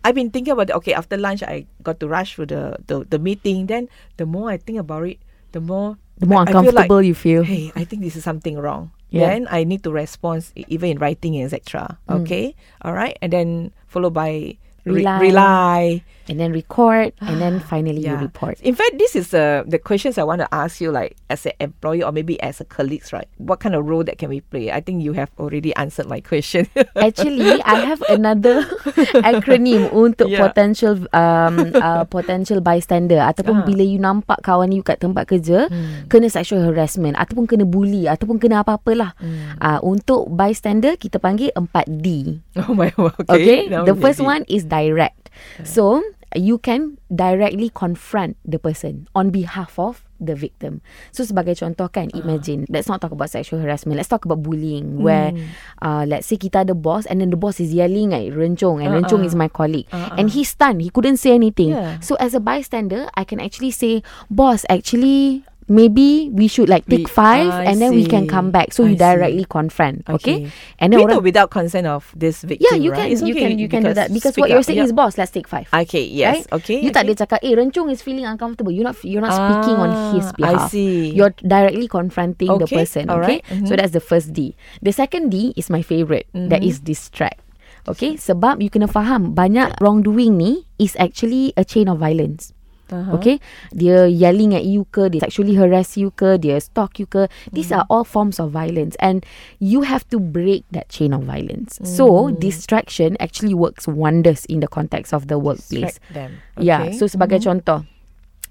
I've 0.03 0.15
been 0.15 0.31
thinking 0.31 0.53
about 0.53 0.69
it. 0.69 0.75
Okay, 0.79 0.93
after 0.93 1.17
lunch, 1.17 1.43
I 1.43 1.65
got 1.83 1.99
to 1.99 2.07
rush 2.07 2.35
for 2.35 2.45
the, 2.45 2.77
the, 2.87 3.03
the 3.09 3.19
meeting. 3.19 3.67
Then 3.67 3.89
the 4.17 4.25
more 4.25 4.49
I 4.49 4.57
think 4.57 4.79
about 4.79 5.03
it, 5.07 5.19
the 5.51 5.59
more 5.61 5.97
the 6.17 6.25
more 6.27 6.39
I- 6.39 6.43
I 6.43 6.45
feel 6.45 6.55
like, 6.55 6.67
uncomfortable 6.67 7.01
you 7.01 7.15
feel 7.15 7.43
hey, 7.43 7.71
I 7.75 7.83
think 7.83 8.03
this 8.03 8.15
is 8.15 8.23
something 8.23 8.57
wrong. 8.57 8.91
Yeah. 9.09 9.27
Then 9.27 9.47
I 9.49 9.63
need 9.63 9.83
to 9.83 9.91
respond 9.91 10.45
even 10.55 10.91
in 10.91 10.97
writing, 10.99 11.41
etc. 11.41 11.97
Mm. 12.07 12.21
Okay, 12.21 12.55
all 12.83 12.93
right, 12.93 13.17
and 13.21 13.33
then 13.33 13.71
followed 13.87 14.13
by 14.13 14.55
re- 14.85 15.01
Rely. 15.01 15.19
rely. 15.19 16.03
And 16.29 16.37
then 16.37 16.53
record 16.53 17.09
and 17.19 17.41
then 17.41 17.57
finally 17.71 17.99
you 17.99 18.13
Yeah. 18.13 18.21
report 18.21 18.61
In 18.61 18.73
fact, 18.73 18.95
this 18.95 19.17
is 19.17 19.33
uh, 19.33 19.65
the 19.65 19.77
questions 19.77 20.15
I 20.15 20.23
want 20.23 20.39
to 20.39 20.49
ask 20.49 20.77
you, 20.77 20.89
like 20.89 21.17
as 21.27 21.43
an 21.43 21.57
employee 21.59 22.05
or 22.05 22.13
maybe 22.13 22.37
as 22.39 22.61
a 22.61 22.65
colleagues, 22.65 23.09
right? 23.09 23.25
What 23.37 23.59
kind 23.59 23.73
of 23.73 23.83
role 23.83 24.05
that 24.05 24.17
can 24.17 24.29
we 24.29 24.41
play? 24.41 24.69
I 24.69 24.79
think 24.79 25.01
you 25.01 25.13
have 25.13 25.33
already 25.35 25.73
answered 25.75 26.05
my 26.05 26.21
question. 26.21 26.69
Actually, 26.95 27.57
I 27.65 27.81
have 27.83 27.99
another 28.07 28.61
acronym 29.25 29.89
untuk 29.91 30.29
Yeah. 30.29 30.45
potential 30.45 31.01
um 31.11 31.55
uh, 31.85 32.05
potential 32.05 32.61
bystander 32.61 33.17
ataupun 33.19 33.61
Ah. 33.61 33.65
bila 33.65 33.81
you 33.81 33.97
nampak 33.97 34.39
kawan 34.41 34.69
you 34.69 34.85
kat 34.85 35.01
tempat 35.01 35.25
kerja 35.25 35.65
Hmm. 35.69 36.05
kena 36.07 36.29
sexual 36.29 36.61
harassment 36.61 37.17
ataupun 37.17 37.49
kena 37.49 37.65
bully 37.65 38.05
ataupun 38.05 38.37
kena 38.37 38.61
apa-apalah. 38.61 39.17
Hmm. 39.17 39.57
Uh, 39.57 39.79
untuk 39.81 40.29
bystander 40.29 40.93
kita 40.95 41.17
panggil 41.17 41.49
4D. 41.55 42.37
oh 42.61 42.77
my 42.77 42.93
god. 42.93 43.17
Okay, 43.25 43.65
Okay. 43.71 43.87
The 43.89 43.95
first 43.95 44.19
one 44.19 44.45
is 44.45 44.63
direct. 44.63 45.31
So 45.63 46.03
you 46.35 46.57
can 46.57 46.97
directly 47.09 47.71
confront 47.73 48.37
the 48.45 48.59
person 48.59 49.07
on 49.15 49.29
behalf 49.29 49.79
of 49.79 50.05
the 50.19 50.35
victim. 50.35 50.83
So 51.15 51.23
sebagai 51.23 51.55
contoh 51.55 51.87
kan, 51.87 52.11
Ah. 52.11 52.19
imagine 52.19 52.67
let's 52.67 52.91
not 52.91 52.99
talk 52.99 53.15
about 53.15 53.31
sexual 53.31 53.63
harassment. 53.63 53.95
Let's 53.95 54.11
talk 54.11 54.27
about 54.27 54.43
bullying 54.43 54.99
where 54.99 55.31
Hmm. 55.31 55.47
uh, 55.79 56.03
let's 56.03 56.27
say 56.27 56.35
kita 56.35 56.67
ada 56.67 56.75
boss 56.75 57.07
and 57.07 57.23
then 57.23 57.31
the 57.31 57.39
boss 57.39 57.63
is 57.63 57.71
yelling 57.71 58.11
at 58.11 58.27
Rencong 58.35 58.83
and 58.83 58.91
Uh-uh. 58.91 58.99
Rencong 59.07 59.23
is 59.23 59.31
my 59.33 59.47
colleague 59.47 59.87
Uh-uh. 59.95 60.19
and 60.19 60.29
he's 60.35 60.51
stunned. 60.51 60.83
He 60.83 60.91
couldn't 60.91 61.23
say 61.23 61.31
anything. 61.31 61.71
Yeah. 61.71 62.03
So 62.03 62.19
as 62.19 62.35
a 62.35 62.43
bystander, 62.43 63.07
I 63.15 63.23
can 63.23 63.39
actually 63.39 63.71
say, 63.71 64.03
boss, 64.27 64.67
actually 64.67 65.47
maybe 65.69 66.27
we 66.33 66.49
should 66.49 66.67
like 66.67 66.83
take 66.89 67.05
We- 67.05 67.13
five 67.13 67.47
I 67.53 67.69
and 67.69 67.77
then 67.79 67.93
we 67.93 68.03
can 68.03 68.25
see. 68.25 68.33
come 68.33 68.49
back. 68.49 68.73
So 68.73 68.83
I 68.83 68.91
you 68.91 68.95
see. 68.97 69.05
directly 69.05 69.45
confront. 69.47 70.03
Okay. 70.09 70.49
Okay. 70.49 70.51
And 70.81 70.91
then 70.91 70.99
orang 70.99 71.17
or 71.17 71.21
without 71.21 71.53
consent 71.53 71.85
of 71.85 72.09
this 72.17 72.41
victim, 72.41 72.65
yeah, 72.65 72.75
you 72.75 72.89
right? 72.91 73.05
can 73.05 73.13
It's 73.13 73.21
you 73.21 73.31
okay 73.37 73.53
can 73.53 73.59
you 73.61 73.69
can 73.69 73.81
do 73.85 73.93
that 73.93 74.09
because 74.11 74.33
what 74.35 74.49
you're 74.49 74.59
up, 74.59 74.67
saying 74.67 74.81
yeah. 74.81 74.89
is 74.89 74.93
boss. 74.93 75.15
Let's 75.15 75.29
take 75.31 75.47
five. 75.47 75.69
Okay, 75.71 76.03
yes, 76.03 76.43
right? 76.49 76.59
okay. 76.59 76.81
You 76.81 76.89
tak 76.89 77.05
okay. 77.05 77.13
ada 77.13 77.21
cakap, 77.23 77.39
eh, 77.45 77.53
Rencong 77.53 77.87
is 77.93 78.01
feeling 78.01 78.25
uncomfortable. 78.25 78.73
You're 78.73 78.89
not 78.89 78.97
you're 79.05 79.21
not 79.23 79.37
speaking 79.37 79.77
on 79.77 79.89
his 80.17 80.25
Ah, 80.25 80.33
I 80.33 80.41
behalf. 80.57 80.69
see. 80.73 81.13
You're 81.13 81.31
directly 81.39 81.87
confronting 81.87 82.49
the 82.49 82.65
Okay, 82.65 82.75
person. 82.81 83.07
alright, 83.07 83.45
Okay, 83.45 83.61
mhm. 83.61 83.67
so 83.69 83.77
that's 83.77 83.93
the 83.93 84.01
first 84.03 84.33
D. 84.33 84.57
The 84.81 84.91
second 84.91 85.29
D 85.29 85.53
is 85.55 85.69
my 85.69 85.85
favorite. 85.85 86.25
That 86.33 86.65
Mhm. 86.65 86.69
is 86.69 86.81
distract. 86.81 87.45
Okay, 87.87 88.19
sebab 88.19 88.61
you 88.61 88.69
kena 88.69 88.85
faham 88.85 89.33
banyak 89.33 89.79
wrongdoing 89.81 90.37
ni 90.37 90.67
is 90.77 90.93
actually 90.99 91.55
a 91.57 91.63
chain 91.65 91.87
of 91.89 91.97
violence. 91.97 92.53
Uh-huh. 92.89 93.15
Okay 93.21 93.37
Dia 93.71 94.09
yelling 94.09 94.57
at 94.57 94.65
you 94.65 94.89
ke 94.89 95.09
Dia 95.13 95.21
sexually 95.21 95.55
harass 95.55 95.95
you 95.95 96.09
ke 96.13 96.41
Dia 96.41 96.57
stalk 96.57 96.97
you 96.97 97.05
ke 97.05 97.29
These 97.53 97.69
are 97.69 97.85
all 97.89 98.03
forms 98.03 98.41
of 98.41 98.49
violence 98.51 98.97
And 98.99 99.25
you 99.61 99.85
have 99.85 100.07
to 100.09 100.17
break 100.17 100.65
that 100.73 100.89
chain 100.89 101.13
of 101.13 101.23
violence 101.29 101.77
So 101.85 102.33
distraction 102.33 103.15
actually 103.21 103.53
works 103.53 103.85
wonders 103.85 104.45
In 104.49 104.59
the 104.59 104.69
context 104.69 105.13
of 105.13 105.29
the 105.29 105.37
workplace 105.37 106.01
Distract 106.01 106.13
them. 106.13 106.31
Yeah 106.57 106.89
Okay. 106.89 106.97
So 106.97 107.05
sebagai 107.05 107.39
contoh 107.45 107.85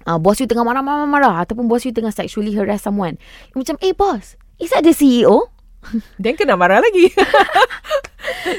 uh, 0.07 0.17
Bos 0.17 0.39
you 0.39 0.47
tengah 0.47 0.63
marah-marah 0.63 1.43
Ataupun 1.43 1.67
bos 1.67 1.83
you 1.83 1.91
tengah 1.91 2.15
sexually 2.15 2.55
harass 2.55 2.87
someone 2.87 3.19
you 3.51 3.59
Macam 3.59 3.75
eh 3.83 3.91
boss 3.91 4.39
Is 4.59 4.71
that 4.75 4.83
the 4.83 4.91
CEO? 4.91 5.58
Then 6.21 6.35
kena 6.35 6.53
marah 6.53 6.79
lagi. 6.79 7.09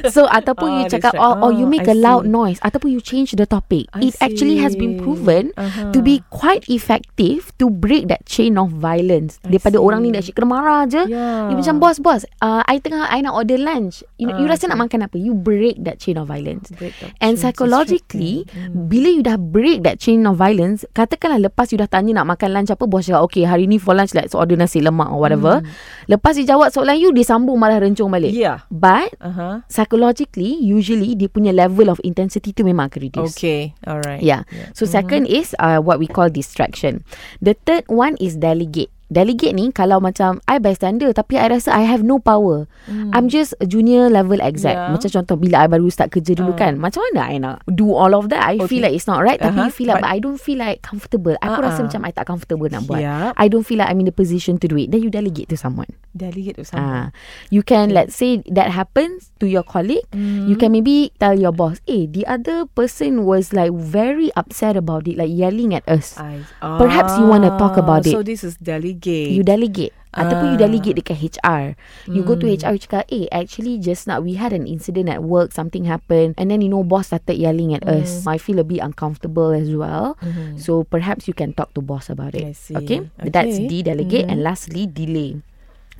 so 0.08 0.24
ataupun 0.26 0.66
Ah, 0.66 0.76
you 0.78 0.86
cakap 0.88 1.12
distract. 1.12 1.20
or, 1.20 1.32
or 1.38 1.50
you 1.52 1.64
Ah, 1.64 1.70
make 1.70 1.84
I 1.84 1.92
a 1.92 1.96
loud 1.96 2.24
see. 2.24 2.32
noise 2.32 2.58
ataupun 2.60 2.90
you 2.90 3.00
change 3.00 3.32
the 3.32 3.44
topic 3.44 3.86
I 3.92 4.08
it 4.08 4.14
actually 4.18 4.56
has 4.58 4.72
been 4.72 4.96
see. 4.96 5.00
proven 5.00 5.44
Uh-huh. 5.52 5.92
to 5.92 6.00
be 6.00 6.24
quite 6.28 6.64
effective 6.66 7.52
to 7.56 7.68
break 7.68 8.08
that 8.08 8.24
chain 8.24 8.56
of 8.56 8.72
violence 8.72 9.36
I 9.42 9.52
daripada 9.52 9.76
see. 9.76 9.82
orang 9.82 10.00
ni 10.00 10.10
dah 10.10 10.20
asyik 10.20 10.34
kena 10.34 10.48
marah 10.48 10.84
je 10.86 11.02
Yeah. 11.06 11.48
you 11.48 11.56
macam 11.56 11.76
bos 11.76 11.96
bos 11.98 12.22
uh, 12.40 12.62
I 12.62 12.78
tengah 12.78 13.04
I 13.04 13.20
nak 13.20 13.34
order 13.34 13.56
lunch 13.56 14.00
you, 14.16 14.28
you 14.28 14.44
Ah, 14.44 14.50
rasa 14.50 14.66
nak 14.66 14.80
makan 14.80 15.00
apa 15.02 15.16
you 15.16 15.32
break 15.32 15.80
that 15.82 15.96
chain 15.98 16.16
of 16.16 16.26
violence 16.26 16.72
Break 16.72 16.96
that 16.98 17.12
And 17.18 17.34
chain, 17.34 17.40
psychologically 17.42 18.44
them. 18.46 18.88
Bila 18.88 19.08
you 19.10 19.22
dah 19.22 19.36
break 19.36 19.82
that 19.82 19.98
chain 19.98 20.24
of 20.24 20.36
violence 20.36 20.82
Katakanlah 20.90 21.40
lepas 21.42 21.68
you 21.68 21.78
dah 21.78 21.86
tanya 21.86 22.16
nak 22.16 22.30
makan 22.30 22.52
lunch 22.54 22.70
apa 22.70 22.84
Bos 22.84 23.04
cakap 23.04 23.22
okay 23.24 23.44
hari 23.44 23.64
ni 23.64 23.76
for 23.76 23.92
lunch 23.92 24.12
let's 24.12 24.32
order 24.32 24.56
nasi 24.56 24.80
lemak 24.80 25.08
or 25.08 25.20
whatever 25.20 25.60
Lepas 26.06 26.36
dia 26.36 26.48
jawab 26.48 26.70
soalan 26.70 26.96
you 26.96 27.09
Dia 27.10 27.26
sambung 27.26 27.58
malah 27.58 27.82
rencung 27.82 28.10
balik 28.10 28.30
Yeah. 28.32 28.62
But 28.70 29.14
Uh-huh. 29.18 29.66
psychologically 29.66 30.54
usually 30.60 31.14
dia 31.14 31.26
punya 31.26 31.50
level 31.50 31.90
of 31.90 31.98
intensity 32.02 32.54
tu 32.54 32.62
memang 32.62 32.88
akan 32.88 33.00
reduce. 33.02 33.34
Okay. 33.34 33.74
All 33.86 34.00
right. 34.06 34.22
Yeah. 34.22 34.46
So 34.72 34.86
second 34.86 35.26
is 35.26 35.52
uh, 35.58 35.82
what 35.82 35.98
we 35.98 36.06
call 36.06 36.30
distraction. 36.30 37.02
The 37.42 37.58
third 37.66 37.90
one 37.90 38.14
is 38.22 38.38
delegate. 38.38 38.90
Delegate 39.10 39.50
ni 39.52 39.74
kalau 39.74 39.98
macam 39.98 40.38
I 40.46 40.62
bystander 40.62 41.10
tapi 41.10 41.34
I 41.34 41.50
rasa 41.50 41.74
I 41.74 41.82
have 41.82 42.06
no 42.06 42.22
power. 42.22 42.70
I'm 43.10 43.26
just 43.26 43.58
a 43.58 43.66
junior 43.66 44.06
level 44.06 44.38
exec. 44.38 44.70
Yeah. 44.72 44.94
Macam 44.94 45.10
contoh 45.10 45.34
bila 45.34 45.66
I 45.66 45.68
baru 45.68 45.90
start 45.90 46.14
kerja 46.14 46.38
dulu 46.38 46.54
kan. 46.54 46.78
Macam 46.78 47.02
mana 47.10 47.20
I 47.26 47.42
nak 47.42 47.66
do 47.66 47.90
all 47.90 48.14
of 48.14 48.30
that? 48.30 48.38
I 48.46 48.62
Okay. 48.62 48.78
feel 48.78 48.82
like 48.86 48.94
it's 48.94 49.10
not 49.10 49.18
right 49.20 49.36
tapi 49.36 49.58
Uh-huh. 49.58 49.66
you 49.66 49.74
feel 49.74 49.90
like 49.90 49.98
But- 49.98 50.06
but 50.06 50.14
I 50.14 50.18
don't 50.22 50.38
feel 50.38 50.58
like 50.62 50.78
comfortable. 50.86 51.34
Aku 51.42 51.58
rasa 51.58 51.82
Uh-uh. 51.82 51.90
macam 51.90 52.00
I 52.06 52.10
tak 52.14 52.26
comfortable 52.30 52.70
nak 52.70 52.86
buat. 52.86 53.02
Yeah. 53.02 53.34
I 53.34 53.50
don't 53.50 53.66
feel 53.66 53.82
like 53.82 53.90
I'm 53.90 53.98
in 53.98 54.06
the 54.06 54.14
position 54.14 54.62
to 54.62 54.70
do 54.70 54.78
it. 54.78 54.94
Then 54.94 55.02
you 55.02 55.10
delegate 55.10 55.50
to 55.50 55.58
someone. 55.58 55.90
Delegate 56.14 56.62
to 56.62 56.64
Ah, 56.70 56.70
someone. 56.70 57.10
you 57.50 57.66
can 57.66 57.90
let's 57.90 58.14
say 58.14 58.46
that 58.46 58.70
happens 58.70 59.34
to 59.42 59.50
your 59.50 59.66
colleague. 59.66 60.06
You 60.14 60.54
can 60.54 60.70
maybe 60.70 61.10
tell 61.18 61.34
your 61.34 61.50
boss, 61.50 61.82
"Hey, 61.82 62.06
the 62.06 62.22
other 62.30 62.70
person 62.70 63.26
was 63.26 63.50
like 63.50 63.74
very 63.74 64.30
upset 64.38 64.78
about 64.78 65.10
it, 65.10 65.18
like 65.18 65.34
yelling 65.34 65.74
at 65.74 65.82
us." 65.90 66.14
I, 66.14 66.46
Perhaps 66.62 67.18
you 67.18 67.26
wanna 67.26 67.50
talk 67.58 67.74
about 67.74 68.06
So 68.06 68.22
it. 68.22 68.30
this 68.30 68.46
is 68.46 68.54
delegate. 68.54 68.99
You 69.06 69.42
delegate. 69.42 69.96
Ataupun 70.10 70.54
you 70.54 70.58
Ah. 70.58 70.62
delegate 70.66 70.98
dekat 70.98 71.22
HR 71.22 71.78
You 72.10 72.26
go 72.26 72.34
to 72.34 72.50
HR 72.50 72.74
You 72.74 72.82
cakap 72.82 73.06
Eh 73.14 73.30
actually 73.30 73.78
just 73.78 74.10
now 74.10 74.18
We 74.18 74.34
had 74.34 74.50
an 74.50 74.66
incident 74.66 75.06
at 75.06 75.22
work. 75.22 75.54
Something 75.54 75.86
happened. 75.86 76.34
And 76.34 76.50
then 76.50 76.58
you 76.60 76.70
know 76.70 76.82
Boss 76.82 77.14
started 77.14 77.38
yelling 77.38 77.70
at 77.78 77.86
us. 77.86 78.26
I 78.26 78.34
feel 78.34 78.58
a 78.58 78.66
bit 78.66 78.82
uncomfortable 78.82 79.54
as 79.54 79.70
well. 79.70 80.18
So 80.58 80.82
perhaps 80.82 81.30
you 81.30 81.34
can 81.34 81.54
talk 81.54 81.70
to 81.78 81.80
boss 81.80 82.10
about 82.10 82.34
it. 82.34 82.42
See. 82.58 82.74
Okay, 82.74 83.06
That's 83.22 83.62
Okay. 83.62 83.70
D-delegate 83.70 84.26
And 84.26 84.42
lastly 84.42 84.90
delay. 84.90 85.38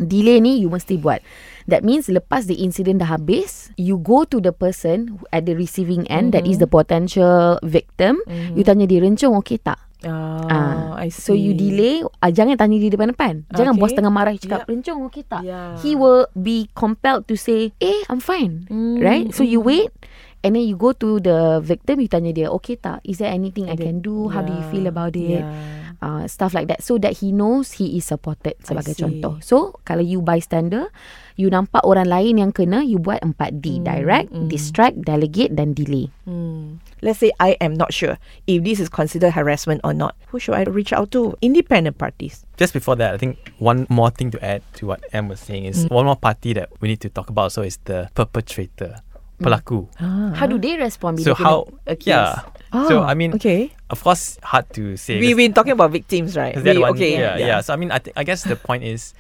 Delay 0.00 0.40
ni 0.40 0.58
you 0.64 0.72
mesti 0.72 0.96
buat. 0.96 1.20
That 1.68 1.84
means 1.84 2.08
lepas 2.08 2.48
the 2.48 2.58
incident 2.58 3.04
dah 3.04 3.14
habis 3.14 3.68
You 3.78 4.00
go 4.00 4.24
to 4.26 4.40
the 4.42 4.50
person 4.50 5.20
At 5.30 5.46
the 5.46 5.54
receiving 5.54 6.08
end 6.10 6.32
That 6.34 6.48
is 6.50 6.58
the 6.58 6.66
potential 6.66 7.60
victim. 7.62 8.18
You 8.26 8.66
tanya 8.66 8.90
dia 8.90 9.04
rencung 9.06 9.38
okay 9.38 9.60
tak 9.60 9.78
Ah, 10.00 10.48
Ah, 10.48 10.90
I 10.96 11.12
see. 11.12 11.20
So 11.20 11.32
you 11.32 11.52
delay 11.52 12.00
uh, 12.00 12.30
Jangan 12.32 12.56
tanya 12.56 12.76
dia 12.76 12.88
depan-depan 12.88 13.44
Jangan 13.48 13.76
Okay. 13.76 13.82
bos 13.84 13.92
tengah 13.92 14.08
marah 14.08 14.32
Cakap 14.32 14.64
Yep. 14.64 14.70
rencung 14.72 14.98
okay 15.04 15.22
tak 15.22 15.44
Yeah. 15.44 15.76
He 15.78 15.92
will 15.92 16.24
be 16.32 16.72
compelled 16.72 17.28
to 17.28 17.36
say 17.36 17.76
Eh 17.76 18.00
I'm 18.08 18.18
fine 18.18 18.64
Mm, 18.66 18.96
Right 18.98 19.26
So 19.30 19.44
you 19.44 19.60
wait 19.60 19.92
And 20.40 20.56
then 20.56 20.64
you 20.64 20.72
go 20.72 20.96
to 20.96 21.20
the 21.20 21.60
victim 21.60 22.00
You 22.00 22.08
tanya 22.08 22.32
dia 22.32 22.48
Okay 22.50 22.80
tak 22.80 23.04
Is 23.04 23.20
there 23.20 23.28
anything 23.28 23.68
I 23.68 23.76
can 23.76 24.00
do 24.00 24.32
How 24.32 24.40
do 24.40 24.48
you 24.50 24.64
feel 24.64 24.88
about 24.88 25.12
it 25.12 25.44
Yeah. 25.44 26.00
uh, 26.00 26.24
Stuff 26.24 26.56
like 26.56 26.72
that 26.72 26.80
So 26.80 26.96
that 26.96 27.20
he 27.20 27.28
knows 27.28 27.76
He 27.76 28.00
is 28.00 28.08
supported 28.08 28.56
Sebagai 28.64 28.96
contoh 28.96 29.36
So 29.44 29.76
Kalau 29.84 30.00
you 30.00 30.24
bystander 30.24 30.88
You 31.36 31.52
nampak 31.52 31.84
orang 31.84 32.08
lain 32.08 32.40
yang 32.40 32.56
kena 32.56 32.80
You 32.80 32.96
buat 32.96 33.20
4D 33.20 33.84
Direct 33.84 34.32
Distract 34.48 35.04
Delegate 35.04 35.52
Dan 35.52 35.76
delay 35.76 36.08
Hmm. 36.24 36.80
Let's 37.02 37.18
say 37.18 37.32
I 37.40 37.56
am 37.60 37.74
not 37.74 37.92
sure 37.92 38.18
if 38.46 38.62
this 38.64 38.80
is 38.80 38.88
considered 38.88 39.30
harassment 39.32 39.80
or 39.84 39.94
not. 39.94 40.16
Who 40.28 40.38
should 40.38 40.54
I 40.54 40.62
reach 40.64 40.92
out 40.92 41.10
to? 41.12 41.36
Independent 41.42 41.98
parties. 41.98 42.44
Just 42.56 42.72
before 42.72 42.96
that, 42.96 43.14
I 43.14 43.18
think 43.18 43.38
one 43.58 43.86
more 43.88 44.10
thing 44.10 44.30
to 44.32 44.44
add 44.44 44.62
to 44.74 44.86
what 44.86 45.00
Em 45.12 45.28
was 45.28 45.40
saying 45.40 45.64
is 45.64 45.86
one 45.88 46.04
more 46.06 46.16
party 46.16 46.52
that 46.54 46.68
we 46.80 46.88
need 46.88 47.00
to 47.00 47.08
talk 47.08 47.30
about. 47.30 47.52
So 47.52 47.62
is 47.62 47.78
the 47.84 48.10
perpetrator, 48.14 49.00
pelaku. 49.40 49.88
How 50.36 50.46
do 50.46 50.58
they 50.58 50.76
respond 50.76 51.20
So 51.20 51.34
how? 51.34 51.66
accused? 51.86 52.06
Yeah. 52.08 52.40
so 52.88 53.02
I 53.02 53.14
mean, 53.14 53.32
Ah, 53.32 53.36
okay. 53.36 53.72
of 53.88 54.02
course, 54.04 54.38
hard 54.42 54.68
to 54.74 54.96
say. 54.96 55.18
We've 55.18 55.36
been 55.36 55.52
talking 55.54 55.72
about 55.72 55.90
victims, 55.90 56.36
right? 56.36 56.54
We- 56.54 56.78
one? 56.78 56.92
okay. 56.92 57.12
Yeah, 57.18 57.36
yeah, 57.36 57.60
So 57.60 57.72
I 57.72 57.76
mean, 57.76 57.90
I, 57.90 57.98
th- 57.98 58.14
I 58.16 58.24
guess 58.24 58.44
the 58.44 58.56
point 58.56 58.84
is, 58.84 59.14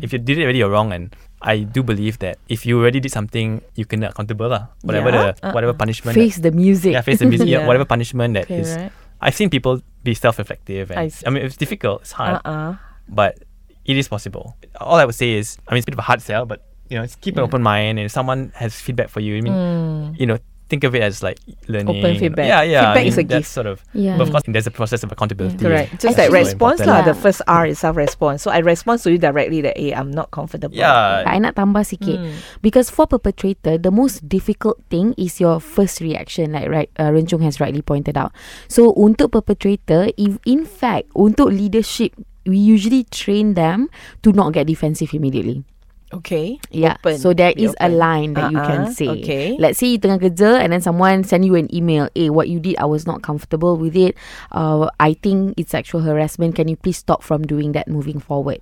if 0.00 0.12
you 0.12 0.18
did 0.18 0.38
it 0.38 0.42
already, 0.44 0.58
you're 0.58 0.70
wrong, 0.70 0.92
and 0.92 1.14
I 1.42 1.66
do 1.66 1.82
believe 1.82 2.18
that 2.20 2.38
if 2.48 2.64
you 2.64 2.78
already 2.78 3.00
did 3.00 3.10
something, 3.10 3.60
you 3.74 3.84
can 3.84 4.02
accountable 4.06 4.48
lah. 4.48 4.70
Whatever 4.82 5.10
Yeah. 5.10 5.18
the 5.18 5.26
uh-uh. 5.42 5.52
whatever 5.52 5.74
punishment. 5.74 6.14
Face 6.14 6.38
the 6.38 6.54
music 6.54 6.94
yeah, 6.94 7.02
face 7.02 7.18
the 7.18 7.26
music. 7.26 7.48
Yeah. 7.52 7.60
yeah. 7.62 7.66
Whatever 7.66 7.84
punishment 7.84 8.34
that 8.34 8.50
is. 8.50 8.72
Okay, 8.72 8.88
right. 8.88 8.92
I've 9.22 9.34
seen 9.34 9.50
people 9.50 9.82
be 10.02 10.14
self-reflective, 10.14 10.90
I 10.90 11.06
and 11.06 11.12
see. 11.12 11.26
I, 11.26 11.30
mean, 11.30 11.46
it's 11.46 11.56
difficult. 11.56 12.02
It's 12.02 12.10
hard, 12.10 12.42
Uh-uh. 12.42 12.74
but 13.06 13.38
it 13.84 13.94
is 13.94 14.08
possible. 14.10 14.58
All 14.82 14.98
I 14.98 15.04
would 15.04 15.14
say 15.14 15.34
is, 15.38 15.58
I 15.66 15.74
mean, 15.74 15.78
it's 15.78 15.86
a 15.86 15.90
bit 15.90 15.94
of 15.94 16.02
a 16.02 16.06
hard 16.06 16.22
sell, 16.22 16.46
but 16.46 16.66
you 16.90 16.98
know, 16.98 17.06
keep 17.22 17.36
an 17.38 17.42
open 17.42 17.62
mind, 17.62 17.98
and 17.98 18.06
if 18.06 18.12
someone 18.12 18.50
has 18.54 18.74
feedback 18.74 19.08
for 19.10 19.20
you, 19.20 19.38
I 19.38 19.40
mean, 19.40 19.54
mm. 19.54 20.18
you 20.18 20.26
know. 20.26 20.38
Think 20.72 20.88
of 20.88 20.96
it 20.96 21.04
as 21.04 21.20
like 21.20 21.36
learning. 21.68 22.00
Open 22.00 22.16
feedback. 22.16 22.48
Yeah, 22.48 22.64
yeah. 22.64 22.80
Feedback 22.80 22.96
I 22.96 23.04
mean, 23.04 23.12
is 23.12 23.18
a 23.20 23.24
that's 23.28 23.44
gift. 23.44 23.52
sort 23.52 23.68
of. 23.68 23.84
Yeah. 23.92 24.16
But 24.16 24.24
of 24.24 24.30
course, 24.32 24.44
there's 24.48 24.64
a 24.64 24.72
process 24.72 25.04
of 25.04 25.12
accountability. 25.12 25.60
Correct. 25.60 26.00
Just 26.00 26.16
That's 26.16 26.32
like 26.32 26.32
response 26.32 26.80
important. 26.80 26.88
lah. 26.88 26.98
Yeah. 27.04 27.12
The 27.12 27.16
first 27.20 27.44
R 27.44 27.68
is 27.68 27.76
self-response. 27.84 28.40
So 28.40 28.48
I 28.48 28.64
respond 28.64 29.04
to 29.04 29.12
you 29.12 29.20
directly 29.20 29.60
that, 29.60 29.76
hey, 29.76 29.92
I'm 29.92 30.08
not 30.08 30.32
comfortable. 30.32 30.72
Yeah. 30.72 31.28
I 31.28 31.36
nak 31.36 31.60
tambah 31.60 31.84
sikit 31.84 32.24
because 32.64 32.88
for 32.88 33.04
perpetrator 33.04 33.76
the 33.76 33.92
most 33.92 34.24
difficult 34.24 34.80
thing 34.88 35.12
is 35.20 35.36
your 35.44 35.60
first 35.60 36.00
reaction 36.00 36.56
like 36.56 36.72
right 36.72 36.88
uh, 36.96 37.12
Rencung 37.12 37.44
has 37.44 37.60
rightly 37.60 37.84
pointed 37.84 38.16
out. 38.16 38.32
So 38.72 38.96
untuk 38.96 39.36
perpetrator 39.36 40.08
if 40.16 40.40
in 40.48 40.64
fact 40.64 41.12
untuk 41.12 41.52
leadership 41.52 42.16
we 42.48 42.56
usually 42.56 43.04
train 43.12 43.60
them 43.60 43.92
to 44.24 44.32
not 44.32 44.56
get 44.56 44.72
defensive 44.72 45.12
immediately. 45.12 45.68
Okay. 46.12 46.60
Yeah. 46.68 47.00
Open. 47.00 47.16
So 47.16 47.32
there 47.32 47.52
Be 47.56 47.64
is 47.64 47.74
a 47.80 47.88
open. 47.88 47.98
line 47.98 48.30
that 48.36 48.52
you 48.52 48.60
can 48.60 48.80
Uh-uh. 48.88 48.92
say. 48.92 49.08
Okay. 49.08 49.56
Let's 49.56 49.80
say 49.80 49.96
you 49.96 49.98
tengah 49.98 50.20
kerja 50.20 50.60
and 50.60 50.72
then 50.72 50.84
someone 50.84 51.24
send 51.24 51.48
you 51.48 51.56
an 51.56 51.72
email. 51.72 52.12
Eh, 52.12 52.28
what 52.28 52.52
you 52.52 52.60
did, 52.60 52.76
I 52.76 52.84
was 52.84 53.08
not 53.08 53.24
comfortable 53.24 53.80
with 53.80 53.96
it. 53.96 54.12
Uh, 54.52 54.92
I 55.00 55.16
think 55.16 55.56
it's 55.56 55.72
sexual 55.72 56.04
harassment. 56.04 56.54
Can 56.54 56.68
you 56.68 56.76
please 56.76 57.00
stop 57.00 57.24
from 57.24 57.42
doing 57.48 57.72
that 57.72 57.88
moving 57.88 58.20
forward? 58.20 58.60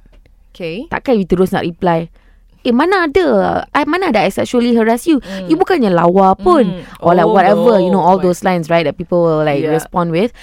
Okay. 0.55 0.87
Takkan 0.91 1.19
you 1.19 1.27
terus 1.27 1.55
nak 1.55 1.63
reply 1.63 2.11
Eh 2.61 2.75
mana 2.77 3.09
ada 3.09 3.27
I, 3.73 3.87
Mana 3.89 4.11
ada 4.13 4.21
I 4.21 4.29
sexually 4.29 4.75
harass 4.77 5.07
you 5.09 5.23
You 5.49 5.57
bukannya 5.57 5.95
lawa 5.95 6.37
pun 6.37 6.83
Mm. 6.83 7.01
Or 7.01 7.15
like 7.17 7.25
Oh, 7.25 7.33
whatever 7.33 7.79
You 7.81 7.89
know 7.89 8.03
all 8.05 8.19
no. 8.21 8.29
those 8.29 8.43
lines 8.45 8.69
right 8.69 8.83
That 8.85 8.99
people 9.01 9.23
will 9.25 9.47
like 9.47 9.63
Yeah. 9.65 9.73
respond 9.73 10.11
with 10.13 10.35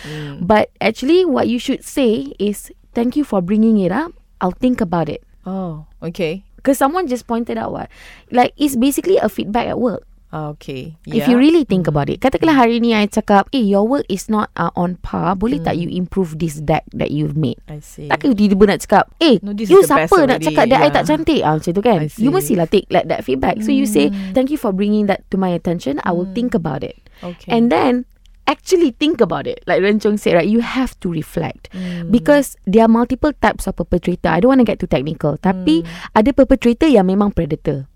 But 0.41 0.71
actually 0.81 1.27
What 1.29 1.45
you 1.51 1.59
should 1.61 1.83
say 1.85 2.33
is 2.41 2.71
Thank 2.97 3.13
you 3.19 3.27
for 3.27 3.43
bringing 3.43 3.77
it 3.83 3.91
up 3.93 4.15
I'll 4.41 4.55
think 4.55 4.79
about 4.81 5.11
it 5.11 5.21
Oh, 5.45 5.85
okay. 6.01 6.46
Because 6.67 6.83
someone 6.83 7.07
just 7.07 7.23
pointed 7.23 7.55
out 7.55 7.71
what? 7.71 7.87
Like 8.27 8.51
it's 8.59 8.75
basically 8.75 9.15
a 9.15 9.31
feedback 9.31 9.71
at 9.71 9.79
work. 9.79 10.03
Okay. 10.27 10.99
If 11.07 11.23
Yeah. 11.23 11.31
you 11.31 11.35
really 11.39 11.63
think 11.63 11.87
about 11.87 12.11
it 12.11 12.19
Katakanlah 12.19 12.67
hari 12.67 12.83
ni 12.83 12.91
I 12.91 13.07
cakap 13.07 13.47
Eh 13.55 13.63
your 13.63 13.87
work 13.87 14.03
is 14.11 14.27
not 14.27 14.51
uh, 14.59 14.75
on 14.75 14.99
par. 14.99 15.39
Boleh 15.39 15.63
tak 15.63 15.79
you 15.79 15.87
improve 15.87 16.35
this 16.35 16.59
deck 16.59 16.83
That 16.91 17.15
you've 17.15 17.39
made? 17.39 17.63
I 17.71 17.79
see. 17.79 18.11
Takkan 18.11 18.35
you 18.35 18.51
tiba-tiba 18.51 18.75
nak 18.75 18.83
cakap 18.83 19.05
Eh 19.23 19.39
No, 19.39 19.55
you 19.55 19.87
siapa 19.87 20.03
nak 20.11 20.11
already, 20.11 20.51
cakap 20.51 20.65
That 20.67 20.83
I 20.83 20.91
yeah. 20.91 20.95
tak 20.99 21.03
cantik? 21.07 21.41
Ah, 21.47 21.55
Macam 21.55 21.71
tu 21.71 21.79
kan. 21.79 21.99
I 22.03 22.11
You 22.19 22.35
mestilah 22.35 22.67
take 22.67 22.91
like 22.91 23.07
that 23.07 23.23
feedback. 23.23 23.63
So 23.63 23.71
you 23.71 23.87
say 23.87 24.11
Thank 24.35 24.51
you 24.51 24.59
for 24.59 24.75
bringing 24.75 25.07
that 25.07 25.23
to 25.31 25.39
my 25.39 25.55
attention. 25.55 26.03
I 26.03 26.11
will 26.11 26.27
think 26.35 26.51
about 26.51 26.83
it. 26.83 26.99
Okay. 27.23 27.47
And 27.47 27.71
then 27.71 28.03
Actually 28.47 28.95
think 28.95 29.19
about 29.19 29.43
it. 29.43 29.59
Like 29.67 29.83
Rencong 29.83 30.15
said 30.15 30.39
right 30.39 30.47
You 30.47 30.63
have 30.63 30.95
to 31.03 31.11
reflect. 31.11 31.67
Hmm. 31.75 32.07
Because 32.07 32.55
There 32.63 32.81
are 32.81 32.91
multiple 32.91 33.35
types 33.35 33.67
of 33.67 33.75
perpetrator. 33.75 34.31
I 34.31 34.39
don't 34.39 34.55
want 34.55 34.63
to 34.63 34.67
get 34.67 34.79
too 34.79 34.87
technical. 34.87 35.35
Tapi 35.35 35.83
hmm. 35.83 36.15
Ada 36.15 36.31
perpetrator 36.31 36.87
yang 36.87 37.11
memang 37.11 37.35
predator. 37.35 37.91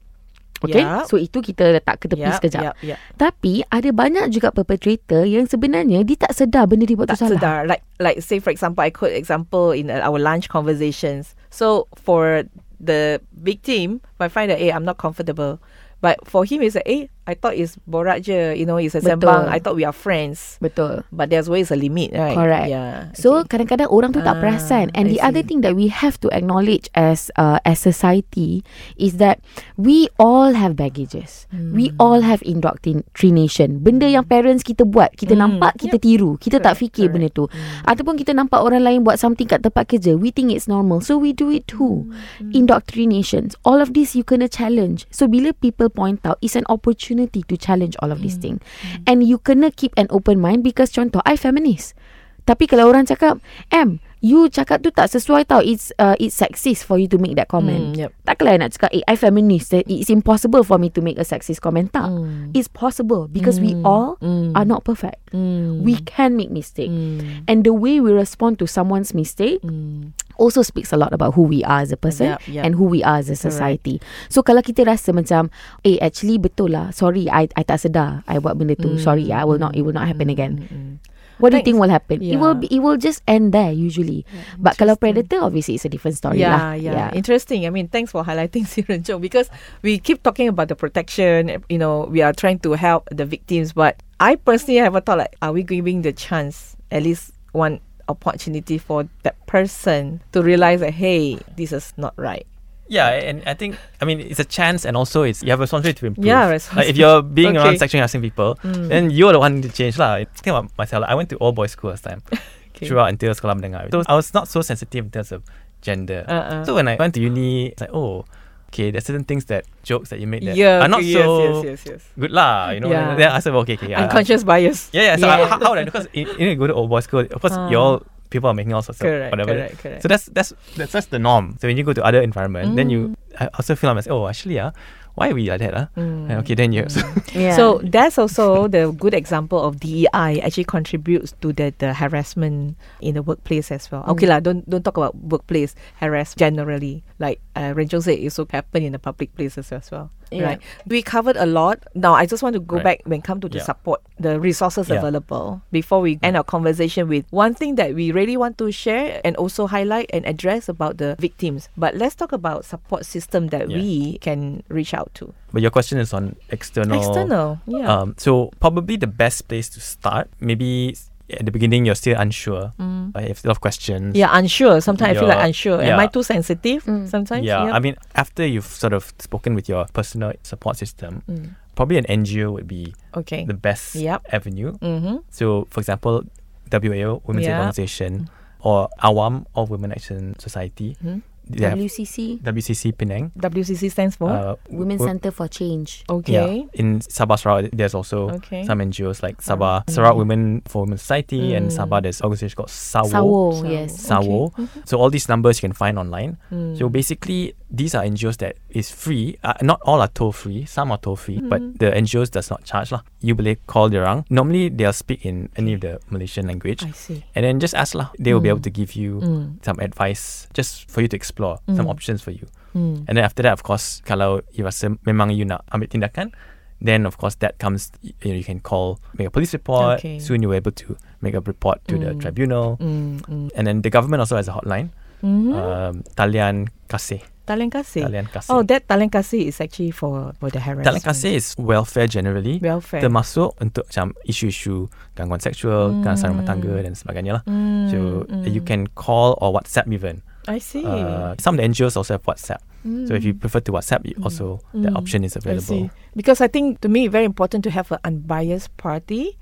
Okay? 0.61 0.83
Yup. 0.85 1.09
So 1.09 1.17
itu 1.17 1.41
kita 1.41 1.73
letak 1.73 2.03
ke 2.03 2.05
tepi 2.05 2.21
Yup, 2.21 2.37
sekejap. 2.37 2.61
yup, 2.61 2.75
yup. 2.83 2.99
Tapi 3.17 3.65
Ada 3.65 3.89
banyak 3.89 4.29
juga 4.29 4.53
perpetrator 4.53 5.25
Yang 5.25 5.57
sebenarnya 5.57 6.05
Dia 6.05 6.17
tak 6.21 6.37
sedar 6.37 6.69
Benda 6.69 6.85
dia 6.85 6.93
buat 6.93 7.09
tak 7.09 7.17
tu 7.17 7.25
salah. 7.25 7.39
sedar. 7.41 7.59
Like 7.65 7.81
like 7.97 8.21
say 8.21 8.37
for 8.37 8.53
example, 8.53 8.85
I 8.85 8.93
quote 8.93 9.15
example 9.15 9.73
in 9.73 9.89
uh, 9.89 10.05
our 10.05 10.21
lunch 10.21 10.53
conversations. 10.53 11.33
So 11.49 11.89
for 11.97 12.45
the 12.81 13.21
victim, 13.37 14.01
might 14.17 14.33
find 14.33 14.49
that 14.49 14.57
hey, 14.57 14.73
I'm 14.73 14.85
not 14.85 14.97
comfortable, 14.97 15.61
but 16.01 16.17
for 16.25 16.45
him 16.45 16.65
it's 16.65 16.73
like 16.73 16.89
hey, 16.89 17.13
I 17.21 17.37
thought 17.37 17.53
it's 17.53 17.77
borak 17.85 18.25
je, 18.25 18.57
you 18.57 18.65
know, 18.65 18.81
it's 18.81 18.97
a 18.97 18.99
Betul. 18.99 19.21
sembang. 19.21 19.45
I 19.47 19.61
thought 19.61 19.77
we 19.77 19.85
are 19.85 19.93
friends. 19.93 20.57
Betul. 20.57 21.05
But 21.13 21.29
there's 21.29 21.45
always 21.45 21.69
a 21.69 21.77
limit, 21.77 22.17
right? 22.17 22.33
Correct. 22.33 22.67
Yeah. 22.67 23.13
So 23.13 23.45
okay. 23.45 23.55
kadang-kadang 23.61 23.93
orang 23.93 24.09
tu 24.09 24.25
tak 24.25 24.35
Ah, 24.35 24.41
perasan 24.41 24.89
and 24.97 25.05
I 25.05 25.11
the 25.13 25.19
other 25.21 25.45
see. 25.45 25.53
thing 25.53 25.59
that 25.61 25.77
we 25.77 25.93
have 25.93 26.17
to 26.25 26.33
acknowledge 26.33 26.89
as 26.97 27.29
uh, 27.37 27.61
as 27.61 27.77
society 27.77 28.65
is 28.97 29.21
that 29.21 29.37
we 29.77 30.09
all 30.17 30.57
have 30.57 30.73
baggages. 30.73 31.45
We 31.53 31.93
Hmm. 31.93 32.01
all 32.01 32.19
have 32.25 32.41
indoctrination. 32.41 33.85
Benda 33.85 34.09
yang 34.09 34.25
parents 34.25 34.65
kita 34.65 34.81
buat, 34.81 35.13
kita 35.13 35.37
Hmm, 35.37 35.61
nampak, 35.61 35.77
kita 35.77 36.01
yep. 36.01 36.03
tiru. 36.03 36.31
Kita 36.41 36.57
tak 36.57 36.73
Correct, 36.73 36.81
fikir 36.89 37.05
correct. 37.05 37.13
benda 37.13 37.29
tu. 37.29 37.45
Ataupun 37.85 38.17
kita 38.17 38.33
nampak 38.33 38.65
orang 38.65 38.81
lain 38.81 38.99
buat 39.05 39.21
something 39.21 39.45
kat 39.45 39.61
tempat 39.61 39.85
kerja, 39.85 40.17
we 40.17 40.33
think 40.33 40.49
it's 40.49 40.65
normal. 40.65 41.05
So 41.05 41.21
we 41.21 41.37
do 41.37 41.53
it 41.53 41.69
too. 41.69 42.09
Hmm. 42.41 42.49
Indoctrinations. 42.55 43.53
All 43.61 43.77
of 43.77 43.93
this 43.93 44.17
you 44.17 44.25
kena 44.25 44.49
challenge. 44.49 45.05
So 45.13 45.27
bila 45.27 45.53
people 45.53 45.91
point 45.91 46.23
out, 46.25 46.41
it's 46.41 46.57
an 46.57 46.65
opportunity 46.65 47.10
to 47.19 47.55
challenge 47.57 47.95
all 47.99 48.11
of 48.11 48.21
these 48.21 48.37
Hmm. 48.37 48.57
things. 48.57 48.59
And 49.07 49.23
you 49.25 49.39
kena 49.41 49.75
keep 49.75 49.91
an 49.97 50.07
open 50.11 50.39
mind 50.39 50.63
because 50.63 50.93
contoh, 50.93 51.23
I 51.25 51.35
feminist. 51.35 51.97
Tapi 52.45 52.65
kalau 52.65 52.89
orang 52.89 53.05
cakap, 53.05 53.37
M, 53.69 54.01
you 54.21 54.47
cakap 54.47 54.85
tu 54.85 54.93
tak 54.93 55.09
sesuai 55.09 55.49
tau. 55.49 55.59
It's 55.59 55.89
uh, 55.97 56.13
it's 56.21 56.37
sexist 56.37 56.85
for 56.85 57.01
you 57.01 57.09
to 57.09 57.17
make 57.17 57.33
that 57.35 57.49
comment. 57.49 57.97
Mm, 57.97 57.97
yep. 57.97 58.09
Takkanlah 58.23 58.53
I 58.53 58.57
nak 58.61 58.71
cakap, 58.77 58.91
eh, 58.93 59.03
I 59.03 59.17
feminist. 59.17 59.73
that 59.73 59.89
It's 59.89 60.13
impossible 60.13 60.61
for 60.61 60.77
me 60.77 60.93
to 60.93 61.01
make 61.01 61.17
a 61.17 61.25
sexist 61.25 61.59
comment. 61.59 61.89
Tak. 61.89 62.05
Mm. 62.07 62.53
It's 62.53 62.69
possible 62.69 63.25
because 63.27 63.57
we 63.57 63.73
all 63.81 64.21
are 64.53 64.63
not 64.63 64.85
perfect. 64.85 65.19
Mm. 65.33 65.81
We 65.81 65.97
can 66.05 66.37
make 66.37 66.53
mistake. 66.53 66.93
Mm. 66.93 67.49
And 67.49 67.65
the 67.65 67.73
way 67.73 67.97
we 67.99 68.13
respond 68.13 68.61
to 68.61 68.69
someone's 68.69 69.11
mistake 69.11 69.59
Mm. 69.61 70.13
also 70.37 70.61
speaks 70.61 70.93
a 70.93 70.97
lot 70.97 71.13
about 71.13 71.33
who 71.33 71.43
we 71.43 71.61
are 71.65 71.81
as 71.81 71.91
a 71.91 71.97
person 71.99 72.33
Yup, 72.33 72.41
yup. 72.49 72.63
and 72.65 72.73
who 72.73 72.85
we 72.85 73.01
are 73.01 73.17
as 73.21 73.29
a 73.29 73.37
society. 73.37 73.97
So 74.29 74.41
kalau 74.41 74.61
kita 74.61 74.85
rasa 74.85 75.13
macam, 75.13 75.49
eh 75.81 75.97
actually 75.97 76.37
betul 76.37 76.73
lah. 76.73 76.93
Sorry, 76.93 77.25
I 77.25 77.49
I 77.57 77.65
tak 77.65 77.81
sedar 77.81 78.21
I 78.29 78.37
buat 78.37 78.57
benda 78.57 78.77
tu. 78.77 79.01
Sorry, 79.01 79.33
I 79.33 79.41
will 79.45 79.57
not. 79.57 79.73
It 79.73 79.81
will 79.81 79.93
not 79.93 80.05
happen 80.05 80.29
again. 80.29 80.69
Mm. 80.69 80.93
What 81.41 81.51
do 81.51 81.57
you 81.57 81.63
think 81.65 81.79
will 81.81 81.89
happen? 81.89 82.21
It 82.21 82.37
will 82.37 82.53
be, 82.55 82.67
it 82.69 82.79
will 82.79 82.97
just 82.97 83.21
end 83.27 83.51
there 83.51 83.71
usually. 83.73 84.25
But 84.61 84.77
kalau 84.77 84.95
predator, 84.95 85.41
obviously 85.41 85.75
it's 85.75 85.85
a 85.85 85.89
different 85.89 86.17
story 86.17 86.39
Yeah, 86.39 86.55
lah. 86.55 86.73
yeah, 86.77 87.09
Interesting. 87.17 87.65
I 87.65 87.69
mean, 87.73 87.89
thanks 87.89 88.11
for 88.13 88.23
highlighting 88.23 88.65
Siren 88.71 89.01
Chong 89.03 89.19
because 89.21 89.49
we 89.81 89.97
keep 89.97 90.21
talking 90.23 90.47
about 90.47 90.69
the 90.69 90.77
protection. 90.77 91.63
You 91.67 91.77
know, 91.81 92.05
we 92.05 92.21
are 92.21 92.31
trying 92.33 92.59
to 92.63 92.73
help 92.77 93.09
the 93.11 93.25
victims, 93.25 93.73
but 93.73 93.97
I 94.21 94.37
personally 94.37 94.77
have 94.79 94.93
a 94.95 95.01
thought 95.01 95.17
like, 95.17 95.35
are 95.41 95.51
we 95.51 95.63
giving 95.65 96.03
the 96.05 96.13
chance 96.13 96.77
at 96.93 97.01
least 97.03 97.33
one 97.51 97.81
opportunity 98.07 98.77
for 98.77 99.07
that 99.23 99.35
person 99.47 100.21
to 100.31 100.43
realize 100.43 100.79
that 100.81 100.93
hey, 100.93 101.39
this 101.57 101.71
is 101.71 101.93
not 101.97 102.13
right. 102.17 102.45
Yeah, 102.91 103.07
and 103.23 103.39
I 103.47 103.55
think 103.55 103.79
I 104.01 104.05
mean 104.05 104.19
it's 104.19 104.43
a 104.43 104.47
chance, 104.47 104.83
and 104.83 104.99
also 104.99 105.23
it's 105.23 105.39
you 105.39 105.47
have 105.55 105.63
a 105.63 105.65
responsibility 105.65 105.99
to 106.03 106.05
improve. 106.11 106.27
Yeah, 106.27 106.51
Like 106.75 106.91
if 106.91 106.99
you're 106.99 107.23
being 107.23 107.55
Okay. 107.55 107.63
around 107.63 107.79
sexually 107.79 108.03
harassing 108.03 108.19
people, 108.19 108.59
then 108.67 109.07
you're 109.15 109.31
the 109.31 109.39
one 109.39 109.63
to 109.63 109.71
change 109.71 109.95
lah. 109.95 110.19
Think 110.35 110.51
about 110.51 110.67
myself. 110.75 111.07
I 111.07 111.15
went 111.15 111.31
to 111.31 111.39
all 111.39 111.55
boys 111.55 111.71
school 111.71 111.95
last 111.95 112.03
time. 112.03 112.19
Okay. 112.71 112.87
Throughout 112.87 113.11
until 113.13 113.29
sekolah 113.35 113.53
menengah. 113.61 113.91
So 113.93 114.01
I 114.09 114.15
was 114.17 114.33
not 114.33 114.47
so 114.49 114.63
sensitive 114.65 115.05
in 115.05 115.11
terms 115.13 115.29
of 115.35 115.43
gender. 115.85 116.23
Uh-uh. 116.25 116.63
So 116.65 116.73
when 116.73 116.87
I 116.87 116.95
went 116.97 117.13
to 117.13 117.21
uni, 117.21 117.75
it's 117.75 117.83
like 117.83 117.93
oh, 117.93 118.25
okay, 118.73 118.89
there's 118.89 119.05
certain 119.05 119.27
things 119.27 119.45
that 119.53 119.67
jokes 119.85 120.09
that 120.09 120.17
you 120.17 120.25
make 120.25 120.41
that 120.47 120.55
yeah, 120.57 120.79
are 120.81 120.87
not 120.89 121.03
okay, 121.05 121.13
so 121.13 121.21
yes, 121.21 121.45
yes, 121.45 121.63
yes, 121.67 121.81
yes. 121.85 122.01
good 122.17 122.31
lah. 122.33 122.71
You 122.73 122.79
know. 122.81 122.89
Yeah. 122.89 123.13
Then 123.19 123.27
I 123.29 123.37
said, 123.43 123.53
well, 123.53 123.61
okay, 123.67 123.75
okay. 123.77 123.93
uh, 123.93 124.07
Unconscious 124.07 124.41
bias. 124.47 124.89
yeah, 124.95 125.13
yeah. 125.13 125.15
So 125.19 125.27
Yeah. 125.29 125.45
I, 125.45 125.51
how, 125.51 125.59
how 125.61 125.71
I? 125.77 125.83
Because 125.85 126.07
you, 126.15 126.25
you 126.39 126.43
know, 126.47 126.51
you 126.55 126.57
go 126.57 126.67
to 126.71 126.73
old 126.73 126.89
boys 126.89 127.05
school. 127.05 127.21
Of 127.27 127.37
course, 127.43 127.53
Ah. 127.53 127.69
you 127.69 127.77
all 127.77 128.01
people 128.31 128.49
are 128.49 128.55
making 128.55 128.73
all 128.73 128.81
sorts 128.81 128.99
Correct, 129.03 129.29
of 129.29 129.37
whatever. 129.37 129.53
correct, 129.53 129.77
correct. 129.83 130.01
So 130.01 130.07
that's 130.07 130.25
that's 130.31 130.53
that's 130.79 130.91
that's 130.95 131.07
the 131.11 131.19
norm. 131.19 131.59
So 131.61 131.67
when 131.67 131.77
you 131.77 131.83
go 131.83 131.93
to 131.93 132.01
other 132.03 132.23
environment, 132.23 132.79
then 132.79 132.89
you 132.89 133.13
I 133.37 133.51
also 133.53 133.75
feel 133.75 133.93
like 133.93 134.07
oh 134.09 134.25
actually 134.27 134.57
ah, 134.57 134.71
why 135.15 135.29
are 135.29 135.35
we 135.35 135.49
like 135.51 135.59
that 135.59 135.75
ah? 135.75 135.87
Mm. 135.99 136.31
Okay, 136.41 136.55
then 136.55 136.71
you. 136.71 136.87
So, 136.87 137.03
Yeah. 137.35 137.55
So 137.55 137.79
that's 137.83 138.17
also 138.17 138.67
the 138.67 138.91
good 138.95 139.13
example 139.13 139.59
of 139.59 139.79
DEI 139.79 140.39
actually 140.41 140.65
contributes 140.67 141.35
to 141.43 141.53
the, 141.53 141.73
the 141.77 141.93
harassment 141.93 142.75
in 142.99 143.15
the 143.15 143.23
workplace 143.23 143.71
as 143.71 143.91
well. 143.91 144.03
Okay 144.15 144.27
lah, 144.27 144.39
don't 144.39 144.63
don't 144.67 144.83
talk 144.83 144.97
about 144.97 145.15
workplace 145.15 145.75
harass 145.99 146.33
generally. 146.35 147.03
Like 147.21 147.37
uh, 147.55 147.77
Renjong 147.77 148.01
said, 148.01 148.17
it 148.17 148.25
also 148.33 148.47
happen 148.49 148.81
in 148.81 148.93
the 148.97 148.99
public 148.99 149.29
places 149.37 149.69
as 149.71 149.91
well. 149.93 150.09
Yeah. 150.31 150.55
Right. 150.55 150.61
We 150.87 151.03
covered 151.03 151.35
a 151.37 151.45
lot. 151.45 151.83
Now 151.93 152.15
I 152.15 152.25
just 152.25 152.41
want 152.41 152.55
to 152.55 152.63
go 152.63 152.77
back 152.81 153.03
Right. 153.05 153.07
when 153.07 153.21
come 153.21 153.37
to 153.43 153.49
the 153.51 153.59
Yeah. 153.61 153.67
support, 153.69 154.01
the 154.17 154.39
resources 154.39 154.87
Yeah. 154.89 154.97
available 154.97 155.61
before 155.75 155.99
we 156.01 156.17
end 156.23 156.33
our 156.39 156.43
conversation 156.47 157.05
with 157.11 157.25
one 157.35 157.53
thing 157.53 157.75
that 157.75 157.93
we 157.93 158.09
really 158.15 158.37
want 158.39 158.57
to 158.63 158.71
share 158.71 159.19
and 159.27 159.35
also 159.35 159.67
highlight 159.67 160.09
and 160.15 160.25
address 160.25 160.65
about 160.71 160.97
the 160.97 161.15
victims. 161.19 161.67
But 161.77 161.93
let's 161.99 162.15
talk 162.15 162.31
about 162.31 162.63
support 162.65 163.05
system 163.05 163.51
that 163.53 163.69
Yeah. 163.69 163.77
we 163.77 164.17
can 164.23 164.63
reach 164.71 164.93
out 164.97 165.11
to. 165.21 165.33
but 165.53 165.61
your 165.61 165.69
question 165.69 165.99
is 165.99 166.15
on 166.15 166.39
external. 166.47 166.95
External. 166.97 167.59
Yeah. 167.67 167.83
Um, 167.91 168.15
so 168.17 168.55
probably 168.63 168.95
the 168.95 169.11
best 169.11 169.51
place 169.51 169.67
to 169.75 169.81
start, 169.83 170.31
maybe 170.39 170.95
s- 170.95 171.10
at 171.39 171.45
the 171.45 171.51
beginning 171.51 171.85
you're 171.85 171.95
still 171.95 172.17
unsure. 172.19 172.73
Mm. 172.79 173.15
You 173.21 173.27
have 173.29 173.43
a 173.43 173.47
lot 173.47 173.57
of 173.57 173.61
questions. 173.61 174.15
Yeah, 174.15 174.29
unsure. 174.31 174.81
Sometimes 174.81 175.17
I 175.17 175.19
feel 175.19 175.27
like 175.29 175.37
Your- 175.37 175.45
unsure. 175.45 175.81
Am 175.81 175.99
I 175.99 176.07
too 176.07 176.23
sensitive? 176.23 176.83
Mm. 176.85 177.07
Sometimes. 177.09 177.45
Yeah, 177.45 177.65
Yep. 177.65 177.73
I 177.75 177.79
mean, 177.79 177.95
after 178.15 178.45
you've 178.45 178.65
sort 178.65 178.93
of 178.93 179.13
spoken 179.19 179.55
with 179.55 179.67
your 179.69 179.85
personal 179.93 180.33
support 180.43 180.77
system, 180.77 181.21
Mm. 181.29 181.55
probably 181.75 181.97
an 181.97 182.05
NGO 182.09 182.51
would 182.51 182.67
be 182.67 182.93
Okay. 183.15 183.45
the 183.45 183.53
best 183.53 183.95
Yep. 183.95 184.21
avenue. 184.31 184.73
Mm-hmm. 184.79 185.17
So, 185.31 185.67
for 185.69 185.79
example, 185.79 186.23
WAO, 186.69 187.21
Women's 187.25 187.45
Aid 187.45 187.49
Yeah. 187.49 187.57
Organization, 187.59 188.29
or 188.61 188.87
AWAM, 189.03 189.45
or 189.55 189.65
Women 189.65 189.91
Action 189.91 190.35
Society, 190.39 190.95
Mhm. 191.03 191.21
They 191.51 191.65
WCC, 191.65 192.41
WCC 192.41 192.91
Penang. 192.97 193.31
WCC 193.37 193.91
stands 193.91 194.15
for. 194.15 194.29
Uh, 194.29 194.55
Women 194.69 194.97
wo- 194.97 195.05
Center 195.05 195.31
for 195.31 195.47
Change. 195.47 196.03
okay. 196.09 196.33
Yeah, 196.33 196.79
in 196.79 196.99
Sabah 196.99 197.37
Sarawak, 197.39 197.71
there's 197.73 197.93
also 197.93 198.29
Okay. 198.41 198.63
some 198.63 198.79
NGOs 198.79 199.21
like 199.23 199.41
Sabah 199.41 199.83
Sarawak 199.89 200.15
Women 200.15 200.61
for 200.67 200.83
Women 200.83 200.97
Society, 200.97 201.53
and 201.53 201.69
Mm. 201.69 201.77
Sabah 201.77 202.01
there's 202.03 202.21
organization 202.21 202.55
called 202.55 202.69
Sawo. 202.69 203.11
Sawo, 203.11 203.69
yes. 203.69 203.91
Sawo. 203.95 204.51
So 204.85 204.97
all 204.99 205.09
these 205.09 205.27
numbers 205.29 205.59
you 205.61 205.67
can 205.69 205.73
find 205.75 205.99
online. 205.99 206.37
Mm. 206.51 206.77
So 206.77 206.89
basically, 206.89 207.53
these 207.71 207.95
are 207.95 208.03
NGOs 208.03 208.37
that 208.43 208.59
is 208.69 208.91
free. 208.91 209.39
Uh, 209.43 209.53
not 209.63 209.79
all 209.87 210.01
are 210.03 210.11
toll 210.11 210.31
free. 210.35 210.65
Some 210.67 210.91
are 210.91 210.99
toll 210.99 211.15
free, 211.15 211.39
but 211.39 211.61
Mm. 211.63 211.79
the 211.79 211.87
NGOs 211.95 212.29
does 212.29 212.51
not 212.51 212.67
charge 212.67 212.91
lah. 212.91 213.01
You 213.23 213.33
boleh 213.33 213.55
call 213.65 213.87
orang. 213.95 214.27
Normally 214.29 214.67
they'll 214.67 214.91
speak 214.91 215.23
in 215.25 215.47
any 215.55 215.73
of 215.73 215.81
the 215.81 216.03
Malaysian 216.11 216.47
language, 216.51 216.83
I 216.83 216.91
see. 216.91 217.23
and 217.31 217.47
then 217.47 217.63
just 217.63 217.71
ask 217.73 217.95
lah. 217.95 218.11
They 218.19 218.35
will 218.35 218.43
be 218.43 218.51
Mm. 218.51 218.59
able 218.59 218.65
to 218.67 218.73
give 218.75 218.91
you 218.99 219.23
Mm. 219.23 219.63
some 219.63 219.79
advice 219.79 220.51
just 220.51 220.91
for 220.91 220.99
you 220.99 221.07
to 221.07 221.15
explore 221.15 221.63
some 221.71 221.87
Mm. 221.87 221.95
options 221.95 222.19
for 222.19 222.35
you. 222.35 222.45
Mm. 222.75 223.07
And 223.07 223.15
then 223.15 223.23
after 223.23 223.39
that, 223.43 223.55
of 223.55 223.63
course, 223.63 224.03
kalau 224.03 224.43
you 224.51 224.67
rasa 224.67 224.91
memang 225.07 225.31
you 225.31 225.47
nak 225.47 225.63
ambil 225.71 225.87
tindakan, 225.87 226.35
then 226.83 227.07
of 227.07 227.15
course 227.15 227.35
that 227.39 227.55
comes, 227.55 227.91
you 228.03 228.11
know, 228.31 228.35
you 228.35 228.43
can 228.43 228.59
call, 228.59 228.99
make 229.15 229.27
a 229.27 229.33
police 229.33 229.55
report. 229.55 229.99
Okay. 230.03 230.19
Soon 230.19 230.43
you're 230.43 230.55
able 230.55 230.75
to 230.75 230.99
make 231.23 231.35
a 231.35 231.43
report 231.43 231.79
to 231.87 231.95
the 231.95 232.15
Mm. 232.15 232.19
tribunal. 232.19 232.75
Mm. 232.83 233.21
Mm. 233.27 233.47
And 233.55 233.63
then 233.67 233.79
the 233.85 233.91
government 233.93 234.19
also 234.23 234.35
has 234.35 234.47
a 234.51 234.55
hotline, 234.55 234.89
Mhm. 235.23 235.51
um, 235.55 235.93
Talian 236.19 236.67
Kasih. 236.89 237.21
Talian 237.51 237.67
Kasih. 237.67 238.07
Talian 238.07 238.27
Kasih. 238.31 238.47
Oh, 238.55 238.63
that 238.63 238.87
Talian 238.87 239.11
Kasih 239.11 239.51
is 239.51 239.59
actually 239.59 239.91
for 239.91 240.31
for 240.39 240.47
the 240.47 240.63
harassment. 240.63 240.87
Talian 240.87 241.03
Kasih 241.03 241.35
is 241.35 241.51
welfare 241.59 242.07
generally. 242.07 242.63
welfare. 242.63 243.03
Termasuk 243.03 243.59
untuk 243.59 243.91
macam 243.91 244.15
isu-isu 244.23 244.87
gangguan 245.19 245.43
seksual, 245.43 245.99
gangguan 245.99 246.31
rumah 246.31 246.47
tangga 246.47 246.79
dan 246.79 246.95
sebagainya 246.95 247.31
lah. 247.39 247.43
Mm, 247.43 247.91
So 247.91 247.97
mm. 248.31 248.47
you 248.47 248.63
can 248.63 248.87
call 248.95 249.35
or 249.43 249.51
WhatsApp 249.51 249.91
even. 249.91 250.23
I 250.47 250.57
see. 250.57 250.81
Uh, 250.81 251.35
some 251.37 251.53
of 251.53 251.61
the 251.61 251.67
NGOs 251.69 251.99
also 251.99 252.15
have 252.17 252.23
WhatsApp. 252.23 252.63
So 252.81 253.13
if 253.13 253.21
you 253.21 253.37
prefer 253.37 253.61
to 253.61 253.71
WhatsApp, 253.77 254.09
you 254.09 254.17
also 254.25 254.57
the 254.73 254.89
Mm. 254.89 254.97
option 254.97 255.21
is 255.21 255.37
available. 255.37 255.61
I 255.61 255.61
see. 255.61 255.85
available. 255.91 256.17
Because 256.17 256.39
I 256.41 256.49
think 256.49 256.81
to 256.81 256.89
me 256.89 257.05
very 257.05 257.29
important 257.29 257.61
to 257.67 257.71
have 257.75 257.91
an 257.93 258.01
unbiased 258.01 258.73
party 258.81 259.37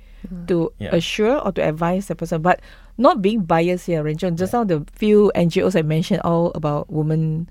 to 0.51 0.75
Yeah. 0.75 0.91
assure 0.91 1.39
or 1.39 1.55
to 1.55 1.63
advise 1.63 2.11
the 2.11 2.19
person, 2.19 2.43
but 2.43 2.59
not 2.99 3.23
being 3.23 3.47
biased 3.47 3.87
here, 3.87 4.03
Renjong. 4.03 4.35
Just 4.35 4.51
now 4.51 4.67
the 4.67 4.83
few 4.91 5.31
NGOs 5.31 5.79
I 5.79 5.87
mentioned 5.87 6.19
all 6.27 6.51
about 6.51 6.91
women 6.91 7.47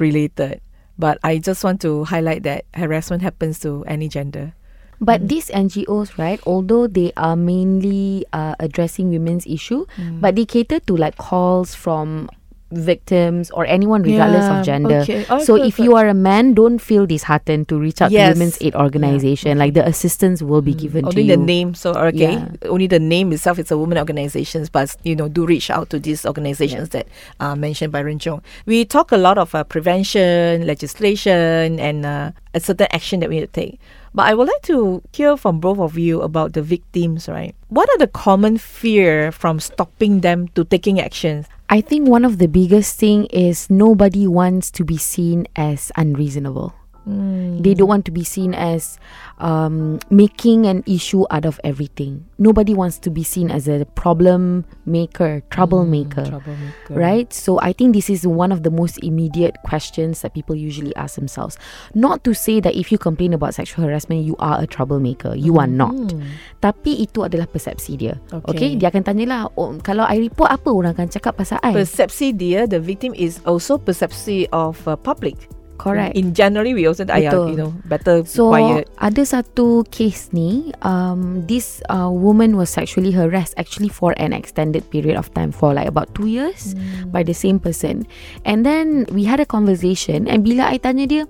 related, 0.00 0.60
but 0.98 1.18
I 1.22 1.38
just 1.38 1.62
want 1.62 1.80
to 1.82 2.04
highlight 2.04 2.42
that 2.44 2.64
harassment 2.74 3.22
happens 3.22 3.58
to 3.60 3.84
any 3.86 4.08
gender. 4.08 4.54
But 5.00 5.28
these 5.28 5.48
NGOs, 5.48 6.18
right, 6.18 6.40
although 6.44 6.86
they 6.86 7.12
are 7.16 7.34
mainly 7.36 8.26
uh, 8.34 8.54
addressing 8.60 9.08
women's 9.08 9.46
issue, 9.46 9.86
but 10.20 10.36
they 10.36 10.44
cater 10.44 10.78
to 10.80 10.96
like 10.96 11.16
calls 11.16 11.74
from 11.74 12.28
victims 12.72 13.50
or 13.50 13.66
anyone 13.66 14.02
regardless 14.02 14.44
Yeah, 14.44 14.58
of 14.60 14.66
gender. 14.66 14.98
okay. 15.02 15.26
Oh, 15.28 15.38
so 15.42 15.56
good, 15.56 15.66
if 15.66 15.78
you 15.78 15.96
are 15.96 16.08
a 16.08 16.14
man, 16.14 16.54
don't 16.54 16.78
feel 16.78 17.06
disheartened 17.06 17.68
to 17.68 17.78
reach 17.78 18.00
out 18.00 18.10
Yes. 18.10 18.34
to 18.34 18.38
Women's 18.38 18.58
Aid 18.62 18.74
Organization. 18.74 19.58
Like 19.58 19.74
the 19.74 19.86
assistance 19.86 20.42
will 20.42 20.62
be 20.62 20.74
given 20.74 21.04
to 21.04 21.10
you. 21.16 21.22
Only 21.22 21.36
the 21.36 21.42
name, 21.42 21.74
so 21.74 21.92
okay. 21.94 22.34
Yeah. 22.38 22.48
Only 22.68 22.86
the 22.86 22.98
name 23.00 23.32
itself 23.32 23.58
is 23.58 23.70
a 23.70 23.78
women 23.78 23.98
organizations, 23.98 24.68
but 24.70 24.94
you 25.02 25.14
know, 25.16 25.28
do 25.28 25.46
reach 25.46 25.70
out 25.70 25.90
to 25.90 25.98
these 25.98 26.24
organizations 26.24 26.90
that 26.90 27.06
are 27.40 27.56
mentioned 27.56 27.92
by 27.92 28.02
Renjong. 28.02 28.40
We 28.66 28.84
talk 28.84 29.12
a 29.12 29.16
lot 29.18 29.38
of 29.38 29.54
uh, 29.54 29.64
prevention, 29.64 30.66
legislation, 30.66 31.78
and 31.80 32.06
uh, 32.06 32.30
a 32.54 32.60
certain 32.60 32.88
action 32.92 33.20
that 33.20 33.28
we 33.28 33.36
need 33.40 33.52
to 33.52 33.60
take. 33.60 33.80
But 34.12 34.26
I 34.26 34.34
would 34.34 34.48
like 34.48 34.62
to 34.62 35.02
hear 35.12 35.36
from 35.36 35.60
both 35.60 35.78
of 35.78 35.96
you 35.96 36.20
about 36.22 36.52
the 36.54 36.62
victims, 36.62 37.28
right? 37.28 37.54
What 37.68 37.88
are 37.90 37.98
the 37.98 38.08
common 38.08 38.58
fear 38.58 39.30
from 39.30 39.60
stopping 39.60 40.20
them 40.22 40.48
to 40.58 40.64
taking 40.64 40.98
actions? 41.00 41.46
I 41.72 41.80
think 41.80 42.08
one 42.08 42.24
of 42.24 42.38
the 42.38 42.48
biggest 42.48 42.98
thing 42.98 43.26
is 43.26 43.70
nobody 43.70 44.26
wants 44.26 44.72
to 44.72 44.84
be 44.84 44.96
seen 44.96 45.46
as 45.54 45.92
unreasonable. 45.94 46.74
They 47.06 47.74
don't 47.74 47.88
want 47.88 48.04
to 48.06 48.12
be 48.12 48.24
seen 48.24 48.54
as 48.54 48.98
um, 49.38 49.98
making 50.10 50.66
an 50.66 50.84
issue 50.86 51.24
out 51.30 51.44
of 51.44 51.60
everything. 51.64 52.24
Nobody 52.38 52.74
wants 52.74 52.98
to 53.00 53.10
be 53.10 53.22
seen 53.22 53.50
as 53.50 53.68
a 53.68 53.84
problem 53.94 54.64
maker, 54.86 55.42
troublemaker. 55.50 56.24
Troublemaker. 56.24 56.94
Right? 56.94 57.32
So 57.32 57.60
I 57.60 57.72
think 57.72 57.94
this 57.94 58.10
is 58.10 58.26
one 58.26 58.52
of 58.52 58.62
the 58.62 58.70
most 58.70 58.98
immediate 59.02 59.56
questions 59.64 60.22
that 60.22 60.34
people 60.34 60.54
usually 60.54 60.94
ask 60.96 61.16
themselves. 61.16 61.58
Not 61.94 62.24
to 62.24 62.34
say 62.34 62.60
that 62.60 62.74
if 62.74 62.92
you 62.92 62.98
complain 62.98 63.32
about 63.32 63.54
sexual 63.54 63.84
harassment, 63.84 64.24
you 64.24 64.36
are 64.38 64.60
a 64.60 64.66
troublemaker. 64.66 65.34
You 65.34 65.58
are 65.58 65.68
not. 65.68 66.14
Tapi 66.60 67.02
itu 67.02 67.24
adalah 67.24 67.48
persepsi 67.48 67.96
dia. 67.96 68.20
Okay. 68.32 68.50
Okay? 68.52 68.70
Dia 68.76 68.92
akan 68.92 69.04
tanyalah, 69.04 69.52
oh, 69.56 69.76
kalau 69.80 70.04
I 70.04 70.20
report 70.20 70.52
apa 70.52 70.68
orang 70.70 70.96
akan 70.96 71.08
cakap 71.08 71.36
pasal 71.36 71.58
I? 71.64 71.72
Persepsi 71.76 72.36
dia, 72.36 72.64
the 72.68 72.80
victim 72.80 73.12
is 73.16 73.40
also 73.44 73.76
persepsi 73.76 74.48
of 74.52 74.80
uh, 74.88 74.96
public. 74.96 75.48
Correct. 75.80 76.12
In 76.12 76.36
January, 76.36 76.76
we 76.76 76.84
also 76.84 77.08
ayah, 77.08 77.32
Betul. 77.32 77.46
you 77.48 77.56
know, 77.56 77.72
better 77.88 78.20
So 78.28 78.52
quiet. 78.52 78.84
ada 79.00 79.24
satu 79.24 79.88
case 79.88 80.28
ni, 80.36 80.76
um, 80.84 81.48
this 81.48 81.80
uh, 81.88 82.12
woman 82.12 82.60
was 82.60 82.68
sexually 82.68 83.16
harassed 83.16 83.56
actually 83.56 83.88
for 83.88 84.12
an 84.20 84.36
extended 84.36 84.84
period 84.92 85.16
of 85.16 85.32
time 85.32 85.48
for 85.48 85.72
like 85.72 85.88
about 85.88 86.12
two 86.12 86.28
years 86.28 86.76
by 87.08 87.24
the 87.24 87.32
same 87.32 87.56
person. 87.56 88.04
And 88.44 88.68
then 88.68 89.08
we 89.08 89.24
had 89.24 89.40
a 89.40 89.48
conversation 89.48 90.28
and 90.28 90.44
bila 90.44 90.68
I 90.68 90.76
tanya 90.76 91.08
dia, 91.08 91.24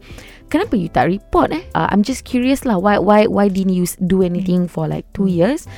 kenapa 0.50 0.76
you 0.76 0.90
tak 0.90 1.08
report 1.08 1.54
eh? 1.54 1.62
Uh, 1.72 1.86
I'm 1.88 2.02
just 2.02 2.26
curious 2.26 2.66
lah, 2.66 2.76
why 2.76 2.98
why 2.98 3.30
why 3.30 3.46
didn't 3.48 3.72
you 3.78 3.86
do 4.02 4.20
anything 4.26 4.66
for 4.66 4.90
like 4.90 5.06
two 5.14 5.30
years? 5.30 5.70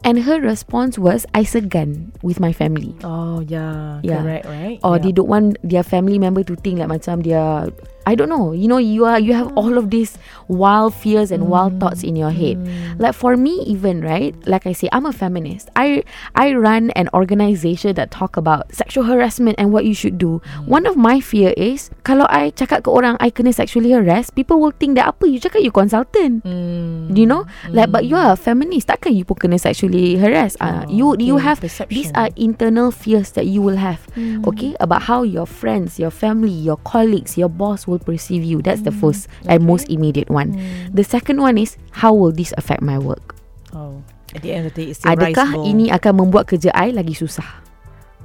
And 0.00 0.24
her 0.24 0.40
response 0.40 0.96
was, 0.96 1.28
I 1.36 1.44
segan 1.44 2.16
with 2.24 2.40
my 2.40 2.56
family. 2.56 2.96
Oh 3.04 3.44
yeah, 3.44 4.00
Yeah. 4.00 4.24
correct, 4.24 4.46
right? 4.48 4.78
Or 4.80 4.96
yeah. 4.96 5.02
they 5.04 5.12
don't 5.12 5.28
want 5.28 5.60
their 5.60 5.84
family 5.84 6.16
member 6.16 6.40
to 6.48 6.56
think 6.56 6.80
like 6.80 6.88
macam 6.88 7.20
dia 7.20 7.68
I 8.08 8.16
don't 8.16 8.32
know. 8.32 8.52
You 8.56 8.66
know, 8.66 8.80
you 8.80 9.04
are 9.04 9.20
you 9.20 9.36
have 9.36 9.52
all 9.60 9.76
of 9.76 9.92
these 9.92 10.16
wild 10.48 10.96
fears 10.96 11.28
and 11.30 11.52
wild 11.52 11.78
thoughts 11.78 12.00
in 12.02 12.16
your 12.16 12.32
head. 12.32 12.56
Like 12.96 13.12
for 13.12 13.36
me, 13.36 13.60
even 13.68 14.00
right, 14.00 14.32
like 14.48 14.64
I 14.64 14.72
say, 14.72 14.88
I'm 14.90 15.04
a 15.04 15.12
feminist. 15.12 15.68
I 15.76 16.02
I 16.34 16.56
run 16.56 16.90
an 16.96 17.12
organization 17.12 17.94
that 18.00 18.08
talk 18.10 18.40
about 18.40 18.72
sexual 18.72 19.04
harassment 19.04 19.60
and 19.60 19.68
what 19.70 19.84
you 19.84 19.92
should 19.92 20.16
do. 20.16 20.40
One 20.64 20.88
of 20.88 20.96
my 20.96 21.20
fear 21.20 21.52
is 21.60 21.92
kalau 22.02 22.24
I 22.32 22.56
cakap 22.56 22.88
ke 22.88 22.90
orang 22.90 23.20
I 23.20 23.28
kena 23.28 23.52
sexually 23.52 23.92
harassed, 24.20 24.34
people 24.36 24.60
will 24.60 24.72
think 24.76 24.96
that 24.96 25.08
apa 25.08 25.24
you 25.24 25.40
cakap 25.40 25.64
you 25.64 25.72
consultant. 25.72 26.44
Mm. 26.44 27.16
You 27.16 27.26
know, 27.26 27.48
like 27.72 27.90
but 27.90 28.04
you 28.04 28.16
are 28.16 28.32
a 28.32 28.36
feminist. 28.36 28.88
Takkan 28.92 29.16
you 29.16 29.24
pun 29.24 29.36
kena 29.40 29.56
sexually 29.56 30.20
harassed? 30.20 30.60
Uh, 30.60 30.84
you 30.88 31.16
you 31.16 31.40
okay, 31.40 31.44
have 31.44 31.58
perception. 31.60 31.96
these 31.96 32.12
are 32.12 32.28
internal 32.36 32.92
fears 32.92 33.32
that 33.32 33.48
you 33.48 33.64
will 33.64 33.80
have. 33.80 34.04
Okay, 34.44 34.76
about 34.80 35.08
how 35.08 35.24
your 35.24 35.48
friends, 35.48 35.96
your 35.98 36.12
family, 36.12 36.52
your 36.52 36.76
colleagues, 36.84 37.40
your 37.40 37.48
boss 37.48 37.88
will 37.88 38.00
perceive 38.00 38.44
you. 38.44 38.60
That's 38.60 38.84
the 38.84 38.92
first 38.92 39.26
and 39.48 39.64
most 39.64 39.88
immediate 39.88 40.28
one. 40.28 40.56
The 40.92 41.04
second 41.04 41.40
one 41.40 41.56
is 41.56 41.80
how 42.04 42.12
will 42.12 42.32
this 42.32 42.52
affect 42.60 42.84
my 42.84 43.00
work? 43.00 43.34
Oh, 43.72 44.02
at 44.34 44.42
the 44.42 44.52
end 44.52 44.66
of 44.66 44.74
the 44.74 44.84
day, 44.84 44.90
it's 44.92 45.00
still 45.00 45.14
Adakah 45.14 45.48
rice 45.56 45.70
ini 45.70 45.88
akan 45.94 46.26
membuat 46.26 46.50
kerja 46.50 46.74
I 46.74 46.92
lagi 46.92 47.14
susah? 47.14 47.69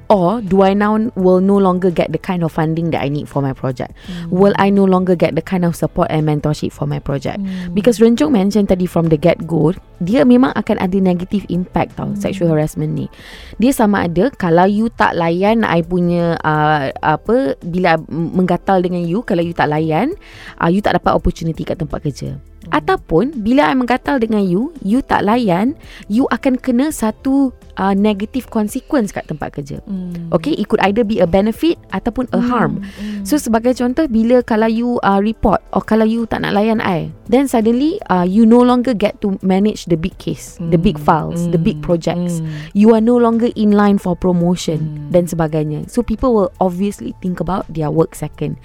Or 0.06 0.38
do 0.38 0.62
I 0.62 0.78
now 0.78 1.02
will 1.18 1.42
no 1.42 1.58
longer 1.58 1.90
get 1.90 2.14
the 2.14 2.22
kind 2.22 2.46
of 2.46 2.54
funding 2.54 2.94
that 2.94 3.02
I 3.02 3.10
need 3.10 3.26
for 3.26 3.42
my 3.42 3.58
project? 3.58 3.98
Will 4.30 4.54
I 4.62 4.70
no 4.70 4.86
longer 4.86 5.18
get 5.18 5.34
the 5.34 5.42
kind 5.42 5.66
of 5.66 5.74
support 5.74 6.14
and 6.14 6.30
mentorship 6.30 6.70
for 6.78 6.86
my 6.86 7.02
project? 7.02 7.42
Because 7.74 7.98
Renjong 7.98 8.30
mentioned 8.30 8.70
tadi 8.70 8.86
from 8.86 9.10
the 9.10 9.18
get 9.18 9.50
go, 9.50 9.74
dia 9.98 10.22
memang 10.22 10.54
akan 10.54 10.78
ada 10.78 10.98
negative 11.02 11.50
impact 11.50 11.98
tau 11.98 12.14
sexual 12.22 12.54
harassment 12.54 12.94
ni. 12.94 13.10
Dia 13.58 13.74
sama 13.74 14.06
ada 14.06 14.30
kalau 14.30 14.70
you 14.70 14.94
tak 14.94 15.18
layan 15.18 15.66
I 15.66 15.82
punya 15.82 16.38
uh, 16.46 16.94
apa 17.02 17.58
bila 17.66 17.98
menggatal 18.12 18.86
dengan 18.86 19.02
you, 19.02 19.26
kalau 19.26 19.42
you 19.42 19.58
tak 19.58 19.74
layan, 19.74 20.14
uh, 20.62 20.70
you 20.70 20.86
tak 20.86 21.02
dapat 21.02 21.18
opportunity 21.18 21.66
kat 21.66 21.82
tempat 21.82 22.06
kerja. 22.06 22.38
Ataupun 22.74 23.46
bila 23.46 23.70
I 23.70 23.78
menggatal 23.78 24.18
dengan 24.18 24.42
you, 24.42 24.74
you 24.82 25.02
tak 25.06 25.26
layan, 25.26 25.78
you 26.10 26.26
akan 26.34 26.58
kena 26.58 26.90
satu 26.90 27.54
uh, 27.78 27.94
negative 27.96 28.50
consequence 28.52 29.12
kat 29.12 29.28
tempat 29.28 29.56
kerja. 29.56 29.80
Mm. 29.88 30.32
Okay, 30.36 30.56
it 30.56 30.68
could 30.68 30.82
either 30.84 31.04
be 31.04 31.20
a 31.20 31.28
benefit 31.28 31.80
ataupun 31.92 32.28
a 32.36 32.42
harm. 32.42 32.84
So 33.24 33.40
sebagai 33.40 33.76
contoh 33.78 34.08
bila 34.08 34.42
kalau 34.44 34.68
you 34.68 34.98
uh, 35.04 35.20
report 35.20 35.62
or 35.72 35.84
kalau 35.84 36.08
you 36.08 36.28
tak 36.28 36.44
nak 36.44 36.56
layan 36.56 36.80
I, 36.82 37.12
then 37.28 37.48
suddenly 37.48 38.00
uh, 38.10 38.26
you 38.26 38.44
no 38.46 38.62
longer 38.62 38.94
get 38.94 39.20
to 39.22 39.38
manage 39.42 39.88
the 39.88 39.98
big 40.00 40.16
case, 40.18 40.58
the 40.72 40.80
big 40.80 40.98
files, 41.00 41.48
the 41.52 41.60
big 41.60 41.80
projects. 41.82 42.40
You 42.74 42.94
are 42.96 43.04
no 43.04 43.16
longer 43.18 43.50
in 43.56 43.72
line 43.76 43.98
for 43.98 44.16
promotion 44.16 45.12
dan 45.12 45.28
sebagainya. 45.28 45.88
So 45.92 46.02
people 46.04 46.34
will 46.34 46.52
obviously 46.60 47.14
think 47.22 47.40
about 47.40 47.68
their 47.72 47.92
work 47.92 48.16
second. 48.16 48.58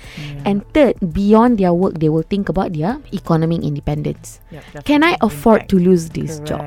And 0.44 0.62
third, 0.72 1.00
beyond 1.00 1.58
their 1.58 1.74
work, 1.74 1.98
they 1.98 2.08
will 2.08 2.26
think 2.26 2.48
about 2.48 2.72
their 2.72 2.98
economic 3.12 3.62
independence. 3.62 4.40
Yep, 4.50 4.84
Can 4.84 5.02
I 5.02 5.16
afford 5.20 5.66
impact. 5.66 5.70
to 5.70 5.76
lose 5.78 6.04
this 6.10 6.40
job? 6.44 6.62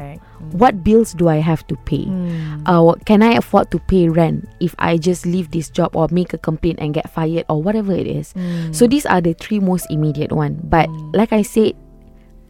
What 0.53 0.85
bills 0.85 1.13
do 1.13 1.27
I 1.27 1.41
have 1.41 1.65
to 1.67 1.75
pay? 1.83 2.05
Mm. 2.05 2.63
Uh, 2.65 2.93
can 3.03 3.25
I 3.25 3.33
afford 3.33 3.73
to 3.73 3.79
pay 3.89 4.07
rent 4.07 4.47
if 4.61 4.77
I 4.77 4.97
just 4.97 5.25
leave 5.25 5.51
this 5.51 5.69
job 5.69 5.95
or 5.95 6.07
make 6.13 6.33
a 6.33 6.37
complaint 6.37 6.77
and 6.79 6.93
get 6.93 7.09
fired 7.09 7.45
or 7.49 7.61
whatever 7.61 7.91
it 7.91 8.07
is? 8.07 8.33
Mm. 8.33 8.73
So 8.73 8.87
these 8.87 9.05
are 9.05 9.19
the 9.19 9.33
three 9.33 9.59
most 9.59 9.89
immediate 9.89 10.31
one. 10.31 10.61
But 10.63 10.89
like 11.13 11.33
I 11.33 11.41
said, 11.41 11.73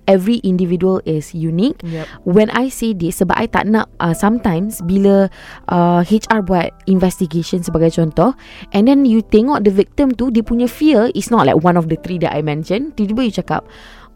every 0.08 0.44
individual 0.44 1.02
is 1.06 1.34
unique. 1.34 1.80
Yep. 1.84 2.08
When 2.24 2.50
I 2.52 2.70
say 2.70 2.94
this 2.94 3.24
sebab 3.24 3.36
I 3.36 3.48
tak 3.48 3.68
nak 3.68 3.90
uh, 4.00 4.16
sometimes 4.16 4.84
bila 4.84 5.32
uh, 5.72 6.02
HR 6.04 6.44
buat 6.44 6.76
investigation 6.88 7.64
sebagai 7.64 7.96
contoh 7.96 8.36
and 8.76 8.88
then 8.88 9.08
you 9.08 9.24
tengok 9.24 9.64
the 9.64 9.72
victim 9.72 10.12
tu 10.12 10.30
dia 10.32 10.44
punya 10.44 10.68
fear 10.68 11.10
is 11.16 11.32
not 11.32 11.48
like 11.48 11.60
one 11.64 11.80
of 11.80 11.88
the 11.88 11.98
three 12.04 12.20
that 12.20 12.36
I 12.36 12.44
mentioned 12.44 12.96
tiba-tiba 13.00 13.22
you 13.24 13.34
cakap 13.34 13.64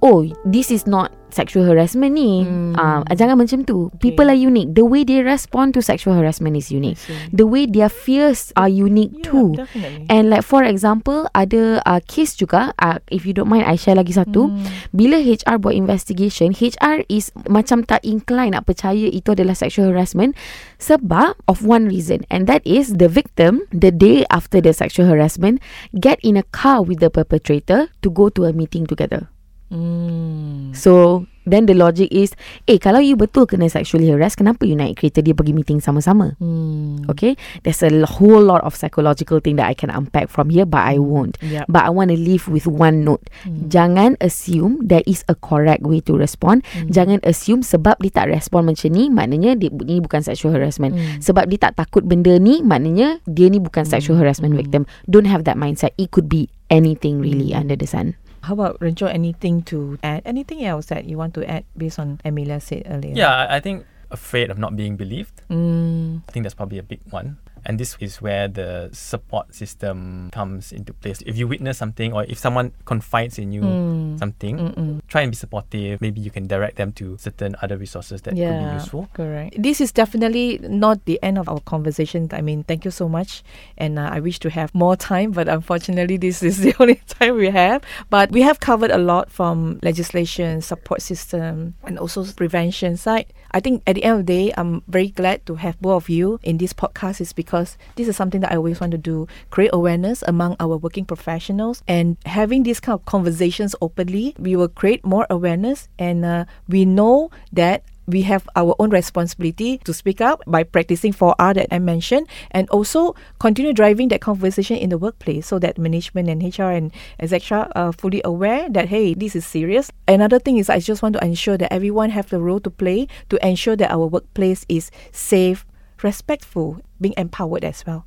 oh 0.01 0.25
this 0.45 0.71
is 0.71 0.85
not 0.87 1.11
sexual 1.37 1.67
harassment 1.67 2.15
ni. 2.15 2.41
Hmm. 2.43 2.73
uh, 2.79 3.03
jangan 3.13 3.37
macam 3.37 3.61
tu. 3.67 3.91
People 3.99 4.31
are 4.31 4.37
unique. 4.37 4.73
The 4.73 4.81
way 4.87 5.03
they 5.03 5.21
respond 5.21 5.75
to 5.75 5.83
sexual 5.83 6.15
harassment 6.15 6.55
is 6.55 6.71
unique. 6.71 6.97
The 7.29 7.43
way 7.45 7.67
their 7.67 7.91
fears 7.91 8.49
are 8.55 8.71
unique 8.71 9.11
Yeah, 9.21 9.27
too. 9.27 9.47
definitely. 9.59 10.07
And 10.09 10.31
like 10.31 10.41
for 10.47 10.63
example 10.63 11.27
Ada 11.35 11.83
uh, 11.83 11.99
case 12.07 12.33
juga 12.39 12.71
uh, 12.79 13.03
If 13.11 13.27
you 13.27 13.35
don't 13.35 13.51
mind 13.51 13.67
I 13.67 13.75
share 13.75 13.95
lagi 13.99 14.15
satu. 14.15 14.49
Hmm. 14.49 14.65
Bila 14.95 15.19
HR 15.19 15.59
buat 15.61 15.75
investigation 15.75 16.55
HR 16.55 17.03
is 17.11 17.29
Macam 17.51 17.83
tak 17.83 18.01
incline 18.07 18.55
Nak 18.55 18.65
percaya 18.65 19.11
Itu 19.11 19.35
adalah 19.35 19.53
sexual 19.53 19.91
harassment 19.91 20.33
Sebab 20.79 21.37
Of 21.45 21.67
one 21.67 21.85
reason 21.91 22.23
And 22.31 22.47
that 22.47 22.63
is 22.63 22.97
The 22.97 23.11
victim 23.11 23.67
The 23.75 23.91
day 23.91 24.23
after 24.31 24.63
the 24.63 24.71
sexual 24.71 25.11
harassment 25.11 25.59
Get 25.93 26.17
in 26.23 26.39
a 26.39 26.45
car 26.55 26.81
With 26.81 27.03
the 27.03 27.11
perpetrator 27.11 27.91
To 28.01 28.07
go 28.09 28.31
to 28.33 28.47
a 28.47 28.55
meeting 28.55 28.87
together 28.87 29.27
Mm. 29.71 30.71
So 30.75 31.25
Then 31.47 31.63
the 31.63 31.79
logic 31.79 32.11
is 32.11 32.35
Eh 32.67 32.75
kalau 32.75 32.99
you 32.99 33.15
betul 33.15 33.47
kena 33.47 33.71
sexually 33.71 34.11
harass 34.11 34.35
Kenapa 34.35 34.67
you 34.67 34.75
naik 34.75 34.99
kereta 34.99 35.23
dia 35.23 35.31
pergi 35.31 35.55
meeting 35.55 35.79
sama-sama 35.79 36.35
Mm. 36.43 37.07
Okay 37.07 37.39
There's 37.63 37.79
a 37.83 37.91
whole 38.03 38.43
lot 38.43 38.67
of 38.67 38.75
psychological 38.75 39.39
thing 39.39 39.55
That 39.55 39.71
I 39.71 39.75
can 39.75 39.87
unpack 39.87 40.27
from 40.27 40.51
here 40.51 40.67
But 40.67 40.83
I 40.87 40.99
won't 40.99 41.39
Yep. 41.39 41.71
But 41.71 41.87
I 41.87 41.91
want 41.91 42.11
to 42.11 42.17
leave 42.19 42.47
with 42.47 42.67
one 42.67 43.07
note. 43.07 43.23
Jangan 43.45 44.19
assume 44.19 44.83
there 44.83 45.03
is 45.05 45.23
a 45.31 45.35
correct 45.35 45.83
way 45.83 46.03
to 46.09 46.17
respond. 46.17 46.65
Jangan 46.89 47.23
assume 47.23 47.63
sebab 47.63 47.99
dia 48.03 48.11
tak 48.11 48.27
respond 48.33 48.67
macam 48.73 48.89
ni, 48.91 49.07
maknanya 49.07 49.55
dia 49.55 49.71
ni 49.71 50.01
bukan 50.03 50.23
sexual 50.23 50.51
harassment. 50.55 50.97
Sebab 51.23 51.47
dia 51.47 51.69
tak 51.69 51.79
takut 51.79 52.03
benda 52.03 52.35
ni, 52.41 52.59
maknanya 52.59 53.21
dia 53.29 53.47
ni 53.47 53.61
bukan 53.61 53.85
sexual 53.87 54.19
harassment 54.19 54.55
victim. 54.57 54.83
Don't 55.07 55.29
have 55.29 55.47
that 55.47 55.55
mindset. 55.55 55.93
It 55.95 56.11
could 56.11 56.27
be 56.27 56.51
anything 56.67 57.23
really 57.23 57.55
under 57.55 57.77
the 57.77 57.87
sun. 57.87 58.19
How 58.47 58.55
about 58.55 58.79
Renjo? 58.79 59.11
Anything 59.11 59.61
to 59.67 59.99
add? 60.01 60.23
Anything 60.23 60.63
else 60.63 60.87
that 60.87 61.03
you 61.03 61.19
want 61.19 61.35
to 61.35 61.43
add 61.43 61.67
based 61.75 61.99
on 61.99 62.23
Amelia 62.23 62.63
said 62.63 62.87
earlier? 62.87 63.11
Yeah, 63.11 63.45
I 63.49 63.59
think 63.59 63.83
afraid 64.09 64.49
of 64.49 64.57
not 64.57 64.79
being 64.79 64.95
believed. 64.95 65.43
Mm. 65.51 66.23
I 66.23 66.31
think 66.31 66.47
that's 66.47 66.55
probably 66.55 66.79
a 66.79 66.83
big 66.83 67.03
one. 67.11 67.43
And 67.67 67.77
this 67.77 67.97
is 67.99 68.21
where 68.21 68.47
the 68.47 68.89
support 68.93 69.53
system 69.53 70.29
comes 70.31 70.71
into 70.71 70.93
place. 70.93 71.19
If 71.27 71.35
you 71.37 71.47
witness 71.51 71.77
something 71.77 72.13
or 72.13 72.23
if 72.23 72.37
someone 72.39 72.71
confides 72.85 73.37
in 73.37 73.51
you 73.51 73.61
Mm. 73.61 74.17
something, 74.17 74.55
Mm-mm. 74.57 75.01
try 75.11 75.21
and 75.27 75.31
be 75.31 75.35
supportive. 75.35 75.99
Maybe 75.99 76.21
you 76.21 76.31
can 76.31 76.47
direct 76.47 76.77
them 76.77 76.93
to 76.93 77.17
certain 77.19 77.57
other 77.61 77.75
resources 77.75 78.21
that 78.23 78.31
could 78.31 78.39
be 78.39 78.73
useful. 78.79 79.09
Correct. 79.13 79.61
This 79.61 79.81
is 79.81 79.91
definitely 79.91 80.59
not 80.63 81.03
the 81.03 81.19
end 81.21 81.37
of 81.37 81.49
our 81.49 81.59
conversation. 81.59 82.29
I 82.31 82.39
mean, 82.39 82.63
thank 82.63 82.85
you 82.85 82.91
so 82.91 83.09
much. 83.09 83.43
And 83.77 83.99
uh, 83.99 84.09
I 84.15 84.21
wish 84.21 84.39
to 84.39 84.49
have 84.49 84.73
more 84.73 84.95
time, 84.95 85.31
but 85.31 85.49
unfortunately, 85.49 86.15
this 86.15 86.41
is 86.41 86.59
the 86.65 86.73
only 86.79 87.01
time 87.19 87.35
we 87.35 87.49
have. 87.51 87.83
But 88.09 88.31
we 88.31 88.43
have 88.47 88.61
covered 88.61 88.91
a 88.91 88.97
lot 88.97 89.29
from 89.29 89.79
legislation, 89.83 90.61
support 90.61 91.01
system, 91.01 91.75
and 91.83 91.99
also 91.99 92.23
prevention 92.31 92.95
side. 92.95 93.27
I 93.57 93.59
think 93.59 93.81
at 93.87 93.95
the 93.95 94.03
end 94.03 94.19
of 94.19 94.25
the 94.27 94.33
day, 94.33 94.53
I'm 94.55 94.83
very 94.87 95.09
glad 95.09 95.47
to 95.47 95.55
have 95.55 95.81
both 95.81 96.03
of 96.03 96.09
you 96.09 96.39
in 96.43 96.59
this 96.59 96.73
podcast 96.73 97.19
is 97.21 97.33
because 97.33 97.75
this 97.95 98.07
is 98.07 98.15
something 98.15 98.39
that 98.41 98.51
I 98.51 98.55
always 98.55 98.79
want 98.79 98.91
to 98.91 98.99
do 98.99 99.25
create 99.49 99.71
awareness 99.73 100.23
among 100.27 100.57
our 100.59 100.77
working 100.77 101.05
professionals 101.05 101.81
and 101.87 102.17
having 102.27 102.61
these 102.61 102.79
kind 102.79 102.93
of 102.93 103.05
conversations 103.05 103.73
openly, 103.81 104.35
we 104.37 104.55
will 104.55 104.67
create 104.67 105.03
more 105.03 105.25
awareness 105.31 105.89
and 105.97 106.23
uh, 106.23 106.45
we 106.69 106.85
know 106.85 107.31
that 107.51 107.81
we 108.07 108.21
have 108.23 108.47
our 108.55 108.75
own 108.79 108.89
responsibility 108.89 109.77
to 109.79 109.93
speak 109.93 110.21
up 110.21 110.41
by 110.47 110.63
practicing 110.63 111.13
4R 111.13 111.53
that 111.55 111.67
I 111.71 111.79
mentioned 111.79 112.27
and 112.51 112.69
also 112.69 113.15
continue 113.39 113.73
driving 113.73 114.07
that 114.09 114.21
conversation 114.21 114.77
in 114.77 114.89
the 114.89 114.97
workplace 114.97 115.47
so 115.47 115.59
that 115.59 115.77
management 115.77 116.29
and 116.29 116.41
HR 116.41 116.71
and 116.71 116.91
etc. 117.19 117.69
are 117.75 117.91
fully 117.91 118.21
aware 118.23 118.69
that 118.69 118.87
hey, 118.87 119.13
this 119.13 119.35
is 119.35 119.45
serious. 119.45 119.91
Another 120.07 120.39
thing 120.39 120.57
is 120.57 120.69
I 120.69 120.79
just 120.79 121.03
want 121.03 121.13
to 121.13 121.23
ensure 121.23 121.57
that 121.57 121.71
everyone 121.71 122.09
have 122.11 122.29
the 122.29 122.39
role 122.39 122.61
to 122.61 122.69
play 122.69 123.07
to 123.29 123.45
ensure 123.45 123.75
that 123.75 123.91
our 123.91 124.07
workplace 124.07 124.65
is 124.69 124.89
safe, 125.11 125.65
respectful, 126.01 126.81
being 127.01 127.13
empowered 127.17 127.63
as 127.63 127.85
well. 127.85 128.06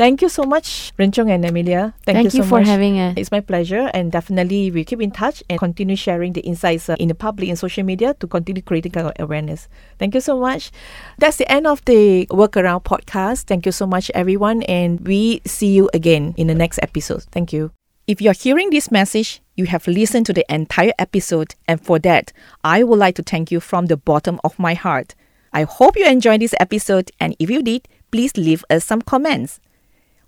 Thank 0.00 0.22
you 0.22 0.30
so 0.30 0.44
much, 0.44 0.94
Renchong 0.98 1.28
and 1.30 1.44
Amelia. 1.44 1.92
Thank, 2.06 2.16
Thank 2.16 2.24
you, 2.24 2.30
so 2.30 2.36
you 2.38 2.44
for 2.44 2.60
much. 2.60 2.68
having 2.68 2.98
us. 2.98 3.12
It's 3.18 3.30
my 3.30 3.40
pleasure, 3.40 3.90
and 3.92 4.10
definitely 4.10 4.70
we 4.70 4.82
keep 4.82 5.02
in 5.02 5.10
touch 5.10 5.42
and 5.50 5.58
continue 5.58 5.94
sharing 5.94 6.32
the 6.32 6.40
insights 6.40 6.88
uh, 6.88 6.96
in 6.98 7.08
the 7.08 7.14
public 7.14 7.50
and 7.50 7.58
social 7.58 7.84
media 7.84 8.14
to 8.14 8.26
continue 8.26 8.62
creating 8.62 8.96
our 8.96 9.12
awareness. 9.18 9.68
Thank 9.98 10.14
you 10.14 10.22
so 10.22 10.40
much. 10.40 10.70
That's 11.18 11.36
the 11.36 11.52
end 11.52 11.66
of 11.66 11.84
the 11.84 12.24
Workaround 12.30 12.84
podcast. 12.84 13.44
Thank 13.44 13.66
you 13.66 13.72
so 13.72 13.86
much, 13.86 14.10
everyone, 14.14 14.62
and 14.62 15.06
we 15.06 15.42
see 15.44 15.74
you 15.74 15.90
again 15.92 16.32
in 16.38 16.46
the 16.46 16.54
next 16.54 16.78
episode. 16.82 17.24
Thank 17.24 17.52
you. 17.52 17.70
If 18.06 18.22
you're 18.22 18.32
hearing 18.32 18.70
this 18.70 18.90
message, 18.90 19.42
you 19.54 19.66
have 19.66 19.86
listened 19.86 20.24
to 20.24 20.32
the 20.32 20.50
entire 20.50 20.94
episode, 20.98 21.56
and 21.68 21.78
for 21.78 21.98
that, 21.98 22.32
I 22.64 22.84
would 22.84 22.98
like 22.98 23.16
to 23.16 23.22
thank 23.22 23.50
you 23.50 23.60
from 23.60 23.84
the 23.84 23.98
bottom 23.98 24.40
of 24.44 24.58
my 24.58 24.72
heart. 24.72 25.14
I 25.52 25.64
hope 25.64 25.98
you 25.98 26.06
enjoyed 26.06 26.40
this 26.40 26.54
episode, 26.58 27.10
and 27.20 27.36
if 27.38 27.50
you 27.50 27.62
did, 27.62 27.86
please 28.10 28.34
leave 28.38 28.64
us 28.70 28.86
some 28.86 29.02
comments. 29.02 29.60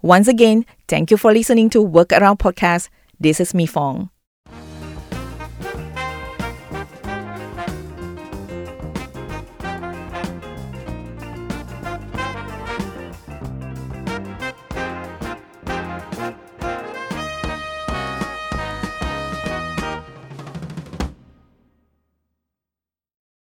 Once 0.03 0.27
again, 0.27 0.67
thank 0.89 1.13
you 1.13 1.17
for 1.17 1.33
listening 1.33 1.71
to 1.71 1.79
Workaround 1.79 2.39
Podcast. 2.39 2.89
This 3.21 3.39
is 3.39 3.55
Mi 3.55 3.67
Fong. 3.67 4.11